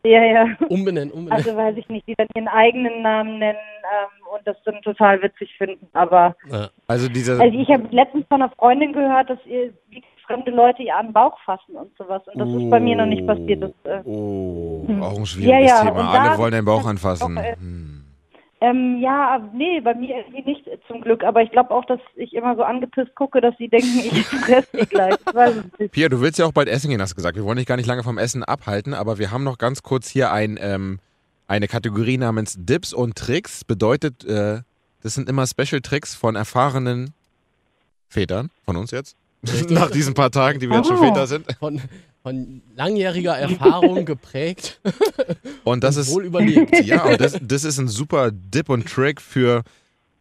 ja, 0.04 0.22
ja. 0.24 0.44
Umbenennen, 0.68 1.10
umbenennen. 1.12 1.32
Also 1.32 1.56
weiß 1.56 1.76
ich 1.76 1.88
nicht, 1.88 2.06
die 2.06 2.14
dann 2.16 2.26
ihren 2.34 2.48
eigenen 2.48 3.02
Namen 3.02 3.38
nennen 3.38 3.58
ähm, 3.84 4.34
und 4.34 4.46
das 4.46 4.56
dann 4.64 4.80
total 4.82 5.22
witzig 5.22 5.54
finden. 5.56 5.86
Aber 5.92 6.34
Ja. 6.50 6.68
Also 6.86 7.08
dieser. 7.08 7.40
also 7.40 7.58
ich 7.58 7.68
habe 7.70 7.86
letztens 7.90 8.26
von 8.28 8.42
einer 8.42 8.50
Freundin 8.52 8.92
gehört, 8.92 9.30
dass 9.30 9.38
ihr 9.46 9.72
wie 9.90 10.02
fremde 10.26 10.50
Leute 10.50 10.82
ihr 10.82 10.94
an 10.96 11.06
den 11.06 11.12
Bauch 11.14 11.38
fassen 11.44 11.74
und 11.74 11.96
sowas. 11.96 12.22
Und 12.26 12.38
das 12.38 12.48
ist 12.50 12.68
bei 12.70 12.80
mir 12.80 12.96
noch 12.96 13.06
nicht 13.06 13.26
passiert. 13.26 13.62
Das, 13.62 13.70
äh, 13.84 14.00
Oh, 14.04 14.84
Hm. 14.86 15.02
auch 15.02 15.16
ein 15.18 15.24
schwieriges 15.26 15.52
Ja, 15.70 15.76
ja, 15.78 15.84
Thema. 15.84 16.00
und 16.00 16.06
Alle 16.18 16.38
wollen 16.38 16.52
deinen 16.52 16.64
Bauch 16.66 16.86
anfassen. 16.86 17.38
auch, 17.38 17.42
äh, 17.42 17.56
Hm. 17.56 17.97
Ähm, 18.60 18.98
ja, 19.00 19.48
nee, 19.54 19.80
bei 19.80 19.94
mir 19.94 20.16
irgendwie 20.18 20.42
nicht 20.42 20.68
zum 20.86 21.00
Glück. 21.00 21.22
Aber 21.24 21.42
ich 21.42 21.50
glaube 21.50 21.70
auch, 21.70 21.84
dass 21.84 22.00
ich 22.16 22.32
immer 22.34 22.56
so 22.56 22.62
angepisst 22.62 23.14
gucke, 23.14 23.40
dass 23.40 23.56
sie 23.58 23.68
denken, 23.68 24.00
ich 24.00 24.26
fresse 24.26 24.68
die 24.80 24.86
gleich. 24.86 25.16
Pia, 25.92 26.08
du 26.08 26.20
willst 26.20 26.38
ja 26.38 26.46
auch 26.46 26.52
bald 26.52 26.68
essen 26.68 26.90
gehen, 26.90 27.00
hast 27.00 27.12
du 27.12 27.16
gesagt. 27.16 27.36
Wir 27.36 27.44
wollen 27.44 27.58
dich 27.58 27.66
gar 27.66 27.76
nicht 27.76 27.86
lange 27.86 28.02
vom 28.02 28.18
Essen 28.18 28.42
abhalten, 28.42 28.94
aber 28.94 29.18
wir 29.18 29.30
haben 29.30 29.44
noch 29.44 29.58
ganz 29.58 29.82
kurz 29.82 30.08
hier 30.08 30.32
ein, 30.32 30.58
ähm, 30.60 30.98
eine 31.46 31.68
Kategorie 31.68 32.18
namens 32.18 32.56
Dips 32.58 32.92
und 32.92 33.16
Tricks. 33.16 33.64
Bedeutet, 33.64 34.24
äh, 34.24 34.62
das 35.02 35.14
sind 35.14 35.28
immer 35.28 35.46
Special 35.46 35.80
Tricks 35.80 36.14
von 36.14 36.34
erfahrenen 36.34 37.14
Vätern, 38.08 38.50
von 38.64 38.76
uns 38.76 38.90
jetzt. 38.90 39.16
Nach 39.70 39.90
diesen 39.90 40.14
paar 40.14 40.32
Tagen, 40.32 40.58
die 40.58 40.68
wir 40.68 40.78
jetzt 40.78 40.88
schon 40.88 40.96
Oh. 40.98 41.02
Väter 41.04 41.26
sind. 41.28 41.46
Von, 41.60 41.80
von 42.28 42.62
langjähriger 42.76 43.36
Erfahrung 43.38 44.04
geprägt 44.04 44.80
Und 45.64 45.82
das 45.84 45.96
und 45.96 46.02
ist 46.02 46.12
wohl 46.12 46.24
überlegt. 46.24 46.78
Ja, 46.84 47.04
und 47.04 47.20
das, 47.20 47.38
das 47.40 47.64
ist 47.64 47.78
ein 47.78 47.88
super 47.88 48.30
Dip 48.30 48.68
und 48.68 48.86
Trick 48.86 49.20
für, 49.20 49.62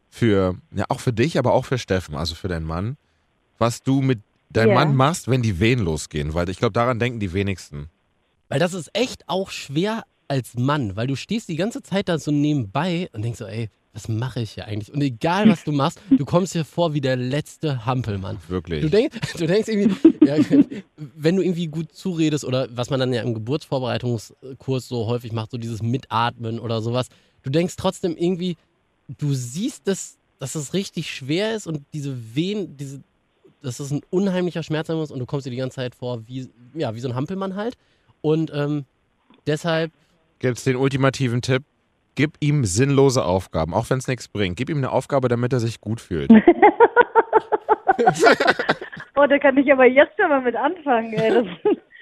für, 0.10 0.56
ja, 0.76 0.86
auch 0.90 1.00
für 1.00 1.14
dich, 1.14 1.38
aber 1.38 1.54
auch 1.54 1.66
für 1.66 1.78
Steffen, 1.78 2.16
also 2.16 2.36
für 2.36 2.48
deinen 2.48 2.66
Mann, 2.66 2.98
was 3.58 3.84
du 3.84 4.02
mit 4.02 4.20
deinem 4.50 4.70
Ja. 4.70 4.76
Mann 4.76 4.96
machst, 4.96 5.28
wenn 5.28 5.42
die 5.42 5.60
Wehen 5.60 5.80
losgehen, 5.80 6.34
weil 6.34 6.50
ich 6.50 6.58
glaube, 6.58 6.74
daran 6.74 7.00
denken 7.00 7.20
die 7.20 7.34
wenigsten. 7.34 7.90
Weil 8.50 8.60
das 8.60 8.74
ist 8.74 8.90
echt 8.94 9.28
auch 9.28 9.50
schwer 9.50 10.04
als 10.30 10.56
Mann, 10.56 10.96
weil 10.96 11.08
du 11.08 11.16
stehst 11.16 11.50
die 11.50 11.56
ganze 11.58 11.82
Zeit 11.82 12.08
da 12.10 12.18
so 12.20 12.32
nebenbei 12.32 13.10
und 13.14 13.22
denkst 13.24 13.40
so, 13.40 13.46
ey, 13.46 13.70
was 13.98 14.08
mache 14.08 14.42
ich 14.42 14.52
hier 14.52 14.68
eigentlich? 14.68 14.94
Und 14.94 15.02
egal, 15.02 15.50
was 15.50 15.64
du 15.64 15.72
machst, 15.72 16.00
du 16.12 16.24
kommst 16.24 16.54
dir 16.54 16.64
vor 16.64 16.94
wie 16.94 17.02
der 17.02 17.16
letzte 17.16 17.84
Hampelmann. 17.88 18.38
Wirklich. 18.48 18.84
Du 18.84 18.92
denkst, 18.92 19.18
du 19.36 19.48
denkst 19.48 19.68
irgendwie, 19.68 20.14
ja, 20.24 20.36
wenn 21.16 21.36
du 21.36 21.42
irgendwie 21.42 21.66
gut 21.66 21.92
zuredest 21.94 22.46
oder 22.46 22.68
was 22.70 22.92
man 22.92 23.00
dann 23.00 23.12
ja 23.12 23.24
im 23.24 23.34
Geburtsvorbereitungskurs 23.34 24.88
so 24.88 25.08
häufig 25.08 25.32
macht, 25.32 25.50
so 25.50 25.58
dieses 25.58 25.82
Mitatmen 25.82 26.60
oder 26.60 26.84
sowas, 26.84 27.10
du 27.42 27.50
denkst 27.50 27.74
trotzdem 27.76 28.16
irgendwie, 28.16 28.56
du 29.18 29.34
siehst, 29.34 29.88
dass, 29.88 30.20
dass 30.38 30.54
es 30.54 30.76
richtig 30.76 31.10
schwer 31.10 31.56
ist 31.56 31.66
und 31.66 31.84
diese 31.92 32.36
Wehen, 32.36 32.78
diese, 32.78 33.02
dass 33.64 33.80
es 33.80 33.90
ein 33.90 34.02
unheimlicher 34.12 34.62
Schmerz 34.62 34.90
sein 34.90 34.98
muss 34.98 35.10
und 35.10 35.18
du 35.18 35.26
kommst 35.26 35.48
dir 35.48 35.52
die 35.52 35.58
ganze 35.58 35.78
Zeit 35.78 35.96
vor 35.96 36.22
wie, 36.28 36.48
ja, 36.76 36.94
wie 36.94 37.00
so 37.00 37.10
ein 37.10 37.16
Hampelmann 37.16 37.56
halt. 37.56 37.78
Und 38.22 38.52
ähm, 38.54 38.86
deshalb, 39.48 39.92
Gibt's 40.38 40.66
den 40.66 40.76
ultimativen 40.76 41.42
Tipp, 41.42 41.64
gib 42.18 42.36
ihm 42.42 42.66
sinnlose 42.66 43.24
Aufgaben, 43.24 43.74
auch 43.74 43.90
wenn 43.90 44.00
es 44.00 44.08
nichts 44.10 44.28
bringt. 44.28 44.58
Gib 44.58 44.70
ihm 44.70 44.78
eine 44.80 44.92
Aufgabe, 44.92 45.30
damit 45.30 45.54
er 45.54 45.62
sich 45.62 45.80
gut 45.80 46.02
fühlt. 46.02 46.30
Oh, 49.20 49.26
da 49.26 49.40
kann 49.40 49.58
ich 49.58 49.72
aber 49.74 49.86
jetzt 49.88 50.12
schon 50.20 50.30
mal 50.30 50.42
mit 50.42 50.56
anfangen. 50.56 51.12
Ey. 51.14 51.44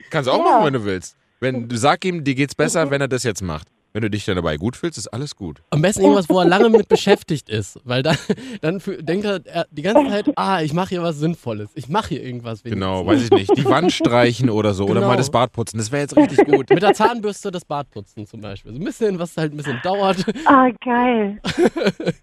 Kannst 0.09 0.27
du 0.27 0.33
auch 0.33 0.39
Ja. 0.39 0.43
machen, 0.51 0.65
wenn 0.65 0.73
du 0.73 0.83
willst. 0.83 1.15
Wenn 1.39 1.69
du 1.69 1.77
sag 1.77 2.03
ihm, 2.03 2.25
dir 2.25 2.35
geht's 2.35 2.55
besser, 2.55 2.89
wenn 2.91 2.99
er 2.99 3.07
das 3.07 3.23
jetzt 3.23 3.41
macht. 3.41 3.69
Wenn 3.95 4.01
du 4.01 4.09
dich 4.09 4.25
dann 4.25 4.35
dabei 4.35 4.57
gut 4.57 4.75
fühlst, 4.75 4.97
ist 4.97 5.07
alles 5.07 5.37
gut. 5.37 5.61
Am 5.69 5.81
besten 5.81 6.01
irgendwas, 6.01 6.27
wo 6.27 6.37
er 6.37 6.45
lange 6.45 6.69
mit 6.69 6.89
beschäftigt 6.89 7.47
ist. 7.47 7.79
Weil 7.85 8.03
dann, 8.03 8.17
dann 8.59 8.81
denkt 8.99 9.23
er, 9.25 9.65
die 9.71 9.83
ganze 9.83 10.09
Zeit, 10.11 10.33
ah, 10.35 10.61
ich 10.61 10.73
mache 10.73 10.89
hier 10.89 11.01
was 11.01 11.17
Sinnvolles. 11.17 11.69
Ich 11.75 11.87
mache 11.87 12.09
hier 12.09 12.21
irgendwas. 12.21 12.61
Genau, 12.61 13.05
weiß 13.05 13.23
ich 13.23 13.31
nicht. 13.31 13.57
Die 13.57 13.63
Wand 13.69 13.93
streichen 13.93 14.49
oder 14.49 14.73
so. 14.73 14.83
Oder 14.83 14.95
Genau. 14.95 15.07
mal 15.07 15.15
das 15.15 15.31
Bad 15.31 15.53
putzen. 15.53 15.77
Das 15.77 15.93
wäre 15.93 16.01
jetzt 16.01 16.17
richtig 16.17 16.45
gut. 16.45 16.69
Mit 16.71 16.83
der 16.83 16.93
Zahnbürste 16.93 17.51
das 17.51 17.63
Bad 17.63 17.89
putzen 17.89 18.27
zum 18.27 18.41
Beispiel. 18.41 18.73
So 18.73 18.79
ein 18.79 18.83
bisschen, 18.83 19.17
was 19.17 19.37
halt 19.37 19.53
ein 19.53 19.57
bisschen 19.57 19.79
dauert. 19.81 20.25
Ah, 20.45 20.67
geil. 20.83 21.39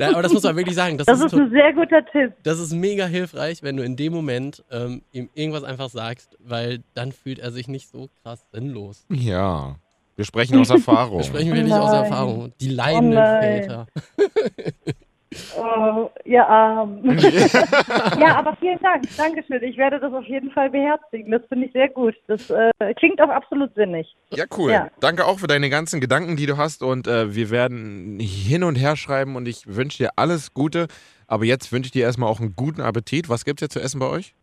Ja, 0.00 0.10
aber 0.10 0.22
das 0.22 0.32
muss 0.32 0.42
man 0.42 0.56
wirklich 0.56 0.74
sagen. 0.74 0.98
Das, 0.98 1.06
Das 1.06 1.20
ist, 1.20 1.32
ein 1.32 1.50
sehr 1.50 1.72
guter 1.74 2.04
Tipp. 2.06 2.32
das 2.42 2.58
ist 2.58 2.72
mega 2.72 3.06
hilfreich, 3.06 3.62
wenn 3.62 3.76
du 3.76 3.84
in 3.84 3.94
dem 3.94 4.12
Moment 4.12 4.64
ähm, 4.70 5.02
ihm 5.12 5.28
irgendwas 5.34 5.62
einfach 5.62 5.90
sagst, 5.90 6.36
weil 6.40 6.82
dann 6.94 7.12
fühlt 7.12 7.38
er 7.38 7.52
sich 7.52 7.68
nicht 7.68 7.88
so 7.88 8.08
krass 8.24 8.44
sinnlos. 8.52 9.04
Ja. 9.10 9.76
Wir 10.16 10.24
sprechen 10.24 10.58
aus 10.58 10.70
Erfahrung. 10.70 11.18
Das 11.18 11.26
sprechen 11.28 11.54
wir 11.54 11.62
nicht 11.62 11.72
aus 11.72 11.92
Nein. 11.92 12.04
Erfahrung. 12.04 12.52
Die 12.60 12.68
leidenden 12.68 13.14
nein. 13.14 13.62
Väter. 13.62 13.86
Oh, 15.58 16.10
ihr 16.24 16.46
Arm. 16.46 17.00
ja, 18.20 18.36
aber 18.36 18.56
vielen 18.56 18.78
Dank. 18.80 19.04
Dankeschön. 19.16 19.62
Ich 19.62 19.76
werde 19.76 19.98
das 19.98 20.12
auf 20.12 20.24
jeden 20.24 20.50
Fall 20.50 20.70
beherzigen. 20.70 21.30
Das 21.30 21.42
finde 21.48 21.66
ich 21.66 21.72
sehr 21.72 21.88
gut. 21.88 22.14
Das 22.26 22.50
äh, 22.50 22.70
klingt 22.96 23.20
auch 23.22 23.30
absolut 23.30 23.74
sinnig. 23.74 24.14
Ja, 24.30 24.44
cool. 24.58 24.72
Ja. 24.72 24.88
Danke 25.00 25.24
auch 25.24 25.38
für 25.38 25.46
deine 25.46 25.70
ganzen 25.70 26.00
Gedanken, 26.00 26.36
die 26.36 26.46
du 26.46 26.56
hast. 26.56 26.82
Und 26.82 27.06
äh, 27.06 27.34
wir 27.34 27.50
werden 27.50 28.18
hin 28.20 28.62
und 28.64 28.76
her 28.76 28.96
schreiben 28.96 29.36
und 29.36 29.48
ich 29.48 29.64
wünsche 29.66 29.98
dir 29.98 30.10
alles 30.16 30.52
Gute. 30.52 30.86
Aber 31.26 31.44
jetzt 31.44 31.72
wünsche 31.72 31.86
ich 31.86 31.92
dir 31.92 32.04
erstmal 32.04 32.28
auch 32.28 32.40
einen 32.40 32.54
guten 32.54 32.82
Appetit. 32.82 33.28
Was 33.28 33.44
gibt's 33.44 33.62
jetzt 33.62 33.72
zu 33.72 33.80
essen 33.80 34.00
bei 34.00 34.08
euch? 34.08 34.34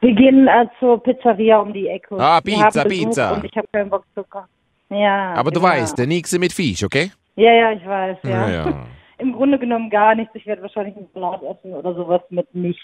Wir 0.00 0.14
gehen 0.14 0.48
äh, 0.48 0.66
zur 0.78 1.02
Pizzeria 1.02 1.60
um 1.60 1.72
die 1.72 1.88
Ecke. 1.88 2.16
Ah, 2.18 2.40
Wir 2.42 2.56
Pizza, 2.56 2.84
Pizza. 2.84 3.34
Und 3.34 3.44
ich 3.44 3.56
habe 3.56 3.68
keinen 3.72 3.90
Bock 3.90 4.04
zu 4.14 4.24
kochen. 4.24 4.48
Ja. 4.90 5.34
Aber 5.34 5.50
du 5.50 5.60
genau. 5.60 5.72
weißt, 5.72 5.98
der 5.98 6.06
nächste 6.06 6.38
mit 6.38 6.52
Fisch, 6.52 6.82
okay? 6.82 7.12
Ja, 7.36 7.52
ja, 7.52 7.72
ich 7.72 7.86
weiß. 7.86 8.18
Ja. 8.24 8.50
ja. 8.50 8.86
Im 9.18 9.32
Grunde 9.32 9.58
genommen 9.58 9.90
gar 9.90 10.14
nichts. 10.14 10.32
Ich 10.34 10.46
werde 10.46 10.62
wahrscheinlich 10.62 10.96
einen 10.96 11.08
Salat 11.12 11.42
essen 11.42 11.74
oder 11.74 11.92
sowas 11.94 12.22
mit 12.30 12.54
nichts. 12.54 12.80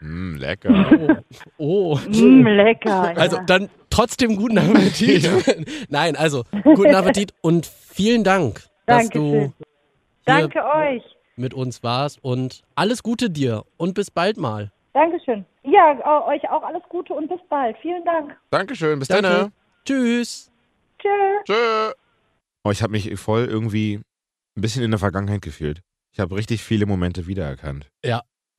Mm, 0.00 0.36
lecker. 0.36 1.18
Oh. 1.56 1.96
oh. 1.96 1.98
Mm, 2.08 2.46
lecker. 2.46 3.12
Also 3.16 3.36
ja. 3.36 3.44
dann 3.44 3.70
trotzdem 3.88 4.36
guten 4.36 4.58
Appetit. 4.58 5.28
Nein, 5.88 6.16
also 6.16 6.44
guten 6.62 6.94
Appetit 6.94 7.32
und 7.40 7.66
vielen 7.66 8.24
Dank, 8.24 8.62
dass 8.86 9.08
du. 9.08 9.52
Danke 10.26 10.62
euch. 10.64 11.02
mit 11.36 11.54
uns 11.54 11.82
warst 11.82 12.22
und 12.22 12.62
alles 12.74 13.02
Gute 13.02 13.30
dir 13.30 13.64
und 13.78 13.94
bis 13.94 14.10
bald 14.10 14.36
mal. 14.36 14.70
Dankeschön. 14.92 15.46
Ja, 15.62 16.26
euch 16.26 16.48
auch 16.50 16.62
alles 16.62 16.82
Gute 16.88 17.14
und 17.14 17.28
bis 17.28 17.40
bald. 17.48 17.76
Vielen 17.78 18.04
Dank. 18.04 18.36
Dankeschön. 18.50 18.98
Bis 18.98 19.08
Danke. 19.08 19.22
dann. 19.22 19.52
Tschüss. 19.84 20.49
Tschö. 21.00 21.42
Tschö. 21.46 21.92
Oh, 22.64 22.70
ich 22.70 22.82
habe 22.82 22.92
mich 22.92 23.18
voll 23.18 23.46
irgendwie 23.46 24.00
ein 24.56 24.60
bisschen 24.60 24.82
in 24.82 24.90
der 24.90 24.98
Vergangenheit 24.98 25.42
gefühlt. 25.42 25.80
Ich 26.12 26.20
habe 26.20 26.34
richtig 26.36 26.62
viele 26.62 26.86
Momente 26.86 27.26
wiedererkannt. 27.26 27.88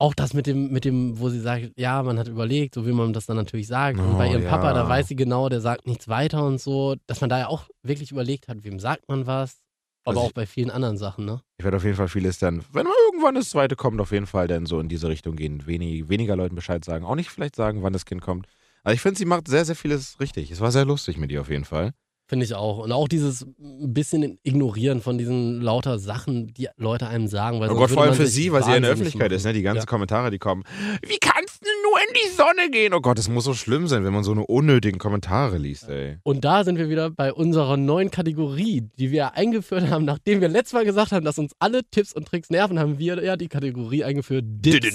Auch 0.02 0.14
das 0.14 0.34
mit 0.34 0.48
dem, 0.48 0.72
mit 0.72 0.84
dem, 0.84 1.20
wo 1.20 1.28
sie 1.28 1.38
sagt, 1.38 1.74
ja, 1.76 2.02
man 2.02 2.18
hat 2.18 2.26
überlegt, 2.26 2.74
so 2.74 2.84
wie 2.88 2.90
man 2.90 3.12
das 3.12 3.26
dann 3.26 3.36
natürlich 3.36 3.68
sagt. 3.68 4.00
Oh, 4.00 4.02
und 4.02 4.18
bei 4.18 4.28
ihrem 4.28 4.42
ja. 4.42 4.50
Papa, 4.50 4.72
da 4.72 4.88
weiß 4.88 5.06
sie 5.06 5.14
genau, 5.14 5.48
der 5.48 5.60
sagt 5.60 5.86
nichts 5.86 6.08
weiter 6.08 6.44
und 6.44 6.60
so, 6.60 6.96
dass 7.06 7.20
man 7.20 7.30
da 7.30 7.38
ja 7.38 7.46
auch 7.46 7.68
wirklich 7.84 8.10
überlegt 8.10 8.48
hat, 8.48 8.64
wem 8.64 8.80
sagt 8.80 9.08
man 9.08 9.28
was. 9.28 9.60
Aber 10.04 10.16
Also 10.16 10.28
auch 10.28 10.32
bei 10.32 10.44
vielen 10.44 10.70
anderen 10.70 10.96
Sachen, 10.96 11.24
ne? 11.24 11.40
Ich 11.56 11.64
werde 11.64 11.76
auf 11.76 11.84
jeden 11.84 11.94
Fall 11.94 12.08
vieles 12.08 12.40
dann, 12.40 12.64
wenn 12.72 12.84
mal 12.84 12.94
irgendwann 13.06 13.36
das 13.36 13.50
zweite 13.50 13.76
kommt, 13.76 14.00
auf 14.00 14.10
jeden 14.10 14.26
Fall 14.26 14.48
dann 14.48 14.66
so 14.66 14.80
in 14.80 14.88
diese 14.88 15.06
Richtung 15.06 15.36
gehen. 15.36 15.68
Wenig, 15.68 16.08
weniger 16.08 16.34
Leuten 16.34 16.56
Bescheid 16.56 16.84
sagen. 16.84 17.04
Auch 17.04 17.14
nicht 17.14 17.30
vielleicht 17.30 17.54
sagen, 17.54 17.84
wann 17.84 17.92
das 17.92 18.04
Kind 18.04 18.22
kommt. 18.22 18.48
Aber 18.82 18.94
ich 18.94 19.00
finde, 19.00 19.18
sie 19.18 19.24
macht 19.24 19.46
sehr, 19.46 19.64
sehr 19.64 19.76
vieles 19.76 20.18
richtig. 20.18 20.50
Es 20.50 20.60
war 20.60 20.72
sehr 20.72 20.84
lustig 20.84 21.16
mit 21.16 21.30
ihr 21.30 21.42
auf 21.42 21.48
jeden 21.48 21.64
Fall. 21.64 21.92
Finde 22.32 22.46
ich 22.46 22.54
auch. 22.54 22.78
Und 22.78 22.92
auch 22.92 23.08
dieses 23.08 23.42
ein 23.42 23.92
bisschen 23.92 24.38
Ignorieren 24.42 25.02
von 25.02 25.18
diesen 25.18 25.60
lauter 25.60 25.98
Sachen, 25.98 26.46
die 26.54 26.66
Leute 26.78 27.06
einem 27.06 27.26
sagen. 27.26 27.60
Weil 27.60 27.68
Oh 27.68 27.74
Gott, 27.74 27.90
vor 27.90 28.04
allem 28.04 28.14
für 28.14 28.26
sie, 28.26 28.50
weil 28.50 28.62
sie 28.64 28.70
ja 28.70 28.76
in 28.76 28.84
der 28.84 28.92
Öffentlichkeit 28.92 29.28
machen. 29.28 29.36
ist, 29.36 29.44
ne? 29.44 29.52
Die 29.52 29.60
ganzen 29.60 29.80
Ja. 29.80 29.84
Kommentare, 29.84 30.30
die 30.30 30.38
kommen. 30.38 30.64
Wie 31.06 31.18
kannst 31.20 31.62
du 31.62 31.68
nur 31.82 31.98
in 31.98 32.14
die 32.14 32.36
Sonne 32.36 32.70
gehen? 32.70 32.94
Oh 32.94 33.00
Gott, 33.00 33.18
es 33.18 33.28
muss 33.28 33.44
so 33.44 33.54
schlimm 33.54 33.88
sein, 33.88 34.04
wenn 34.04 34.12
man 34.12 34.24
so 34.24 34.32
eine 34.32 34.46
unnötigen 34.46 34.98
Kommentare 34.98 35.58
liest, 35.58 35.88
ey. 35.88 36.18
Und 36.22 36.44
da 36.44 36.64
sind 36.64 36.78
wir 36.78 36.88
wieder 36.88 37.10
bei 37.10 37.32
unserer 37.32 37.76
neuen 37.76 38.10
Kategorie, 38.10 38.88
die 38.98 39.10
wir 39.10 39.34
eingeführt 39.34 39.90
haben, 39.90 40.04
nachdem 40.04 40.40
wir 40.40 40.48
letztes 40.48 40.74
Mal 40.74 40.84
gesagt 40.84 41.12
haben, 41.12 41.24
dass 41.24 41.38
uns 41.38 41.52
alle 41.58 41.82
Tipps 41.90 42.12
und 42.12 42.26
Tricks 42.26 42.50
nerven, 42.50 42.78
haben 42.78 42.98
wir 42.98 43.22
ja 43.22 43.36
die 43.36 43.48
Kategorie 43.48 44.04
eingeführt. 44.04 44.44
Dips. 44.46 44.86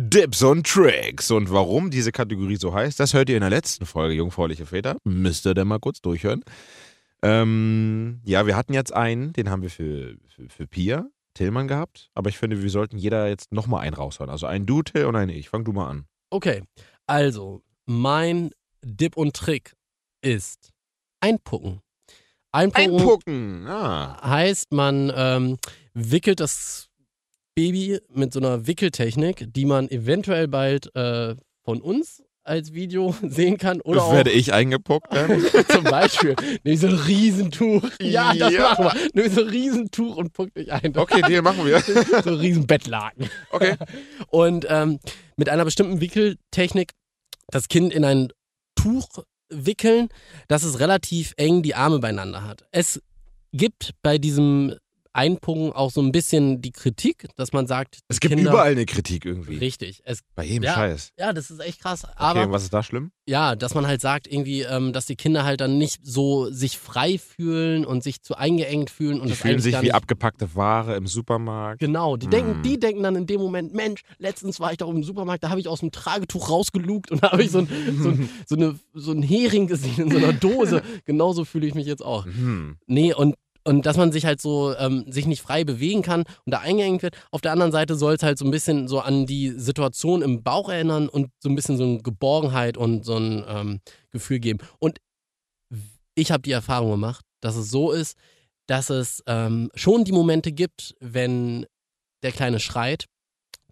Dips 0.00 0.42
und 0.42 0.66
Tricks. 0.66 1.30
Und 1.30 1.50
warum 1.50 1.90
diese 1.90 2.12
Kategorie 2.12 2.56
so 2.56 2.74
heißt, 2.74 2.98
das 2.98 3.14
hört 3.14 3.28
ihr 3.28 3.36
in 3.36 3.42
der 3.42 3.50
letzten 3.50 3.86
Folge, 3.86 4.14
Jungfräuliche 4.14 4.66
Väter. 4.66 4.96
Müsst 5.04 5.46
ihr 5.46 5.54
denn 5.54 5.68
mal 5.68 5.78
kurz 5.78 6.00
durchhören. 6.00 6.42
Ähm, 7.22 8.20
ja, 8.24 8.46
wir 8.46 8.54
hatten 8.54 8.74
jetzt 8.74 8.92
einen, 8.92 9.32
den 9.32 9.48
haben 9.48 9.62
wir 9.62 9.70
für, 9.70 10.16
für, 10.28 10.48
für 10.48 10.66
Pia, 10.66 11.06
Tillmann 11.32 11.68
gehabt. 11.68 12.10
Aber 12.14 12.28
ich 12.28 12.38
finde, 12.38 12.62
wir 12.62 12.70
sollten 12.70 12.98
jeder 12.98 13.28
jetzt 13.28 13.52
nochmal 13.52 13.80
einen 13.80 13.94
raushören. 13.94 14.30
Also 14.30 14.46
einen 14.46 14.66
du, 14.66 14.82
Till, 14.82 15.06
und 15.06 15.16
einen 15.16 15.30
ich. 15.30 15.48
Fang 15.48 15.64
du 15.64 15.72
mal 15.72 15.88
an. 15.88 16.04
Okay, 16.34 16.64
also 17.06 17.62
mein 17.86 18.50
Dip 18.82 19.16
und 19.16 19.36
Trick 19.36 19.76
ist 20.20 20.72
einpucken. 21.20 21.80
Einpucken, 22.50 22.98
Einpucken. 22.98 23.66
Ah. 23.68 24.20
heißt, 24.20 24.72
man 24.72 25.12
ähm, 25.14 25.58
wickelt 25.92 26.40
das 26.40 26.88
Baby 27.54 28.00
mit 28.08 28.32
so 28.32 28.40
einer 28.40 28.66
Wickeltechnik, 28.66 29.46
die 29.54 29.64
man 29.64 29.88
eventuell 29.88 30.48
bald 30.48 30.92
äh, 30.96 31.36
von 31.62 31.80
uns 31.80 32.20
als 32.44 32.72
Video 32.72 33.14
sehen 33.22 33.58
kann 33.58 33.80
oder 33.80 34.04
auch 34.04 34.12
Werde 34.12 34.30
ich 34.30 34.52
eingepuckt 34.52 35.12
dann? 35.14 35.42
Zum 35.68 35.84
Beispiel. 35.84 36.36
Nimm 36.62 36.76
so 36.76 36.86
ein 36.88 36.94
Riesentuch. 36.94 37.82
Ja, 38.00 38.34
das 38.34 38.52
Ja. 38.52 38.62
machen 38.62 38.84
wir. 38.84 39.10
Nimm 39.14 39.32
so 39.32 39.40
ein 39.42 39.48
Riesentuch 39.48 40.16
und 40.16 40.32
puck 40.32 40.52
dich 40.54 40.72
ein. 40.72 40.96
Okay, 40.96 41.22
Deal 41.22 41.42
machen 41.42 41.64
wir. 41.66 41.80
So 41.80 42.30
ein 42.30 42.36
Riesenbettlaken. 42.36 43.28
Okay. 43.50 43.76
Und 44.28 44.66
ähm, 44.68 44.98
mit 45.36 45.48
einer 45.48 45.64
bestimmten 45.64 46.00
Wickeltechnik 46.00 46.92
das 47.48 47.68
Kind 47.68 47.92
in 47.92 48.04
ein 48.04 48.28
Tuch 48.76 49.08
wickeln, 49.50 50.08
dass 50.48 50.62
es 50.64 50.80
relativ 50.80 51.32
eng 51.36 51.62
die 51.62 51.74
Arme 51.74 51.98
beieinander 52.00 52.44
hat. 52.44 52.64
Es 52.72 53.00
gibt 53.52 53.92
bei 54.02 54.18
diesem 54.18 54.74
Einpucken 55.14 55.72
auch 55.72 55.90
so 55.90 56.02
ein 56.02 56.12
bisschen 56.12 56.60
die 56.60 56.72
Kritik, 56.72 57.26
dass 57.36 57.52
man 57.52 57.66
sagt, 57.66 58.00
Es 58.08 58.20
gibt 58.20 58.34
Kinder, 58.34 58.50
überall 58.50 58.72
eine 58.72 58.84
Kritik 58.84 59.24
irgendwie. 59.24 59.56
Richtig. 59.58 60.02
Es, 60.04 60.20
Bei 60.34 60.44
jedem 60.44 60.64
Ja, 60.64 60.74
Scheiß. 60.74 61.12
ja, 61.18 61.32
das 61.32 61.50
ist 61.50 61.60
echt 61.60 61.80
krass. 61.80 62.04
Okay, 62.04 62.12
Aber 62.16 62.44
und 62.46 62.52
was 62.52 62.64
ist 62.64 62.74
da 62.74 62.82
schlimm? 62.82 63.10
ja, 63.26 63.56
dass 63.56 63.74
man 63.74 63.86
halt 63.86 64.00
sagt, 64.02 64.26
irgendwie, 64.30 64.62
ähm, 64.62 64.92
dass 64.92 65.06
die 65.06 65.16
Kinder 65.16 65.44
halt 65.44 65.60
dann 65.62 65.78
nicht 65.78 66.00
so 66.04 66.50
sich 66.50 66.76
frei 66.78 67.16
fühlen 67.16 67.86
und 67.86 68.02
sich 68.02 68.20
zu 68.22 68.34
eingeengt 68.36 68.90
fühlen 68.90 69.18
und 69.20 69.28
Die 69.30 69.34
fühlen 69.34 69.60
sich 69.60 69.80
wie 69.80 69.92
abgepackte 69.92 70.54
Ware 70.54 70.94
im 70.96 71.06
Supermarkt. 71.06 71.78
Genau, 71.80 72.16
die 72.18 72.26
Mm. 72.26 72.30
denken, 72.30 72.62
die 72.62 72.78
denken 72.78 73.02
dann 73.02 73.16
in 73.16 73.26
dem 73.26 73.40
Moment, 73.40 73.72
Mensch, 73.72 74.02
letztens 74.18 74.60
war 74.60 74.72
ich 74.72 74.78
doch 74.78 74.90
im 74.90 75.02
Supermarkt, 75.04 75.42
da 75.44 75.48
habe 75.50 75.60
ich 75.60 75.68
aus 75.68 75.80
dem 75.80 75.90
Tragetuch 75.92 76.50
rausgelugt 76.50 77.10
und 77.12 77.22
da 77.22 77.32
habe 77.32 77.42
ich 77.44 77.50
so 77.50 77.58
ein, 77.60 77.68
so, 78.02 78.10
ein, 78.10 78.28
so, 78.46 78.56
eine, 78.56 78.78
so 78.92 79.12
ein 79.12 79.22
Hering 79.22 79.68
gesehen 79.68 79.96
in 80.04 80.10
so 80.10 80.18
einer 80.18 80.32
Dose. 80.34 80.82
Genauso 81.06 81.44
fühle 81.46 81.66
ich 81.66 81.74
mich 81.74 81.86
jetzt 81.86 82.04
auch. 82.04 82.26
Hm. 82.26 82.76
Nee, 82.86 83.14
und, 83.14 83.36
und 83.64 83.86
dass 83.86 83.96
man 83.96 84.12
sich 84.12 84.26
halt 84.26 84.40
so, 84.40 84.76
ähm, 84.76 85.04
sich 85.10 85.26
nicht 85.26 85.42
frei 85.42 85.64
bewegen 85.64 86.02
kann 86.02 86.24
und 86.44 86.52
da 86.52 86.60
eingeengt 86.60 87.02
wird. 87.02 87.16
Auf 87.30 87.40
der 87.40 87.52
anderen 87.52 87.72
Seite 87.72 87.96
soll 87.96 88.14
es 88.14 88.22
halt 88.22 88.38
so 88.38 88.44
ein 88.44 88.50
bisschen 88.50 88.88
so 88.88 89.00
an 89.00 89.26
die 89.26 89.50
Situation 89.50 90.22
im 90.22 90.42
Bauch 90.42 90.68
erinnern 90.68 91.08
und 91.08 91.30
so 91.40 91.48
ein 91.48 91.54
bisschen 91.54 91.76
so 91.76 91.84
eine 91.84 92.02
Geborgenheit 92.02 92.76
und 92.76 93.04
so 93.04 93.16
ein 93.16 93.44
ähm, 93.48 93.80
Gefühl 94.10 94.38
geben. 94.38 94.58
Und 94.78 94.98
ich 96.14 96.30
habe 96.30 96.42
die 96.42 96.52
Erfahrung 96.52 96.90
gemacht, 96.92 97.24
dass 97.40 97.56
es 97.56 97.70
so 97.70 97.90
ist, 97.90 98.16
dass 98.66 98.90
es 98.90 99.22
ähm, 99.26 99.70
schon 99.74 100.04
die 100.04 100.12
Momente 100.12 100.52
gibt, 100.52 100.94
wenn 101.00 101.66
der 102.22 102.32
Kleine 102.32 102.60
schreit, 102.60 103.06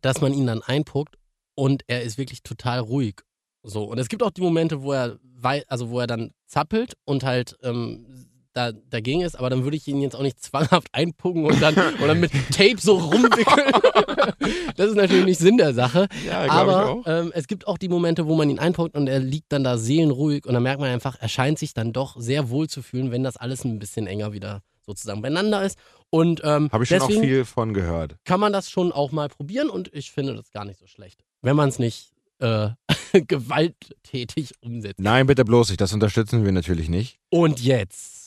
dass 0.01 0.21
man 0.21 0.35
ihn 0.35 0.47
dann 0.47 0.63
einpuckt 0.63 1.17
und 1.55 1.83
er 1.87 2.03
ist 2.03 2.19
wirklich 2.19 2.43
total 2.43 2.81
ruhig. 2.81 3.21
So. 3.63 3.85
Und 3.85 3.99
es 3.99 4.09
gibt 4.09 4.23
auch 4.23 4.31
die 4.31 4.43
Momente, 4.43 4.83
wo 4.83 4.93
er 4.93 5.19
also 5.67 5.91
wo 5.91 5.99
er 5.99 6.07
dann 6.07 6.31
zappelt 6.47 6.95
und 7.05 7.25
halt 7.25 7.57
ähm, 7.63 8.29
da, 8.53 8.73
dagegen 8.73 9.23
ist, 9.23 9.39
aber 9.39 9.51
dann 9.51 9.65
würde 9.65 9.77
ich 9.77 9.87
ihn 9.89 10.01
jetzt 10.01 10.15
auch 10.15 10.23
nicht 10.23 10.43
zwanghaft 10.43 10.89
einpucken 10.93 11.45
und 11.45 11.61
dann, 11.61 11.75
und 11.75 12.07
dann 12.07 12.21
mit 12.21 12.33
Tape 12.51 12.77
so 12.79 12.97
rumwickeln. 12.97 13.73
das 14.77 14.91
ist 14.91 14.97
natürlich 14.97 15.25
nicht 15.25 15.41
Sinn 15.41 15.57
der 15.57 15.75
Sache. 15.75 16.09
Ja, 16.27 16.51
Aber 16.51 17.03
ähm, 17.07 17.33
es 17.35 17.47
gibt 17.47 17.67
auch 17.67 17.79
die 17.79 17.89
Momente, 17.89 18.27
wo 18.27 18.35
man 18.37 18.51
ihn 18.51 18.59
einpuckt 18.59 18.95
und 18.95 19.09
er 19.09 19.21
liegt 19.21 19.53
dann 19.53 19.65
da 19.65 19.79
seelenruhig 19.79 20.47
und 20.47 20.55
dann 20.55 20.63
merkt 20.63 20.81
man 20.81 20.91
einfach, 20.91 21.17
er 21.21 21.29
scheint 21.29 21.59
sich 21.59 21.75
dann 21.75 21.93
doch 21.93 22.17
sehr 22.19 22.51
wohl 22.51 22.69
zu 22.69 22.83
fühlen, 22.83 23.11
wenn 23.11 23.23
das 23.23 23.37
alles 23.37 23.65
ein 23.65 23.79
bisschen 23.79 24.07
enger 24.07 24.33
wieder 24.33 24.63
sozusagen 24.85 25.23
beieinander 25.23 25.63
ist. 25.65 25.79
Und 26.11 26.43
ähm, 26.45 26.69
Habe 26.71 26.85
ich 26.85 26.91
schon 26.91 27.01
auch 27.01 27.09
viel 27.09 27.45
von 27.45 27.73
gehört. 27.73 28.17
kann 28.25 28.41
man 28.41 28.53
das 28.53 28.71
schon 28.71 28.93
auch 28.93 29.13
mal 29.13 29.29
probieren 29.29 29.71
und 29.71 29.91
ich 29.95 30.13
finde 30.13 30.35
das 30.35 30.51
gar 30.51 30.65
nicht 30.65 30.79
so 30.79 30.87
schlecht, 30.87 31.25
wenn 31.41 31.57
man 31.57 31.71
es 31.71 31.79
nicht 31.79 32.13
äh, 32.41 32.69
gewalttätig 33.27 34.53
umsetzt. 34.61 34.99
Nein, 34.99 35.27
bitte 35.27 35.45
bloß 35.45 35.71
nicht. 35.71 35.81
Das 35.81 35.93
unterstützen 35.93 36.45
wir 36.45 36.53
natürlich 36.53 36.89
nicht. 36.89 37.19
Und 37.31 37.61
jetzt 37.61 38.22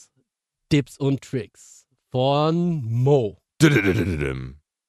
Tipps 0.69 0.97
und 0.97 1.21
Tricks 1.21 1.85
von 2.11 2.83
Mo. 2.83 3.37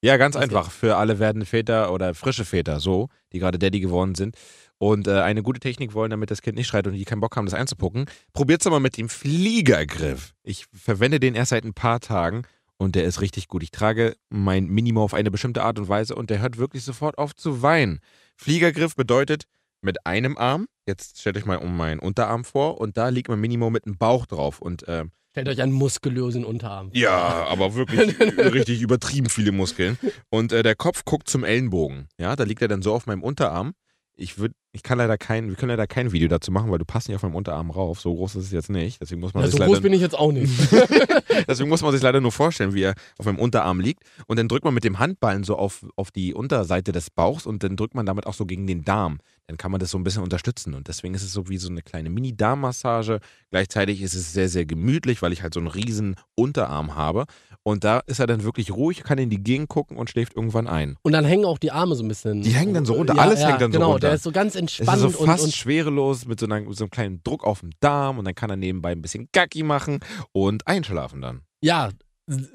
Ja, 0.03 0.17
ganz 0.17 0.37
einfach. 0.37 0.71
Für 0.71 0.97
alle 0.97 1.19
werdende 1.19 1.47
Väter 1.47 1.93
oder 1.93 2.15
frische 2.15 2.45
Väter, 2.45 2.81
so, 2.81 3.09
die 3.33 3.39
gerade 3.39 3.59
Daddy 3.59 3.81
geworden 3.81 4.15
sind 4.15 4.37
und 4.79 5.09
äh, 5.09 5.21
eine 5.21 5.43
gute 5.43 5.61
Technik 5.61 5.95
wollen, 5.95 6.11
damit 6.11 6.31
das 6.31 6.43
Kind 6.43 6.57
nicht 6.57 6.67
schreit 6.67 6.87
und 6.87 6.95
die 6.95 7.05
keinen 7.05 7.21
Bock 7.21 7.37
haben, 7.37 7.47
das 7.47 7.55
einzupucken. 7.55 8.07
Probiert's 8.33 8.65
doch 8.65 8.71
mal 8.71 8.81
mit 8.81 8.97
dem 8.97 9.09
Fliegergriff. 9.09 10.35
Ich 10.43 10.67
verwende 10.73 11.21
den 11.21 11.35
erst 11.35 11.51
seit 11.51 11.65
ein 11.65 11.75
paar 11.75 12.01
Tagen 12.01 12.43
und 12.77 12.95
der 12.95 13.05
ist 13.05 13.21
richtig 13.21 13.49
gut. 13.49 13.63
Ich 13.63 13.71
trage 13.71 14.17
mein 14.29 14.67
Minimo 14.67 15.03
auf 15.03 15.15
eine 15.15 15.31
bestimmte 15.31 15.63
Art 15.63 15.79
und 15.79 15.89
Weise 15.89 16.15
und 16.15 16.31
der 16.31 16.41
hört 16.41 16.59
wirklich 16.59 16.85
sofort 16.85 17.19
auf 17.19 17.35
zu 17.35 17.63
weinen. 17.63 18.01
Fliegergriff 18.37 18.97
bedeutet 18.97 19.45
mit 19.87 20.05
einem 20.07 20.37
Arm, 20.37 20.67
jetzt 20.87 21.19
stellt 21.21 21.39
euch 21.39 21.47
mal 21.47 21.57
um 21.57 21.75
meinen 21.77 21.99
Unterarm 22.01 22.45
vor 22.45 22.79
und 22.79 22.99
da 22.99 23.09
liegt 23.09 23.29
mein 23.31 23.41
Minimo 23.41 23.71
mit 23.71 23.87
dem 23.87 23.97
Bauch 23.97 24.27
drauf 24.27 24.61
und 24.61 24.87
äh, 24.87 25.05
Stellt 25.31 25.49
euch 25.49 25.61
einen 25.63 25.73
muskulösen 25.73 26.45
Unterarm. 26.47 26.91
ja, 26.95 27.47
aber 27.49 27.75
wirklich 27.75 28.19
richtig 28.21 28.81
übertrieben 28.81 29.29
viele 29.29 29.53
Muskeln. 29.53 29.99
Und 30.31 30.53
äh, 30.53 30.63
der 30.63 30.75
Kopf 30.75 31.05
guckt 31.05 31.29
zum 31.29 31.45
Ellenbogen. 31.45 32.09
Ja, 32.19 32.37
da 32.37 32.45
liegt 32.45 32.63
er 32.63 32.69
dann 32.69 32.81
so 32.83 32.95
auf 32.95 33.07
meinem 33.07 33.23
Unterarm. 33.23 33.73
Ich 34.19 34.39
würde, 34.39 34.55
ich 34.73 34.83
kann 34.83 34.97
leider 34.97 35.19
kein, 35.19 35.51
wir 35.51 35.57
können 35.57 35.69
leider 35.69 35.87
kein 35.87 36.11
Video 36.11 36.27
dazu 36.29 36.51
machen, 36.51 36.71
weil 36.71 36.79
du 36.79 36.87
passt 36.87 37.09
nicht 37.09 37.17
auf 37.17 37.23
meinem 37.23 37.35
Unterarm 37.35 37.71
rauf. 37.71 38.01
So 38.01 38.15
groß 38.15 38.37
ist 38.37 38.47
es 38.47 38.51
jetzt 38.51 38.71
nicht. 38.71 38.99
Deswegen 39.03 39.21
muss 39.21 39.35
man 39.35 39.43
Ja, 39.43 39.51
sich 39.51 39.59
so 39.59 39.65
groß 39.65 39.75
leider, 39.75 39.83
bin 39.83 39.93
ich 39.93 40.01
jetzt 40.01 40.19
auch 40.19 40.33
nicht. 40.33 40.51
deswegen 41.47 41.69
muss 41.69 41.83
man 41.83 41.93
sich 41.93 42.01
leider 42.01 42.23
nur 42.23 42.33
vorstellen, 42.33 42.73
wie 42.73 42.85
er 42.85 42.95
auf 43.19 43.27
meinem 43.27 43.39
Unterarm 43.39 43.79
liegt. 43.79 44.05
Und 44.27 44.39
dann 44.39 44.49
drückt 44.49 44.65
man 44.65 44.73
mit 44.73 44.85
dem 44.85 44.99
Handballen 44.99 45.45
so 45.45 45.57
auf, 45.57 45.85
auf 45.97 46.11
die 46.11 46.33
Unterseite 46.33 46.93
des 46.93 47.11
Bauchs 47.11 47.45
und 47.45 47.63
dann 47.63 47.77
drückt 47.77 47.95
man 47.95 48.07
damit 48.07 48.27
auch 48.27 48.33
so 48.33 48.47
gegen 48.47 48.67
den 48.67 48.85
Darm. 48.87 49.19
Dann 49.49 49.57
kann 49.59 49.71
man 49.71 49.79
das 49.79 49.91
so 49.93 49.99
ein 49.99 50.03
bisschen 50.03 50.23
unterstützen. 50.23 50.75
Und 50.75 50.89
deswegen 50.89 51.15
ist 51.15 51.23
es 51.23 51.33
so 51.33 51.49
wie 51.49 51.57
so 51.59 51.69
eine 51.69 51.83
kleine 51.83 52.11
Mini-Darmmassage. 52.11 53.21
Gleichzeitig 53.51 54.03
ist 54.03 54.15
es 54.15 54.33
sehr, 54.33 54.49
sehr 54.49 54.67
gemütlich, 54.67 55.23
weil 55.23 55.33
ich 55.33 55.43
halt 55.43 55.55
so 55.55 55.61
einen 55.61 55.69
riesen 55.69 56.17
Unterarm 56.35 56.97
habe. 56.97 57.27
Und 57.63 57.85
da 57.85 58.01
ist 58.07 58.19
er 58.19 58.27
dann 58.27 58.43
wirklich 58.43 58.73
ruhig, 58.73 59.05
kann 59.05 59.19
in 59.19 59.31
die 59.31 59.43
Gegend 59.43 59.69
gucken 59.69 59.97
und 59.97 60.11
schläft 60.11 60.35
irgendwann 60.35 60.67
ein. 60.67 60.97
Und 61.03 61.13
dann 61.13 61.25
hängen 61.25 61.45
auch 61.45 61.59
die 61.59 61.71
Arme 61.71 61.95
so 61.95 62.03
ein 62.03 62.09
bisschen. 62.09 62.43
Die 62.43 62.51
hängen 62.51 62.75
dann 62.75 62.87
so 62.87 62.95
runter. 62.95 63.19
Alles 63.19 63.45
hängt 63.45 63.61
dann 63.61 63.71
so 63.71 63.79
genau, 63.79 63.93
runter. 63.93 64.09
Der 64.09 64.17
ist 64.17 64.25
so 64.25 64.33
ganz 64.33 64.55
Es 64.55 64.61
entspannt 64.61 65.05
ist 65.05 65.13
so 65.13 65.19
und, 65.21 65.27
fast 65.27 65.45
und 65.45 65.55
schwerelos 65.55 66.27
mit 66.27 66.41
so, 66.41 66.47
einer, 66.47 66.63
so 66.73 66.85
einem 66.85 66.91
kleinen 66.91 67.23
Druck 67.23 67.45
auf 67.45 67.61
dem 67.61 67.71
Darm 67.81 68.19
und 68.19 68.25
dann 68.25 68.35
kann 68.35 68.51
er 68.51 68.57
nebenbei 68.57 68.91
ein 68.93 69.03
bisschen 69.03 69.29
Gacki 69.33 69.63
machen 69.63 70.01
und 70.33 70.67
einschlafen 70.67 71.21
dann. 71.21 71.43
ja. 71.61 71.91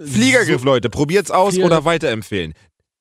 Fliegergriff, 0.04 0.66
Leute, 0.66 0.90
probiert's 0.90 1.32
aus 1.32 1.58
oder 1.58 1.86
weiterempfehlen. 1.86 2.54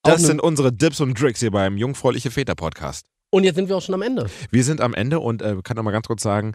Das 0.04 0.22
sind 0.22 0.40
unsere 0.40 0.72
Dips 0.72 1.00
und 1.00 1.18
Tricks 1.18 1.40
hier 1.40 1.50
beim 1.50 1.76
Jungfräuliche 1.76 2.30
Väter 2.30 2.54
Podcast. 2.54 3.06
Und 3.30 3.44
jetzt 3.44 3.56
sind 3.56 3.68
wir 3.68 3.76
auch 3.76 3.82
schon 3.82 3.94
am 3.94 4.02
Ende. 4.02 4.28
Wir 4.50 4.64
sind 4.64 4.80
am 4.80 4.94
Ende 4.94 5.20
und 5.20 5.42
äh, 5.42 5.56
kann 5.62 5.76
noch 5.76 5.84
mal 5.84 5.92
ganz 5.92 6.06
kurz 6.06 6.22
sagen, 6.22 6.54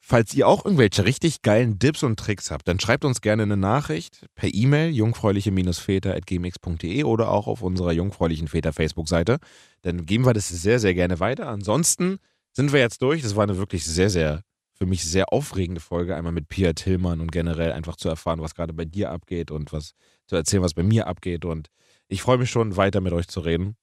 falls 0.00 0.34
ihr 0.34 0.48
auch 0.48 0.64
irgendwelche 0.64 1.04
richtig 1.04 1.42
geilen 1.42 1.78
Dips 1.78 2.02
und 2.02 2.18
Tricks 2.18 2.50
habt, 2.50 2.66
dann 2.66 2.80
schreibt 2.80 3.04
uns 3.04 3.20
gerne 3.20 3.44
eine 3.44 3.56
Nachricht 3.56 4.26
per 4.34 4.52
E-Mail 4.52 4.90
jungfräuliche-väter.gmx.de 4.90 7.04
oder 7.04 7.30
auch 7.30 7.46
auf 7.46 7.62
unserer 7.62 7.92
Jungfräulichen 7.92 8.48
Väter 8.48 8.72
Facebook-Seite. 8.72 9.38
Dann 9.82 10.06
geben 10.06 10.26
wir 10.26 10.32
das 10.32 10.48
sehr, 10.48 10.80
sehr 10.80 10.94
gerne 10.94 11.20
weiter. 11.20 11.48
Ansonsten 11.48 12.18
sind 12.52 12.72
wir 12.72 12.80
jetzt 12.80 13.02
durch. 13.02 13.22
Das 13.22 13.36
war 13.36 13.44
eine 13.44 13.58
wirklich 13.58 13.84
sehr, 13.84 14.10
sehr, 14.10 14.42
für 14.74 14.86
mich 14.86 15.04
sehr 15.04 15.32
aufregende 15.32 15.80
Folge. 15.80 16.16
Einmal 16.16 16.32
mit 16.32 16.48
Pia 16.48 16.72
Tillmann 16.72 17.20
und 17.20 17.32
generell 17.32 17.72
einfach 17.72 17.96
zu 17.96 18.08
erfahren, 18.08 18.40
was 18.40 18.54
gerade 18.54 18.72
bei 18.72 18.84
dir 18.84 19.10
abgeht 19.10 19.50
und 19.50 19.72
was 19.72 19.92
zu 20.26 20.36
erzählen, 20.36 20.62
was 20.62 20.74
bei 20.74 20.82
mir 20.82 21.06
abgeht. 21.06 21.44
Und 21.44 21.68
ich 22.08 22.22
freue 22.22 22.38
mich 22.38 22.50
schon, 22.50 22.76
weiter 22.76 23.00
mit 23.00 23.12
euch 23.12 23.28
zu 23.28 23.40
reden. 23.40 23.76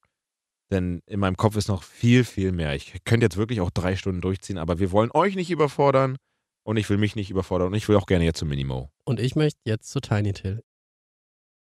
Denn 0.71 1.01
in 1.05 1.19
meinem 1.19 1.37
Kopf 1.37 1.55
ist 1.55 1.69
noch 1.69 1.83
viel, 1.83 2.23
viel 2.23 2.51
mehr. 2.51 2.75
Ich 2.75 2.93
könnte 3.05 3.25
jetzt 3.25 3.37
wirklich 3.37 3.61
auch 3.61 3.69
drei 3.69 3.95
Stunden 3.95 4.21
durchziehen, 4.21 4.57
aber 4.57 4.79
wir 4.79 4.91
wollen 4.91 5.11
euch 5.13 5.35
nicht 5.35 5.49
überfordern 5.49 6.17
und 6.63 6.77
ich 6.77 6.89
will 6.89 6.97
mich 6.97 7.15
nicht 7.15 7.29
überfordern 7.29 7.67
und 7.67 7.73
ich 7.75 7.87
will 7.87 7.95
auch 7.95 8.05
gerne 8.05 8.25
jetzt 8.25 8.39
zum 8.39 8.49
Minimo. 8.49 8.89
Und 9.05 9.19
ich 9.21 9.35
möchte 9.35 9.59
jetzt 9.63 9.89
zu 9.89 10.01
Tiny 10.01 10.33
Till. 10.33 10.63